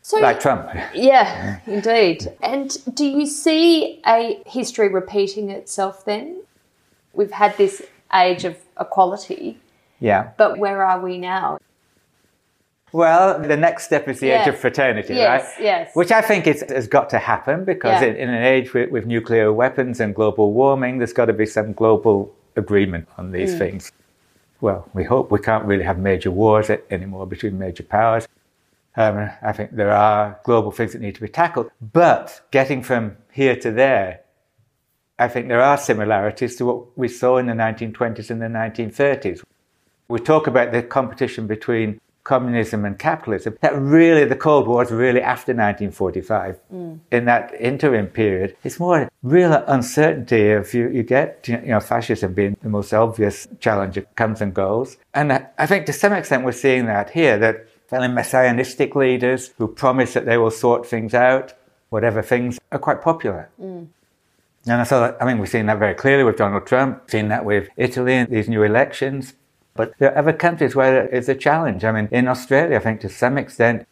So, 0.02 0.18
like 0.20 0.38
Trump. 0.38 0.70
Yeah, 0.94 1.60
indeed. 1.66 2.32
And 2.40 2.76
do 2.94 3.04
you 3.04 3.26
see 3.26 4.00
a 4.06 4.40
history 4.46 4.88
repeating 4.88 5.50
itself 5.50 6.04
then? 6.04 6.42
We've 7.12 7.32
had 7.32 7.56
this 7.56 7.82
age 8.14 8.44
of 8.44 8.56
equality. 8.78 9.58
Yeah. 9.98 10.30
But 10.36 10.58
where 10.58 10.84
are 10.84 11.00
we 11.00 11.18
now? 11.18 11.58
Well, 12.92 13.40
the 13.40 13.56
next 13.56 13.84
step 13.84 14.08
is 14.08 14.20
the 14.20 14.28
yes. 14.28 14.46
age 14.46 14.54
of 14.54 14.60
fraternity, 14.60 15.14
yes, 15.14 15.42
right? 15.42 15.64
Yes. 15.64 15.90
Which 15.94 16.12
I 16.12 16.22
think 16.22 16.46
is, 16.46 16.64
has 16.68 16.86
got 16.86 17.10
to 17.10 17.18
happen 17.18 17.64
because 17.64 18.00
yeah. 18.00 18.08
in, 18.08 18.16
in, 18.16 18.28
an 18.28 18.42
age 18.42 18.74
with, 18.74 18.90
with, 18.90 19.06
nuclear 19.06 19.52
weapons 19.52 20.00
and 20.00 20.14
global 20.14 20.52
warming, 20.52 20.98
there's 20.98 21.12
got 21.12 21.26
to 21.26 21.32
be 21.32 21.46
some 21.46 21.72
global 21.72 22.34
agreement 22.54 23.08
on 23.18 23.32
these 23.32 23.54
mm. 23.54 23.58
things. 23.58 23.92
Well, 24.60 24.88
we 24.94 25.04
hope 25.04 25.30
we 25.30 25.40
can't 25.40 25.64
really 25.64 25.84
have 25.84 25.98
major 25.98 26.30
wars 26.30 26.70
anymore 26.90 27.26
between 27.26 27.58
major 27.58 27.82
powers. 27.82 28.26
Um, 28.96 29.30
I 29.42 29.52
think 29.52 29.72
there 29.72 29.90
are 29.90 30.40
global 30.44 30.70
things 30.70 30.92
that 30.92 31.02
need 31.02 31.16
to 31.16 31.20
be 31.20 31.28
tackled, 31.28 31.70
but 31.92 32.40
getting 32.50 32.82
from 32.82 33.16
here 33.30 33.56
to 33.56 33.70
there, 33.70 34.20
I 35.18 35.28
think 35.28 35.48
there 35.48 35.60
are 35.60 35.76
similarities 35.76 36.56
to 36.56 36.64
what 36.64 36.98
we 36.98 37.08
saw 37.08 37.36
in 37.38 37.46
the 37.46 37.52
1920s 37.52 38.30
and 38.30 38.40
the 38.40 38.46
1930s. 38.46 39.42
We 40.08 40.20
talk 40.20 40.46
about 40.46 40.72
the 40.72 40.82
competition 40.82 41.46
between 41.46 42.00
communism 42.26 42.84
and 42.84 42.98
capitalism. 42.98 43.56
That 43.60 43.74
really, 43.78 44.24
the 44.24 44.36
Cold 44.36 44.66
War 44.66 44.82
is 44.82 44.90
really 44.90 45.22
after 45.22 45.52
1945. 45.52 46.58
Mm. 46.72 46.98
In 47.12 47.24
that 47.26 47.54
interim 47.58 48.08
period, 48.08 48.56
it's 48.64 48.80
more 48.80 49.08
real 49.22 49.52
uncertainty 49.68 50.42
if 50.50 50.74
you, 50.74 50.88
you 50.88 51.04
get, 51.04 51.46
you 51.48 51.72
know, 51.74 51.80
fascism 51.80 52.34
being 52.34 52.56
the 52.62 52.68
most 52.68 52.92
obvious 52.92 53.46
challenge. 53.60 53.96
It 53.96 54.08
comes 54.16 54.40
and 54.40 54.52
goes. 54.52 54.96
And 55.14 55.32
I 55.32 55.66
think 55.66 55.86
to 55.86 55.92
some 55.92 56.12
extent 56.12 56.44
we're 56.44 56.52
seeing 56.52 56.86
that 56.86 57.10
here, 57.10 57.38
that 57.38 57.68
fairly 57.86 58.08
messianistic 58.08 58.96
leaders 58.96 59.52
who 59.58 59.68
promise 59.68 60.14
that 60.14 60.26
they 60.26 60.36
will 60.36 60.50
sort 60.50 60.84
things 60.84 61.14
out, 61.14 61.54
whatever 61.90 62.22
things, 62.22 62.58
are 62.72 62.80
quite 62.80 63.00
popular. 63.02 63.48
Mm. 63.60 63.86
And 64.66 64.80
I 64.80 64.84
thought, 64.84 65.16
I 65.20 65.24
mean, 65.24 65.38
we've 65.38 65.48
seen 65.48 65.66
that 65.66 65.78
very 65.78 65.94
clearly 65.94 66.24
with 66.24 66.36
Donald 66.36 66.66
Trump, 66.66 67.08
seen 67.08 67.28
that 67.28 67.44
with 67.44 67.68
Italy, 67.76 68.14
in 68.14 68.26
these 68.28 68.48
new 68.48 68.64
elections. 68.64 69.34
But 69.76 69.94
there 69.98 70.12
are 70.12 70.18
other 70.18 70.32
countries 70.32 70.74
where 70.74 71.06
it's 71.06 71.28
a 71.28 71.34
challenge. 71.34 71.84
I 71.84 71.92
mean, 71.92 72.08
in 72.10 72.28
Australia, 72.28 72.76
I 72.76 72.80
think 72.80 73.00
to 73.02 73.08
some 73.08 73.38
extent, 73.38 73.86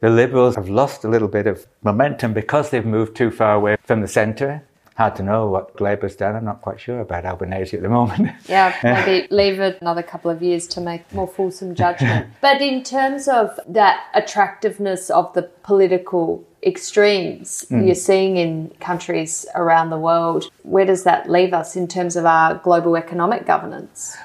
the 0.00 0.10
Liberals 0.10 0.56
have 0.56 0.68
lost 0.68 1.04
a 1.04 1.08
little 1.08 1.28
bit 1.28 1.46
of 1.46 1.66
momentum 1.82 2.32
because 2.32 2.70
they've 2.70 2.84
moved 2.84 3.16
too 3.16 3.30
far 3.30 3.54
away 3.54 3.76
from 3.84 4.00
the 4.00 4.08
centre. 4.08 4.62
Hard 4.96 5.16
to 5.16 5.22
know 5.22 5.46
what 5.46 5.80
Labour's 5.80 6.16
done. 6.16 6.36
I'm 6.36 6.44
not 6.44 6.60
quite 6.60 6.78
sure 6.78 7.00
about 7.00 7.24
Albanese 7.24 7.76
at 7.76 7.82
the 7.82 7.88
moment. 7.88 8.30
Yeah, 8.46 8.76
maybe 8.82 9.26
leave 9.30 9.58
it 9.58 9.78
another 9.80 10.02
couple 10.02 10.30
of 10.30 10.42
years 10.42 10.66
to 10.68 10.80
make 10.80 11.10
more 11.14 11.28
fulsome 11.28 11.74
judgment. 11.74 12.28
but 12.42 12.60
in 12.60 12.82
terms 12.82 13.26
of 13.26 13.58
that 13.68 14.04
attractiveness 14.12 15.08
of 15.08 15.32
the 15.34 15.42
political 15.62 16.44
extremes 16.64 17.64
mm. 17.70 17.86
you're 17.86 17.94
seeing 17.94 18.36
in 18.36 18.70
countries 18.80 19.46
around 19.54 19.90
the 19.90 19.98
world, 19.98 20.50
where 20.62 20.84
does 20.84 21.04
that 21.04 21.30
leave 21.30 21.54
us 21.54 21.74
in 21.74 21.88
terms 21.88 22.16
of 22.16 22.26
our 22.26 22.56
global 22.56 22.96
economic 22.96 23.46
governance? 23.46 24.16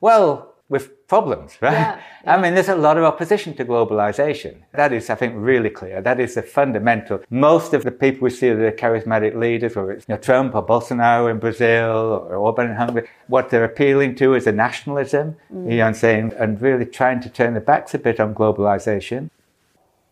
Well, 0.00 0.50
with 0.70 1.08
problems, 1.08 1.58
right? 1.60 1.72
Yeah, 1.72 2.00
yeah. 2.24 2.36
I 2.36 2.40
mean, 2.40 2.54
there's 2.54 2.68
a 2.68 2.76
lot 2.76 2.96
of 2.96 3.02
opposition 3.02 3.54
to 3.56 3.64
globalization. 3.64 4.62
That 4.72 4.92
is, 4.92 5.10
I 5.10 5.16
think, 5.16 5.34
really 5.36 5.68
clear. 5.68 6.00
That 6.00 6.20
is 6.20 6.36
the 6.36 6.42
fundamental. 6.42 7.20
Most 7.28 7.74
of 7.74 7.82
the 7.82 7.90
people 7.90 8.22
we 8.22 8.30
see 8.30 8.48
are 8.50 8.56
the 8.56 8.70
charismatic 8.70 9.34
leaders, 9.36 9.74
whether 9.74 9.90
it's 9.90 10.06
you 10.08 10.14
know, 10.14 10.20
Trump 10.20 10.54
or 10.54 10.64
Bolsonaro 10.64 11.28
in 11.28 11.40
Brazil 11.40 12.24
or 12.28 12.36
Orban 12.36 12.70
in 12.70 12.76
Hungary, 12.76 13.08
what 13.26 13.50
they're 13.50 13.64
appealing 13.64 14.14
to 14.16 14.34
is 14.34 14.46
a 14.46 14.52
nationalism, 14.52 15.36
mm. 15.52 15.70
you 15.70 15.78
know, 15.78 15.88
and 15.88 15.96
saying, 15.96 16.32
and 16.38 16.62
really 16.62 16.86
trying 16.86 17.20
to 17.20 17.28
turn 17.28 17.54
their 17.54 17.60
backs 17.60 17.92
a 17.92 17.98
bit 17.98 18.20
on 18.20 18.32
globalization. 18.32 19.28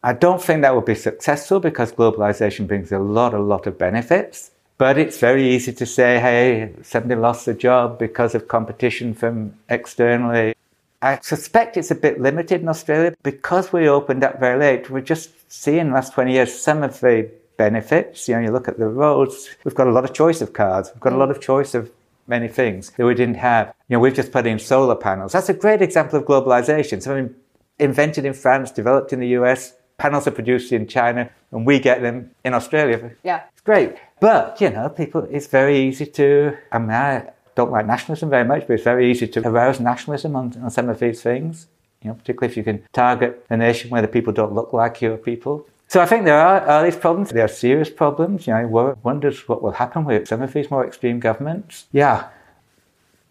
I 0.03 0.13
don't 0.13 0.43
think 0.43 0.63
that 0.63 0.75
will 0.75 0.83
be 0.83 0.95
successful 0.97 1.61
because 1.61 1.93
globalization 1.93 2.67
brings 2.67 2.91
a 2.91 2.99
lot, 2.99 3.33
a 3.33 3.39
lot 3.39 3.67
of 3.69 3.79
benefits. 3.79 4.51
But 4.79 4.97
it's 4.97 5.19
very 5.19 5.49
easy 5.55 5.73
to 5.73 5.85
say, 5.85 6.21
hey, 6.21 6.73
somebody 6.83 7.21
lost 7.21 7.47
their 7.47 7.55
job 7.55 7.99
because 7.99 8.37
of 8.37 8.47
competition 8.47 9.13
from 9.13 9.55
externally. 9.69 10.55
I 11.03 11.19
suspect 11.21 11.77
it's 11.77 11.91
a 11.91 11.97
bit 11.97 12.21
limited 12.21 12.61
in 12.63 12.69
Australia 12.69 13.15
because 13.25 13.73
we 13.73 13.89
opened 13.89 14.23
up 14.23 14.39
very 14.39 14.59
late. 14.59 14.89
We're 14.89 15.01
just 15.01 15.31
seeing 15.51 15.79
in 15.79 15.89
the 15.89 15.95
last 15.95 16.15
20 16.15 16.33
years 16.33 16.55
some 16.57 16.85
of 16.85 17.01
the 17.01 17.29
benefits. 17.57 18.29
You 18.29 18.37
know, 18.37 18.41
you 18.43 18.51
look 18.53 18.69
at 18.69 18.79
the 18.79 18.89
roads, 18.89 19.51
we've 19.65 19.75
got 19.75 19.89
a 19.89 19.93
lot 19.93 20.05
of 20.05 20.13
choice 20.13 20.41
of 20.41 20.53
cars, 20.53 20.91
we've 20.95 21.01
got 21.01 21.13
a 21.13 21.17
lot 21.17 21.31
of 21.31 21.41
choice 21.41 21.75
of 21.75 21.91
many 22.29 22.47
things 22.47 22.91
that 22.91 23.05
we 23.05 23.15
didn't 23.15 23.37
have. 23.37 23.75
You 23.89 23.97
know, 23.97 24.01
we've 24.01 24.15
just 24.15 24.31
put 24.31 24.47
in 24.47 24.59
solar 24.59 24.95
panels. 24.95 25.33
That's 25.33 25.49
a 25.49 25.55
great 25.55 25.83
example 25.83 26.21
of 26.21 26.25
globalization. 26.25 27.03
Something 27.03 27.35
invented 27.79 28.25
in 28.25 28.35
France, 28.35 28.71
developed 28.71 29.13
in 29.13 29.21
the 29.21 29.29
US, 29.29 29.75
panels 29.99 30.27
are 30.27 30.31
produced 30.33 30.73
in 30.73 30.87
China, 30.87 31.29
and 31.53 31.67
we 31.67 31.79
get 31.79 32.01
them 32.01 32.31
in 32.45 32.55
Australia. 32.55 33.11
Yeah. 33.23 33.43
It's 33.53 33.61
great. 33.61 33.97
But, 34.21 34.61
you 34.61 34.71
know, 34.71 34.89
people, 34.89 35.27
it's 35.31 35.49
very 35.49 35.79
easy 35.79 36.07
to, 36.07 36.57
I 36.73 36.79
mean, 36.79 36.91
I 36.91 37.31
don't 37.55 37.71
like 37.71 37.87
nationalism 37.87 38.31
very 38.31 38.45
much, 38.45 38.67
but 38.67 38.75
it's 38.75 38.85
very 38.85 39.11
easy 39.11 39.27
to 39.27 39.47
arouse 39.47 39.81
nationalism 39.81 40.35
on, 40.37 40.55
on 40.63 40.71
some 40.71 40.89
of 40.89 40.99
these 40.99 41.21
things. 41.21 41.67
You 42.03 42.11
know, 42.11 42.15
particularly 42.15 42.53
if 42.53 42.57
you 42.57 42.63
can 42.63 42.85
target 42.93 43.45
a 43.51 43.57
nation 43.57 43.91
where 43.91 44.01
the 44.01 44.09
people 44.09 44.33
don't 44.33 44.55
look 44.55 44.73
like 44.73 45.03
your 45.03 45.17
people. 45.17 45.67
So 45.89 46.01
I 46.01 46.07
think 46.07 46.25
there 46.25 46.39
are, 46.39 46.61
are 46.61 46.85
these 46.85 46.95
problems. 46.95 47.31
There 47.31 47.45
are 47.45 47.49
serious 47.49 47.91
problems. 47.91 48.47
You 48.47 48.55
know, 48.55 48.69
one 48.69 48.97
wonders 49.03 49.49
what 49.49 49.63
will 49.63 49.73
happen 49.73 50.05
with 50.05 50.29
some 50.29 50.41
of 50.43 50.53
these 50.53 50.71
more 50.71 50.87
extreme 50.87 51.19
governments. 51.19 51.87
Yeah. 51.91 52.29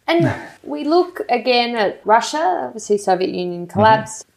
And 0.06 0.34
we 0.64 0.84
look 0.84 1.22
again 1.30 1.76
at 1.76 2.02
Russia. 2.06 2.66
Obviously, 2.66 2.98
Soviet 2.98 3.30
Union 3.30 3.68
collapsed, 3.68 4.24
mm-hmm. 4.24 4.37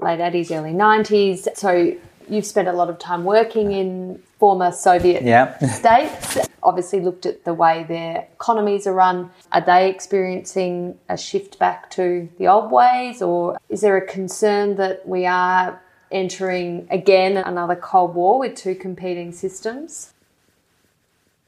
Late 0.00 0.20
80s, 0.20 0.50
early 0.50 0.72
90s. 0.72 1.56
So 1.56 1.94
you've 2.28 2.46
spent 2.46 2.68
a 2.68 2.72
lot 2.72 2.90
of 2.90 2.98
time 2.98 3.24
working 3.24 3.72
in 3.72 4.22
former 4.38 4.70
Soviet 4.72 5.22
yeah. 5.22 5.58
states. 5.68 6.38
obviously 6.62 7.00
looked 7.00 7.26
at 7.26 7.44
the 7.44 7.54
way 7.54 7.84
their 7.88 8.26
economies 8.34 8.86
are 8.86 8.94
run. 8.94 9.30
Are 9.52 9.60
they 9.60 9.90
experiencing 9.90 10.98
a 11.08 11.16
shift 11.16 11.58
back 11.58 11.90
to 11.92 12.28
the 12.38 12.46
old 12.48 12.70
ways, 12.70 13.22
or 13.22 13.58
is 13.68 13.80
there 13.80 13.96
a 13.96 14.06
concern 14.06 14.76
that 14.76 15.06
we 15.06 15.26
are 15.26 15.80
entering 16.10 16.86
again 16.90 17.36
another 17.36 17.76
Cold 17.76 18.14
War 18.14 18.38
with 18.38 18.54
two 18.54 18.74
competing 18.74 19.32
systems? 19.32 20.12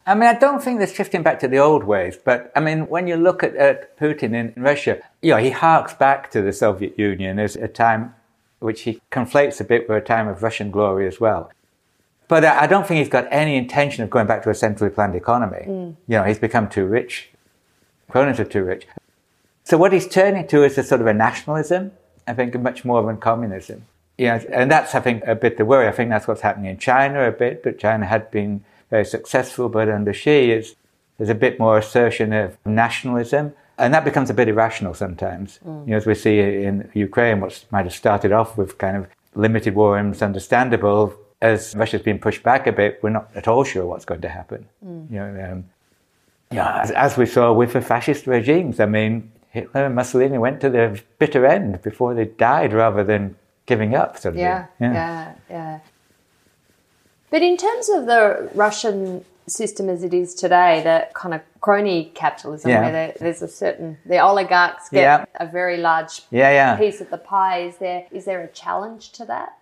I 0.07 0.15
mean, 0.15 0.29
I 0.29 0.35
don't 0.35 0.63
think 0.63 0.79
they're 0.79 0.89
shifting 0.89 1.23
back 1.23 1.39
to 1.41 1.49
the 1.49 1.59
old 1.59 1.85
ways, 1.85 2.17
but 2.17 2.51
I 2.57 2.61
mean, 2.61 2.89
when 2.89 3.07
you 3.07 3.17
look 3.17 3.43
at, 3.43 3.55
at 3.57 3.97
Putin 3.99 4.35
in 4.35 4.53
Russia, 4.61 4.99
you 5.23 5.33
know, 5.33 5.37
he 5.37 5.51
harks 5.51 5.95
back 5.95 6.31
to 6.33 6.43
the 6.43 6.53
Soviet 6.53 6.99
Union 6.99 7.39
as 7.39 7.55
a 7.55 7.69
time 7.69 8.15
which 8.61 8.83
he 8.83 9.01
conflates 9.11 9.61
a 9.61 9.65
bit 9.65 9.89
with 9.89 9.99
a 9.99 10.01
time 10.01 10.29
of 10.29 10.43
Russian 10.43 10.71
glory 10.71 11.07
as 11.07 11.21
well. 11.21 11.51
But 12.29 12.45
I 12.45 12.69
don't 12.69 12.87
think 12.87 12.99
he's 12.99 13.09
got 13.09 13.27
any 13.33 13.57
intention 13.57 14.05
of 14.05 14.11
going 14.11 14.29
back 14.29 14.45
to 14.45 14.51
a 14.51 14.55
centrally 14.55 14.95
planned 14.95 15.17
economy. 15.17 15.65
Mm. 15.67 15.97
You 16.07 16.19
know, 16.19 16.23
he's 16.23 16.39
become 16.39 16.69
too 16.69 16.87
rich. 16.87 17.31
Cronies 18.09 18.39
are 18.39 18.45
too 18.45 18.63
rich. 18.63 18.87
So 19.65 19.77
what 19.77 19.93
he's 19.93 20.07
turning 20.07 20.47
to 20.49 20.63
is 20.63 20.79
a 20.79 20.85
sort 20.85 21.01
of 21.01 21.09
a 21.09 21.15
nationalism, 21.15 21.93
I 22.29 22.35
think, 22.35 22.59
much 22.61 22.85
more 22.85 23.03
than 23.03 23.17
communism. 23.17 23.87
You 24.17 24.27
know, 24.29 24.41
and 24.53 24.71
that's, 24.71 24.95
I 24.95 25.01
think, 25.01 25.25
a 25.27 25.35
bit 25.35 25.57
the 25.57 25.65
worry. 25.65 25.89
I 25.89 25.93
think 25.93 26.11
that's 26.11 26.29
what's 26.29 26.43
happening 26.43 26.71
in 26.71 26.79
China 26.79 27.27
a 27.27 27.33
bit, 27.33 27.63
but 27.63 27.79
China 27.79 28.07
had 28.07 28.31
been 28.31 28.65
very 28.91 29.05
successful, 29.05 29.69
but 29.69 29.89
under 29.89 30.13
Xi, 30.13 30.53
is, 30.53 30.77
there's 31.19 31.31
a 31.31 31.35
bit 31.35 31.59
more 31.59 31.79
assertion 31.79 32.33
of 32.33 32.59
nationalism 32.65 33.55
and 33.81 33.95
that 33.95 34.05
becomes 34.05 34.31
a 34.31 34.35
bit 34.35 34.49
irrational 34.49 34.95
sometimes. 34.95 35.59
Mm. 35.67 35.87
You 35.87 35.91
know, 35.93 35.97
as 35.97 36.07
we 36.07 36.15
see 36.15 36.39
in 36.39 36.91
Ukraine, 36.95 37.41
what 37.41 37.65
might 37.71 37.87
have 37.87 37.95
started 37.95 38.31
off 38.31 38.57
with 38.57 38.79
kind 38.79 38.97
of 38.97 39.07
limited 39.35 39.75
war 39.75 39.99
aims, 39.99 40.23
understandable. 40.23 41.15
As 41.41 41.75
Russia's 41.75 42.03
been 42.03 42.19
pushed 42.19 42.43
back 42.43 42.67
a 42.67 42.73
bit, 42.73 43.03
we're 43.03 43.11
not 43.11 43.31
at 43.35 43.49
all 43.49 43.65
sure 43.65 43.87
what's 43.87 44.05
going 44.05 44.21
to 44.21 44.29
happen. 44.29 44.67
Mm. 44.87 45.11
You 45.11 45.19
know, 45.19 45.53
um, 45.53 45.65
yeah, 46.53 46.83
as, 46.83 46.91
as, 46.91 47.17
we 47.17 47.27
saw 47.27 47.53
with 47.53 47.73
the 47.73 47.81
fascist 47.81 48.27
regimes, 48.27 48.79
I 48.79 48.87
mean, 48.87 49.31
Hitler 49.51 49.87
and 49.87 49.95
Mussolini 49.95 50.37
went 50.37 50.61
to 50.61 50.69
the 50.69 51.01
bitter 51.19 51.47
end 51.47 51.81
before 51.83 52.15
they 52.15 52.27
died, 52.27 52.73
rather 52.73 53.03
than 53.03 53.37
giving 53.67 53.95
up. 53.95 54.19
Sort 54.19 54.35
of 54.35 54.41
yeah, 54.41 54.67
yeah, 54.81 54.93
yeah, 54.93 55.35
yeah. 55.49 55.79
But 57.31 57.43
in 57.43 57.57
terms 57.57 57.89
of 57.89 58.07
the 58.07 58.51
Russian 58.55 59.25
system 59.51 59.89
as 59.89 60.03
it 60.03 60.15
is 60.15 60.35
today, 60.35 60.83
that 60.85 61.15
kind 61.15 61.35
of 61.35 61.41
crony 61.61 62.13
capitalism, 62.15 62.71
yeah. 62.71 62.81
where 62.81 63.15
there's 63.19 63.43
a 63.43 63.49
certain 63.49 63.99
the 64.07 64.19
oligarchs 64.19 64.89
get 64.89 65.03
yeah. 65.03 65.25
a 65.39 65.47
very 65.47 65.77
large 65.77 66.23
yeah, 66.31 66.51
yeah. 66.51 66.77
piece 66.77 67.01
of 67.01 67.11
the 67.11 67.19
pie. 67.19 67.63
Is 67.63 67.77
there 67.79 68.07
is 68.11 68.25
there 68.25 68.43
a 68.43 68.49
challenge 68.49 69.13
to 69.13 69.25
that? 69.27 69.59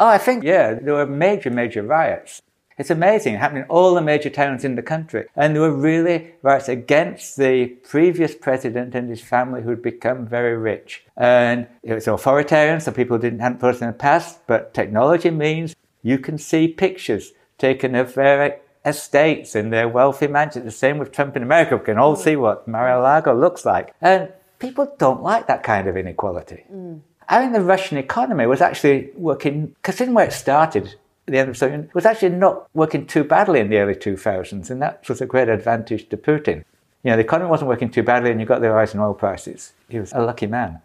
Oh, 0.00 0.06
I 0.06 0.18
think 0.18 0.44
yeah, 0.44 0.74
there 0.74 0.94
were 0.94 1.06
major 1.06 1.50
major 1.50 1.82
riots. 1.82 2.42
It's 2.78 2.90
amazing. 2.90 3.34
It 3.34 3.38
happened 3.38 3.64
in 3.64 3.64
all 3.64 3.92
the 3.94 4.00
major 4.00 4.30
towns 4.30 4.64
in 4.64 4.76
the 4.76 4.82
country. 4.82 5.26
And 5.34 5.54
there 5.54 5.62
were 5.62 5.72
really 5.72 6.34
riots 6.42 6.68
against 6.68 7.36
the 7.36 7.66
previous 7.66 8.36
president 8.36 8.94
and 8.94 9.10
his 9.10 9.20
family 9.20 9.62
who'd 9.62 9.82
become 9.82 10.26
very 10.28 10.56
rich. 10.56 11.04
And 11.16 11.66
it 11.82 11.92
was 11.92 12.06
authoritarian, 12.06 12.80
so 12.80 12.92
people 12.92 13.18
didn't 13.18 13.40
have 13.40 13.58
thought 13.58 13.80
in 13.80 13.88
the 13.88 13.92
past, 13.92 14.46
but 14.46 14.74
technology 14.74 15.30
means 15.30 15.74
you 16.02 16.18
can 16.18 16.38
see 16.38 16.68
pictures 16.68 17.32
taken 17.58 17.94
of 17.94 18.14
their 18.14 18.60
estates 18.84 19.54
and 19.54 19.72
their 19.72 19.88
wealthy 19.88 20.26
mansions. 20.26 20.64
The 20.64 20.70
same 20.70 20.98
with 20.98 21.12
Trump 21.12 21.36
in 21.36 21.42
America. 21.42 21.76
We 21.76 21.84
can 21.84 21.98
all 21.98 22.16
see 22.16 22.36
what 22.36 22.66
Mar-a-Lago 22.66 23.34
looks 23.34 23.64
like. 23.64 23.94
And 24.00 24.32
people 24.58 24.94
don't 24.98 25.22
like 25.22 25.46
that 25.46 25.62
kind 25.62 25.86
of 25.88 25.96
inequality. 25.96 26.64
Mm. 26.72 27.00
I 27.28 27.40
think 27.40 27.52
the 27.52 27.60
Russian 27.60 27.98
economy 27.98 28.46
was 28.46 28.60
actually 28.60 29.10
working, 29.14 29.74
considering 29.82 30.14
where 30.14 30.26
it 30.26 30.32
started, 30.32 30.94
the 31.26 31.38
end 31.38 31.50
of 31.50 31.54
the 31.54 31.58
Soviet 31.58 31.94
was 31.94 32.06
actually 32.06 32.30
not 32.30 32.68
working 32.72 33.06
too 33.06 33.22
badly 33.22 33.60
in 33.60 33.68
the 33.68 33.76
early 33.76 33.94
2000s, 33.94 34.70
and 34.70 34.80
that 34.80 35.06
was 35.08 35.20
a 35.20 35.26
great 35.26 35.48
advantage 35.48 36.08
to 36.08 36.16
Putin. 36.16 36.64
You 37.02 37.10
know, 37.10 37.16
the 37.16 37.22
economy 37.22 37.50
wasn't 37.50 37.68
working 37.68 37.90
too 37.90 38.02
badly, 38.02 38.30
and 38.30 38.40
you 38.40 38.46
got 38.46 38.60
the 38.60 38.70
rise 38.70 38.94
in 38.94 39.00
oil 39.00 39.14
prices. 39.14 39.74
He 39.88 39.98
was 39.98 40.12
a 40.12 40.22
lucky 40.22 40.46
man. 40.46 40.80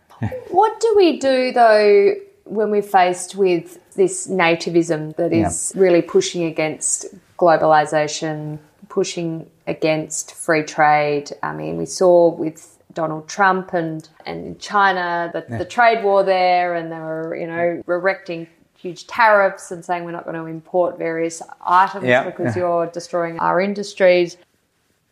what 0.50 0.80
do 0.82 0.94
we 0.98 1.18
do, 1.18 1.54
though, 1.54 2.14
when 2.46 2.72
we're 2.72 2.82
faced 2.82 3.36
with 3.36 3.80
this 3.96 4.28
nativism 4.28 5.16
that 5.16 5.32
is 5.32 5.72
yeah. 5.74 5.82
really 5.82 6.02
pushing 6.02 6.44
against 6.44 7.06
globalization, 7.38 8.60
pushing 8.90 9.50
against 9.68 10.34
free 10.34 10.64
trade. 10.64 11.32
I 11.42 11.54
mean, 11.54 11.78
we 11.78 11.86
saw 11.86 12.30
with 12.30 12.78
Donald 12.94 13.28
Trump 13.28 13.74
and, 13.74 14.08
and 14.26 14.60
China 14.60 15.30
the, 15.34 15.46
yeah. 15.50 15.58
the 15.58 15.66
trade 15.66 16.04
war 16.04 16.24
there, 16.24 16.76
and 16.76 16.92
they 16.92 17.00
were, 17.00 17.36
you 17.36 17.48
know, 17.48 17.84
erecting 17.88 18.48
huge 18.78 19.08
tariffs 19.08 19.72
and 19.72 19.84
saying 19.84 20.04
we're 20.04 20.12
not 20.12 20.26
going 20.26 20.36
to 20.36 20.46
import 20.46 20.98
various 20.98 21.42
items 21.66 22.06
yeah. 22.06 22.26
because 22.26 22.56
you're 22.56 22.88
destroying 22.88 23.40
our 23.40 23.62
industries. 23.62 24.38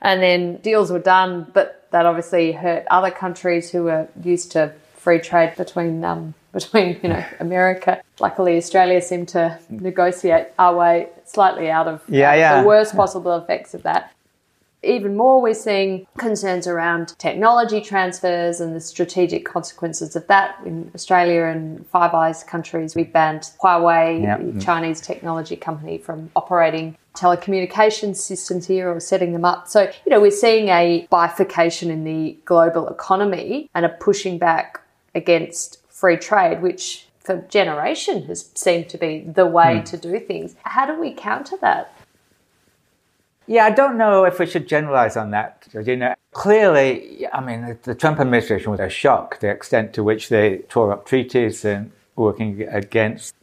And 0.02 0.22
then 0.22 0.58
deals 0.58 0.92
were 0.92 1.00
done, 1.00 1.48
but 1.54 1.88
that 1.92 2.06
obviously 2.06 2.52
hurt 2.52 2.86
other 2.92 3.12
countries 3.12 3.72
who 3.72 3.84
were 3.84 4.08
used 4.24 4.52
to 4.54 4.74
free 5.02 5.20
trade 5.20 5.56
between 5.58 6.04
um, 6.04 6.34
between 6.54 7.00
you 7.04 7.10
know 7.10 7.26
America. 7.40 8.02
Luckily, 8.20 8.58
Australia 8.58 9.02
seemed 9.02 9.30
to 9.30 9.60
negotiate 9.70 10.48
our 10.60 10.76
way 10.76 11.10
slightly 11.26 11.70
out 11.70 11.88
of 11.88 12.02
yeah, 12.08 12.32
uh, 12.32 12.36
yeah. 12.36 12.62
the 12.62 12.68
worst 12.68 12.96
possible 12.96 13.36
effects 13.38 13.74
of 13.74 13.84
that. 13.84 14.14
Even 14.84 15.16
more, 15.16 15.40
we're 15.40 15.54
seeing 15.54 16.08
concerns 16.18 16.66
around 16.66 17.16
technology 17.20 17.82
transfers 17.82 18.60
and 18.60 18.76
the 18.76 18.80
strategic 18.80 19.46
consequences 19.46 20.16
of 20.16 20.26
that. 20.26 20.60
In 20.66 20.90
Australia 20.96 21.44
and 21.44 21.86
Five 21.88 22.16
Eyes 22.16 22.44
countries, 22.44 22.96
we 22.96 23.04
banned 23.04 23.52
Huawei, 23.62 24.24
yep. 24.24 24.40
the 24.54 24.60
Chinese 24.60 25.00
technology 25.00 25.56
company, 25.56 26.00
from 26.00 26.32
operating 26.36 26.98
telecommunications 27.16 28.16
systems 28.16 28.66
here 28.66 28.92
or 28.92 29.00
setting 29.00 29.34
them 29.34 29.46
up. 29.46 29.68
So, 29.68 29.92
you 30.06 30.10
know, 30.10 30.20
we're 30.20 30.32
seeing 30.32 30.70
a 30.70 31.08
bifurcation 31.12 31.92
in 31.92 32.04
the 32.04 32.38
global 32.46 32.88
economy 32.88 33.70
and 33.76 33.86
a 33.86 33.90
pushing 33.90 34.40
back 34.40 34.81
against 35.14 35.80
free 35.90 36.18
trade, 36.18 36.62
which 36.62 37.08
for 37.20 37.38
generation 37.50 38.24
has 38.24 38.50
seemed 38.56 38.90
to 38.90 38.98
be 38.98 39.20
the 39.22 39.46
way 39.46 39.80
mm. 39.80 39.86
to 39.86 39.98
do 39.98 40.20
things. 40.20 40.56
How 40.64 40.86
do 40.86 41.00
we 41.00 41.14
counter 41.14 41.58
that? 41.62 41.94
Yeah, 43.48 43.66
I 43.66 43.72
don't 43.72 43.98
know 43.98 44.24
if 44.24 44.40
we 44.40 44.46
should 44.46 44.68
generalize 44.68 45.18
on 45.18 45.32
that. 45.32 45.68
You 45.74 45.98
know, 45.98 46.16
clearly, 46.32 47.28
I 47.32 47.42
mean, 47.42 47.78
the 47.84 47.96
Trump 47.96 48.20
administration 48.20 48.72
was 48.72 48.80
a 48.80 48.90
shock, 48.90 49.40
the 49.40 49.50
extent 49.50 49.94
to 49.94 50.04
which 50.04 50.30
they 50.30 50.60
tore 50.70 50.92
up 50.92 51.06
treaties 51.06 51.66
and 51.66 51.92
working 52.16 52.62
against 52.64 53.36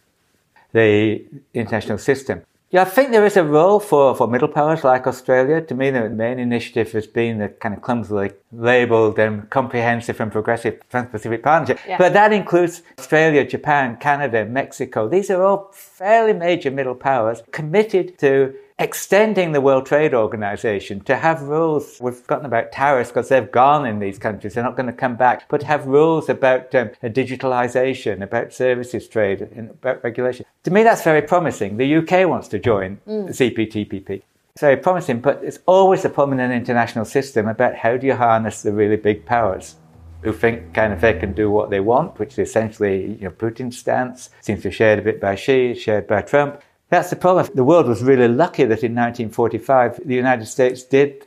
the 0.72 1.24
international 1.54 1.98
system. 1.98 2.42
Yeah, 2.70 2.82
I 2.82 2.84
think 2.84 3.12
there 3.12 3.24
is 3.24 3.38
a 3.38 3.44
role 3.44 3.80
for, 3.80 4.14
for 4.14 4.28
middle 4.28 4.48
powers 4.48 4.84
like 4.84 5.06
Australia. 5.06 5.62
To 5.62 5.74
me, 5.74 5.90
the 5.90 6.10
main 6.10 6.38
initiative 6.38 6.92
has 6.92 7.06
been 7.06 7.38
the 7.38 7.48
kind 7.48 7.74
of 7.74 7.80
clumsily 7.80 8.32
labelled 8.52 9.18
and 9.18 9.48
comprehensive 9.48 10.20
and 10.20 10.30
progressive 10.30 10.78
Trans-Pacific 10.90 11.42
Partnership. 11.42 11.78
Yeah. 11.88 11.96
But 11.96 12.12
that 12.12 12.30
includes 12.30 12.82
Australia, 12.98 13.46
Japan, 13.46 13.96
Canada, 13.96 14.44
Mexico. 14.44 15.08
These 15.08 15.30
are 15.30 15.42
all 15.42 15.70
fairly 15.72 16.34
major 16.34 16.70
middle 16.70 16.94
powers 16.94 17.42
committed 17.52 18.18
to 18.18 18.54
extending 18.78 19.52
the 19.52 19.60
World 19.60 19.86
Trade 19.86 20.14
Organization 20.14 21.00
to 21.00 21.16
have 21.16 21.42
rules. 21.42 21.98
We've 22.00 22.14
forgotten 22.14 22.46
about 22.46 22.70
tariffs 22.70 23.10
because 23.10 23.28
they've 23.28 23.50
gone 23.50 23.86
in 23.86 23.98
these 23.98 24.18
countries. 24.18 24.54
They're 24.54 24.64
not 24.64 24.76
going 24.76 24.86
to 24.86 24.92
come 24.92 25.16
back, 25.16 25.48
but 25.48 25.62
have 25.64 25.86
rules 25.86 26.28
about 26.28 26.74
um, 26.74 26.90
digitalization, 27.02 28.22
about 28.22 28.52
services 28.52 29.08
trade, 29.08 29.42
and 29.42 29.70
about 29.70 30.04
regulation. 30.04 30.46
To 30.64 30.70
me, 30.70 30.82
that's 30.82 31.02
very 31.02 31.22
promising. 31.22 31.76
The 31.76 31.96
UK 31.96 32.28
wants 32.28 32.48
to 32.48 32.58
join 32.58 33.00
mm. 33.06 33.26
the 33.26 33.50
CPTPP. 33.50 34.22
It's 34.52 34.60
very 34.60 34.76
promising, 34.76 35.20
but 35.20 35.42
it's 35.42 35.58
always 35.66 36.04
a 36.04 36.08
problem 36.08 36.38
in 36.38 36.50
an 36.50 36.56
international 36.56 37.04
system 37.04 37.48
about 37.48 37.76
how 37.76 37.96
do 37.96 38.06
you 38.06 38.14
harness 38.14 38.62
the 38.62 38.72
really 38.72 38.96
big 38.96 39.24
powers 39.24 39.76
who 40.22 40.32
think 40.32 40.74
kind 40.74 40.92
of 40.92 41.00
they 41.00 41.14
can 41.14 41.32
do 41.32 41.50
what 41.50 41.70
they 41.70 41.80
want, 41.80 42.18
which 42.18 42.32
is 42.32 42.48
essentially 42.48 43.12
you 43.14 43.22
know, 43.22 43.30
Putin's 43.30 43.78
stance, 43.78 44.30
seems 44.40 44.62
to 44.62 44.68
be 44.68 44.74
shared 44.74 44.98
a 44.98 45.02
bit 45.02 45.20
by 45.20 45.36
Xi, 45.36 45.74
shared 45.74 46.08
by 46.08 46.22
Trump. 46.22 46.60
That's 46.90 47.10
the 47.10 47.16
problem. 47.16 47.48
The 47.54 47.64
world 47.64 47.86
was 47.86 48.02
really 48.02 48.28
lucky 48.28 48.64
that 48.64 48.82
in 48.82 48.94
1945 48.94 50.00
the 50.04 50.14
United 50.14 50.46
States 50.46 50.82
did 50.82 51.26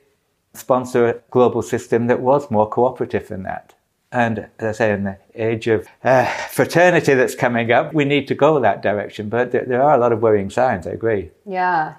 sponsor 0.53 1.07
a 1.07 1.19
global 1.29 1.61
system 1.61 2.07
that 2.07 2.19
was 2.19 2.49
more 2.51 2.67
cooperative 2.67 3.27
than 3.27 3.43
that. 3.43 3.73
And 4.11 4.47
as 4.59 4.75
I 4.75 4.77
say, 4.77 4.93
in 4.93 5.03
the 5.05 5.17
age 5.35 5.67
of 5.67 5.87
uh, 6.03 6.25
fraternity 6.49 7.13
that's 7.13 7.35
coming 7.35 7.71
up, 7.71 7.93
we 7.93 8.03
need 8.03 8.27
to 8.27 8.35
go 8.35 8.59
that 8.59 8.81
direction. 8.81 9.29
But 9.29 9.51
there, 9.51 9.63
there 9.63 9.81
are 9.81 9.95
a 9.95 9.97
lot 9.97 10.11
of 10.11 10.21
worrying 10.21 10.49
signs, 10.49 10.85
I 10.85 10.91
agree. 10.91 11.31
Yeah. 11.45 11.95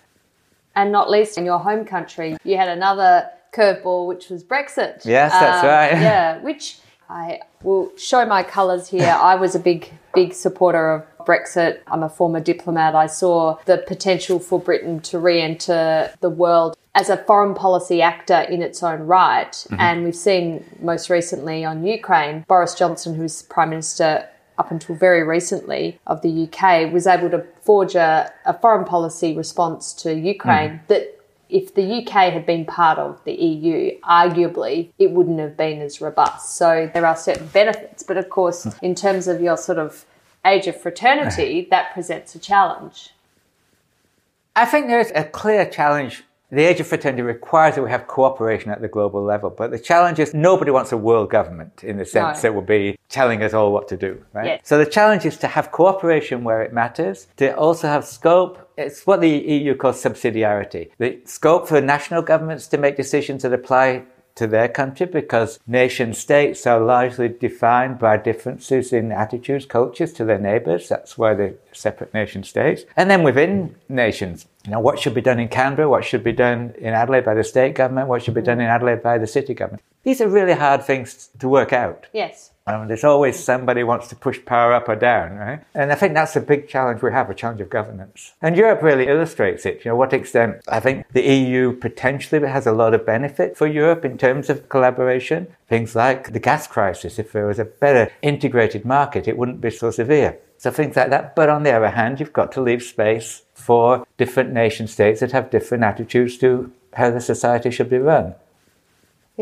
And 0.76 0.92
not 0.92 1.08
least 1.08 1.38
in 1.38 1.46
your 1.46 1.58
home 1.58 1.86
country, 1.86 2.36
you 2.44 2.58
had 2.58 2.68
another 2.68 3.30
curveball, 3.54 4.06
which 4.06 4.28
was 4.28 4.44
Brexit. 4.44 5.04
Yes, 5.06 5.32
that's 5.32 5.62
um, 5.62 5.70
right. 5.70 5.92
yeah, 5.92 6.38
which 6.38 6.80
I 7.08 7.40
will 7.62 7.92
show 7.96 8.24
my 8.26 8.42
colours 8.42 8.88
here. 8.88 9.16
I 9.18 9.34
was 9.34 9.54
a 9.54 9.58
big, 9.58 9.90
big 10.14 10.34
supporter 10.34 10.92
of 10.92 11.11
Brexit. 11.26 11.80
I'm 11.86 12.02
a 12.02 12.08
former 12.08 12.40
diplomat. 12.40 12.94
I 12.94 13.06
saw 13.06 13.58
the 13.64 13.78
potential 13.86 14.38
for 14.38 14.58
Britain 14.58 15.00
to 15.00 15.18
re 15.18 15.40
enter 15.40 16.12
the 16.20 16.30
world 16.30 16.76
as 16.94 17.08
a 17.08 17.16
foreign 17.16 17.54
policy 17.54 18.02
actor 18.02 18.40
in 18.40 18.62
its 18.62 18.82
own 18.82 19.00
right. 19.00 19.52
Mm-hmm. 19.52 19.80
And 19.80 20.04
we've 20.04 20.16
seen 20.16 20.64
most 20.80 21.08
recently 21.08 21.64
on 21.64 21.84
Ukraine, 21.86 22.44
Boris 22.48 22.74
Johnson, 22.74 23.14
who's 23.14 23.42
Prime 23.42 23.70
Minister 23.70 24.28
up 24.58 24.70
until 24.70 24.94
very 24.94 25.22
recently 25.22 25.98
of 26.06 26.20
the 26.22 26.48
UK, 26.48 26.92
was 26.92 27.06
able 27.06 27.30
to 27.30 27.44
forge 27.62 27.94
a, 27.94 28.30
a 28.44 28.52
foreign 28.58 28.84
policy 28.84 29.34
response 29.34 29.94
to 29.94 30.14
Ukraine 30.14 30.70
mm. 30.70 30.86
that 30.88 31.18
if 31.48 31.74
the 31.74 31.98
UK 31.98 32.32
had 32.32 32.46
been 32.46 32.64
part 32.64 32.98
of 32.98 33.22
the 33.24 33.32
EU, 33.32 33.98
arguably 34.00 34.90
it 34.98 35.10
wouldn't 35.10 35.38
have 35.38 35.56
been 35.56 35.80
as 35.80 36.00
robust. 36.00 36.56
So 36.56 36.90
there 36.92 37.06
are 37.06 37.16
certain 37.16 37.46
benefits, 37.48 38.02
but 38.02 38.16
of 38.16 38.30
course, 38.30 38.66
in 38.80 38.94
terms 38.94 39.28
of 39.28 39.40
your 39.40 39.56
sort 39.56 39.78
of 39.78 40.04
age 40.44 40.66
of 40.66 40.80
fraternity, 40.80 41.66
that 41.70 41.92
presents 41.92 42.34
a 42.34 42.38
challenge. 42.38 43.10
I 44.54 44.64
think 44.66 44.86
there's 44.88 45.10
a 45.14 45.24
clear 45.24 45.64
challenge. 45.64 46.24
The 46.50 46.64
age 46.64 46.80
of 46.80 46.86
fraternity 46.86 47.22
requires 47.22 47.76
that 47.76 47.82
we 47.82 47.88
have 47.88 48.06
cooperation 48.06 48.70
at 48.70 48.82
the 48.82 48.88
global 48.88 49.22
level, 49.22 49.48
but 49.48 49.70
the 49.70 49.78
challenge 49.78 50.18
is 50.18 50.34
nobody 50.34 50.70
wants 50.70 50.92
a 50.92 50.98
world 50.98 51.30
government 51.30 51.82
in 51.82 51.96
the 51.96 52.04
sense 52.04 52.38
No. 52.38 52.42
that 52.42 52.54
will 52.54 52.60
be 52.60 52.98
telling 53.08 53.42
us 53.42 53.54
all 53.54 53.72
what 53.72 53.88
to 53.88 53.96
do, 53.96 54.22
right? 54.34 54.44
Yes. 54.46 54.60
So 54.64 54.76
the 54.76 54.84
challenge 54.84 55.24
is 55.24 55.38
to 55.38 55.46
have 55.46 55.72
cooperation 55.72 56.44
where 56.44 56.60
it 56.60 56.74
matters, 56.74 57.26
to 57.38 57.56
also 57.56 57.88
have 57.88 58.04
scope. 58.04 58.70
It's 58.76 59.06
what 59.06 59.22
the 59.22 59.30
EU 59.30 59.74
calls 59.74 60.02
subsidiarity. 60.02 60.90
The 60.98 61.20
scope 61.24 61.68
for 61.68 61.80
national 61.80 62.20
governments 62.20 62.66
to 62.66 62.76
make 62.76 62.96
decisions 62.96 63.44
that 63.44 63.54
apply 63.54 64.02
to 64.34 64.46
their 64.46 64.68
country 64.68 65.06
because 65.06 65.58
nation 65.66 66.14
states 66.14 66.66
are 66.66 66.80
largely 66.80 67.28
defined 67.28 67.98
by 67.98 68.16
differences 68.16 68.92
in 68.92 69.12
attitudes, 69.12 69.66
cultures 69.66 70.12
to 70.14 70.24
their 70.24 70.38
neighbours. 70.38 70.88
That's 70.88 71.18
why 71.18 71.34
they're 71.34 71.54
separate 71.72 72.14
nation 72.14 72.44
states. 72.44 72.84
And 72.96 73.10
then 73.10 73.22
within 73.22 73.74
nations, 73.88 74.46
you 74.64 74.72
know, 74.72 74.80
what 74.80 74.98
should 74.98 75.14
be 75.14 75.20
done 75.20 75.40
in 75.40 75.48
Canberra, 75.48 75.88
what 75.88 76.04
should 76.04 76.24
be 76.24 76.32
done 76.32 76.74
in 76.78 76.94
Adelaide 76.94 77.24
by 77.24 77.34
the 77.34 77.44
state 77.44 77.74
government, 77.74 78.08
what 78.08 78.22
should 78.22 78.34
be 78.34 78.42
done 78.42 78.60
in 78.60 78.66
Adelaide 78.66 79.02
by 79.02 79.18
the 79.18 79.26
city 79.26 79.54
government. 79.54 79.82
These 80.04 80.20
are 80.20 80.28
really 80.28 80.54
hard 80.54 80.84
things 80.84 81.30
to 81.38 81.48
work 81.48 81.72
out. 81.72 82.06
Yes. 82.12 82.51
There's 82.66 83.04
always 83.04 83.42
somebody 83.42 83.82
wants 83.82 84.08
to 84.08 84.16
push 84.16 84.44
power 84.44 84.72
up 84.72 84.88
or 84.88 84.96
down, 84.96 85.36
right? 85.36 85.64
And 85.74 85.90
I 85.90 85.94
think 85.94 86.14
that's 86.14 86.36
a 86.36 86.40
big 86.40 86.68
challenge 86.68 87.02
we 87.02 87.10
have, 87.10 87.28
a 87.28 87.34
challenge 87.34 87.60
of 87.60 87.70
governance. 87.70 88.34
And 88.40 88.56
Europe 88.56 88.82
really 88.82 89.08
illustrates 89.08 89.66
it. 89.66 89.84
You 89.84 89.90
know, 89.90 89.96
what 89.96 90.12
extent 90.12 90.62
I 90.68 90.80
think 90.80 91.06
the 91.12 91.22
EU 91.22 91.72
potentially 91.72 92.46
has 92.46 92.66
a 92.66 92.72
lot 92.72 92.94
of 92.94 93.04
benefit 93.04 93.56
for 93.56 93.66
Europe 93.66 94.04
in 94.04 94.16
terms 94.16 94.48
of 94.48 94.68
collaboration. 94.68 95.48
Things 95.68 95.96
like 95.96 96.32
the 96.32 96.40
gas 96.40 96.66
crisis. 96.66 97.18
If 97.18 97.32
there 97.32 97.46
was 97.46 97.58
a 97.58 97.64
better 97.64 98.12
integrated 98.22 98.84
market, 98.84 99.26
it 99.26 99.36
wouldn't 99.36 99.60
be 99.60 99.70
so 99.70 99.90
severe. 99.90 100.38
So 100.58 100.70
things 100.70 100.94
like 100.94 101.10
that. 101.10 101.34
But 101.34 101.48
on 101.48 101.64
the 101.64 101.72
other 101.72 101.90
hand, 101.90 102.20
you've 102.20 102.32
got 102.32 102.52
to 102.52 102.60
leave 102.60 102.82
space 102.84 103.42
for 103.54 104.06
different 104.16 104.52
nation 104.52 104.86
states 104.86 105.20
that 105.20 105.32
have 105.32 105.50
different 105.50 105.82
attitudes 105.82 106.38
to 106.38 106.70
how 106.94 107.10
the 107.10 107.20
society 107.20 107.70
should 107.70 107.90
be 107.90 107.98
run. 107.98 108.34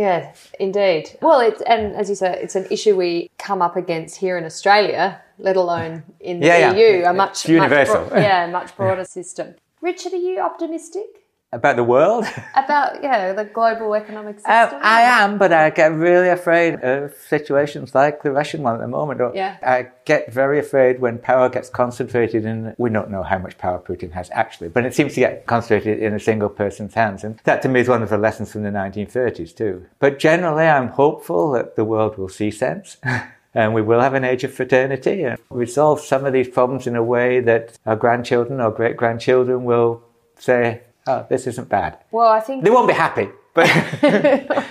Yeah, 0.01 0.33
indeed. 0.59 1.05
Well, 1.21 1.41
it's 1.41 1.61
and 1.63 1.95
as 1.95 2.09
you 2.09 2.15
say, 2.15 2.39
it's 2.45 2.57
an 2.57 2.67
issue 2.71 2.97
we 2.97 3.31
come 3.39 3.61
up 3.61 3.77
against 3.77 4.17
here 4.17 4.39
in 4.39 4.45
Australia, 4.45 5.21
let 5.39 5.57
alone 5.57 6.03
in 6.21 6.41
the 6.41 6.47
Yeah, 6.47 6.59
yeah. 6.73 6.73
EU, 7.01 7.05
a 7.05 7.13
much 7.13 7.33
It's 7.45 7.49
universal. 7.49 8.01
much 8.01 8.09
bro- 8.11 8.21
yeah, 8.29 8.47
much 8.51 8.75
broader 8.77 9.05
system. 9.05 9.55
Richard, 9.83 10.13
are 10.15 10.17
you 10.29 10.41
optimistic 10.41 11.20
About 11.53 11.75
the 11.75 11.83
world? 11.83 12.27
about 12.55 13.03
yeah 13.03 13.33
the 13.33 13.45
global 13.45 13.95
economic 13.95 14.37
system? 14.37 14.53
Um, 14.53 14.81
I 14.83 15.01
am, 15.03 15.37
but 15.37 15.53
I 15.53 15.71
get 15.71 15.93
really 15.93 16.29
afraid 16.29 16.75
of 16.85 17.13
situations 17.29 17.93
like 17.93 18.23
the 18.23 18.31
Russian 18.31 18.63
one 18.63 18.75
at 18.75 18.81
the 18.81 18.87
moment. 18.87 19.21
Or 19.21 19.33
Yeah. 19.35 19.57
I 19.61 19.89
get 20.05 20.33
very 20.33 20.61
afraid 20.61 21.01
when 21.01 21.19
power 21.19 21.49
gets 21.49 21.69
concentrated 21.69 22.45
in, 22.45 22.75
we 22.79 22.89
don't 22.89 23.11
know 23.11 23.25
how 23.25 23.39
much 23.39 23.59
power 23.59 23.81
Putin 23.81 24.13
has 24.13 24.31
actually, 24.33 24.69
but 24.69 24.85
it 24.87 24.95
seems 24.95 25.15
to 25.15 25.21
get 25.21 25.47
concentrated 25.47 26.01
in 26.01 26.15
a 26.15 26.21
single 26.21 26.51
person's 26.51 26.95
hands. 26.95 27.25
And 27.25 27.41
that 27.43 27.63
to 27.63 27.69
me 27.69 27.81
is 27.81 27.89
one 27.89 28.03
of 28.05 28.11
the 28.11 28.19
lessons 28.19 28.53
from 28.53 28.63
the 28.63 28.71
1930s 28.71 29.57
too. 29.57 29.87
But 29.99 30.21
generally, 30.21 30.67
I'm 30.67 30.89
hopeful 30.89 31.51
that 31.53 31.75
the 31.75 31.85
world 31.85 32.17
will 32.17 32.29
see 32.29 32.51
sense. 32.51 32.97
And 33.53 33.75
we 33.75 33.83
will 33.83 34.01
have 34.01 34.15
an 34.15 34.23
age 34.23 34.45
of 34.45 34.55
fraternity 34.55 35.25
and 35.25 35.37
resolve 35.51 36.01
some 36.01 36.25
of 36.25 36.33
these 36.33 36.47
problems 36.47 36.87
in 36.87 36.95
a 36.95 37.03
way 37.03 37.41
that 37.41 37.77
our 37.85 37.97
grandchildren 37.97 38.61
or 38.61 38.71
great 38.71 38.97
grandchildren 38.97 39.65
will 39.65 40.03
say, 40.39 40.83
oh, 41.07 41.27
this 41.29 41.47
isn't 41.47 41.69
bad. 41.69 41.99
well, 42.11 42.29
I 42.29 42.41
think 42.41 42.65
They 42.65 42.71
won't 42.71 42.89
be 42.89 42.95
happy, 42.95 43.29
but 43.55 43.69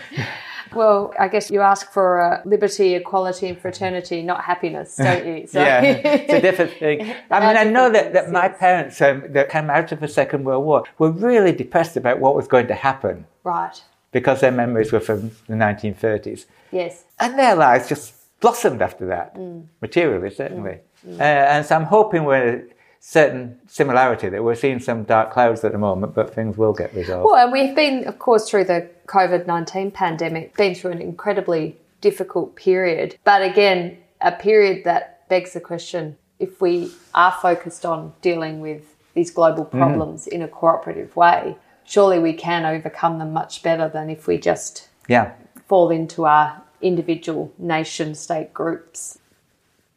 well, 0.73 1.13
I 1.19 1.27
guess 1.27 1.49
you 1.49 1.61
ask 1.61 1.91
for 1.91 2.21
uh, 2.21 2.41
liberty, 2.45 2.95
equality, 2.95 3.47
and 3.47 3.57
fraternity, 3.59 4.21
not 4.21 4.43
happiness, 4.43 4.95
don't 4.97 5.25
you? 5.25 5.47
So, 5.47 5.59
yeah, 5.59 5.81
it's 5.81 6.33
a 6.33 6.41
different 6.41 6.73
thing. 6.73 7.13
I 7.31 7.39
mean, 7.39 7.57
I 7.57 7.63
know 7.63 7.89
that, 7.91 8.13
that 8.13 8.31
my 8.31 8.49
parents 8.49 9.01
um, 9.01 9.23
that 9.29 9.49
came 9.49 9.69
out 9.69 9.91
of 9.91 9.99
the 9.99 10.07
Second 10.07 10.43
World 10.43 10.65
War 10.65 10.83
were 10.97 11.11
really 11.11 11.51
depressed 11.51 11.97
about 11.97 12.19
what 12.19 12.35
was 12.35 12.47
going 12.47 12.67
to 12.67 12.75
happen 12.75 13.25
right. 13.43 13.81
because 14.11 14.41
their 14.41 14.51
memories 14.51 14.91
were 14.91 14.99
from 14.99 15.31
the 15.47 15.55
1930s. 15.55 16.45
Yes. 16.71 17.03
And 17.19 17.37
their 17.37 17.55
lives 17.55 17.89
just 17.89 18.13
blossomed 18.39 18.81
after 18.81 19.05
that, 19.07 19.37
materially, 19.81 20.29
certainly. 20.29 20.79
Uh, 21.07 21.21
and 21.21 21.65
so 21.65 21.75
I'm 21.75 21.85
hoping 21.85 22.25
we're 22.25 22.67
certain 22.99 23.59
similarity 23.67 24.29
that 24.29 24.43
we're 24.43 24.55
seeing 24.55 24.79
some 24.79 25.03
dark 25.03 25.31
clouds 25.31 25.63
at 25.63 25.71
the 25.71 25.77
moment, 25.77 26.13
but 26.13 26.33
things 26.33 26.57
will 26.57 26.73
get 26.73 26.93
resolved. 26.93 27.25
Well, 27.25 27.35
and 27.35 27.51
we've 27.51 27.75
been, 27.75 28.05
of 28.07 28.19
course, 28.19 28.49
through 28.49 28.65
the 28.65 28.89
COVID 29.07 29.47
19 29.47 29.91
pandemic, 29.91 30.55
been 30.55 30.75
through 30.75 30.91
an 30.91 31.01
incredibly 31.01 31.77
difficult 32.01 32.55
period. 32.55 33.17
But 33.23 33.41
again, 33.41 33.97
a 34.21 34.31
period 34.31 34.83
that 34.83 35.27
begs 35.29 35.53
the 35.53 35.59
question 35.59 36.17
if 36.39 36.61
we 36.61 36.91
are 37.13 37.31
focused 37.41 37.85
on 37.85 38.13
dealing 38.21 38.61
with 38.61 38.95
these 39.13 39.31
global 39.31 39.65
mm-hmm. 39.65 39.77
problems 39.77 40.27
in 40.27 40.41
a 40.41 40.47
cooperative 40.47 41.15
way, 41.15 41.57
surely 41.83 42.19
we 42.19 42.33
can 42.33 42.65
overcome 42.65 43.19
them 43.19 43.33
much 43.33 43.63
better 43.63 43.89
than 43.89 44.09
if 44.09 44.27
we 44.27 44.37
just 44.37 44.89
yeah. 45.07 45.33
fall 45.67 45.89
into 45.89 46.25
our 46.25 46.61
individual 46.81 47.51
nation 47.57 48.15
state 48.15 48.53
groups. 48.53 49.19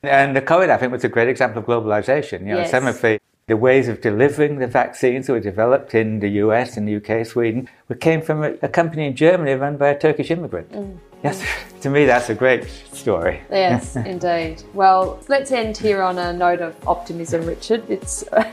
And 0.04 0.34
the 0.34 0.42
COVID, 0.42 0.68
I 0.68 0.78
think, 0.78 0.90
was 0.90 1.04
a 1.04 1.08
great 1.08 1.28
example 1.28 1.60
of 1.60 1.66
globalization. 1.66 2.40
You 2.40 2.54
know, 2.54 2.58
Yes. 2.58 2.72
some 2.72 2.88
of 2.88 3.00
the, 3.00 3.20
the 3.46 3.56
ways 3.56 3.86
of 3.88 4.00
delivering 4.00 4.58
the 4.58 4.66
vaccines 4.66 5.28
that 5.28 5.32
were 5.32 5.38
developed 5.40 5.94
in 5.94 6.18
the 6.18 6.28
US 6.44 6.76
and 6.76 6.88
the 6.88 6.96
UK, 6.96 7.24
Sweden, 7.24 7.68
came 8.00 8.20
from 8.20 8.42
a, 8.42 8.54
a 8.62 8.68
company 8.68 9.06
in 9.06 9.14
Germany 9.14 9.52
run 9.54 9.76
by 9.76 9.90
a 9.90 9.98
Turkish 9.98 10.32
immigrant. 10.32 10.72
Mm. 10.72 10.98
Yes, 11.22 11.40
to 11.82 11.88
me, 11.88 12.04
that's 12.04 12.30
a 12.30 12.34
great 12.34 12.64
story. 12.92 13.42
Yes, 13.48 13.94
indeed. 14.14 14.64
Well, 14.74 15.20
let's 15.28 15.52
end 15.52 15.76
here 15.78 16.02
on 16.02 16.18
a 16.18 16.32
note 16.32 16.60
of 16.60 16.74
optimism, 16.88 17.46
Richard. 17.46 17.88
It's 17.88 18.24
a 18.32 18.44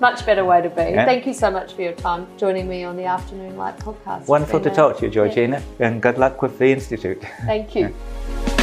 much 0.00 0.26
better 0.26 0.44
way 0.44 0.60
to 0.62 0.68
be. 0.68 0.82
Yeah. 0.82 1.04
Thank 1.04 1.28
you 1.28 1.32
so 1.34 1.48
much 1.48 1.74
for 1.74 1.82
your 1.82 1.92
time 1.92 2.26
joining 2.36 2.66
me 2.68 2.82
on 2.82 2.96
the 2.96 3.04
Afternoon 3.04 3.56
Light 3.56 3.78
podcast. 3.78 4.26
Wonderful 4.26 4.58
to 4.62 4.72
a- 4.72 4.74
talk 4.74 4.98
to 4.98 5.04
you, 5.06 5.12
Georgina, 5.12 5.62
and 5.78 6.02
good 6.02 6.18
luck 6.18 6.42
with 6.42 6.58
the 6.58 6.72
Institute. 6.72 7.22
Thank 7.46 7.76
you. 7.76 7.94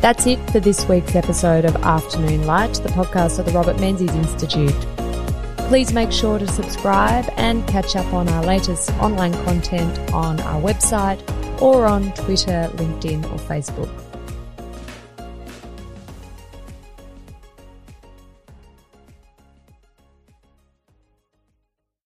That's 0.00 0.28
it 0.28 0.38
for 0.50 0.60
this 0.60 0.88
week's 0.88 1.16
episode 1.16 1.64
of 1.64 1.74
Afternoon 1.76 2.46
Light, 2.46 2.74
the 2.74 2.88
podcast 2.90 3.40
of 3.40 3.46
the 3.46 3.52
Robert 3.52 3.80
Menzies 3.80 4.14
Institute. 4.14 4.72
Please 5.66 5.92
make 5.92 6.12
sure 6.12 6.38
to 6.38 6.46
subscribe 6.46 7.28
and 7.36 7.66
catch 7.66 7.96
up 7.96 8.10
on 8.12 8.28
our 8.28 8.44
latest 8.44 8.90
online 9.00 9.32
content 9.44 9.98
on 10.12 10.38
our 10.40 10.62
website 10.62 11.20
or 11.60 11.86
on 11.86 12.12
Twitter, 12.12 12.70
LinkedIn, 12.74 13.24
or 13.24 13.38
Facebook. 13.38 14.07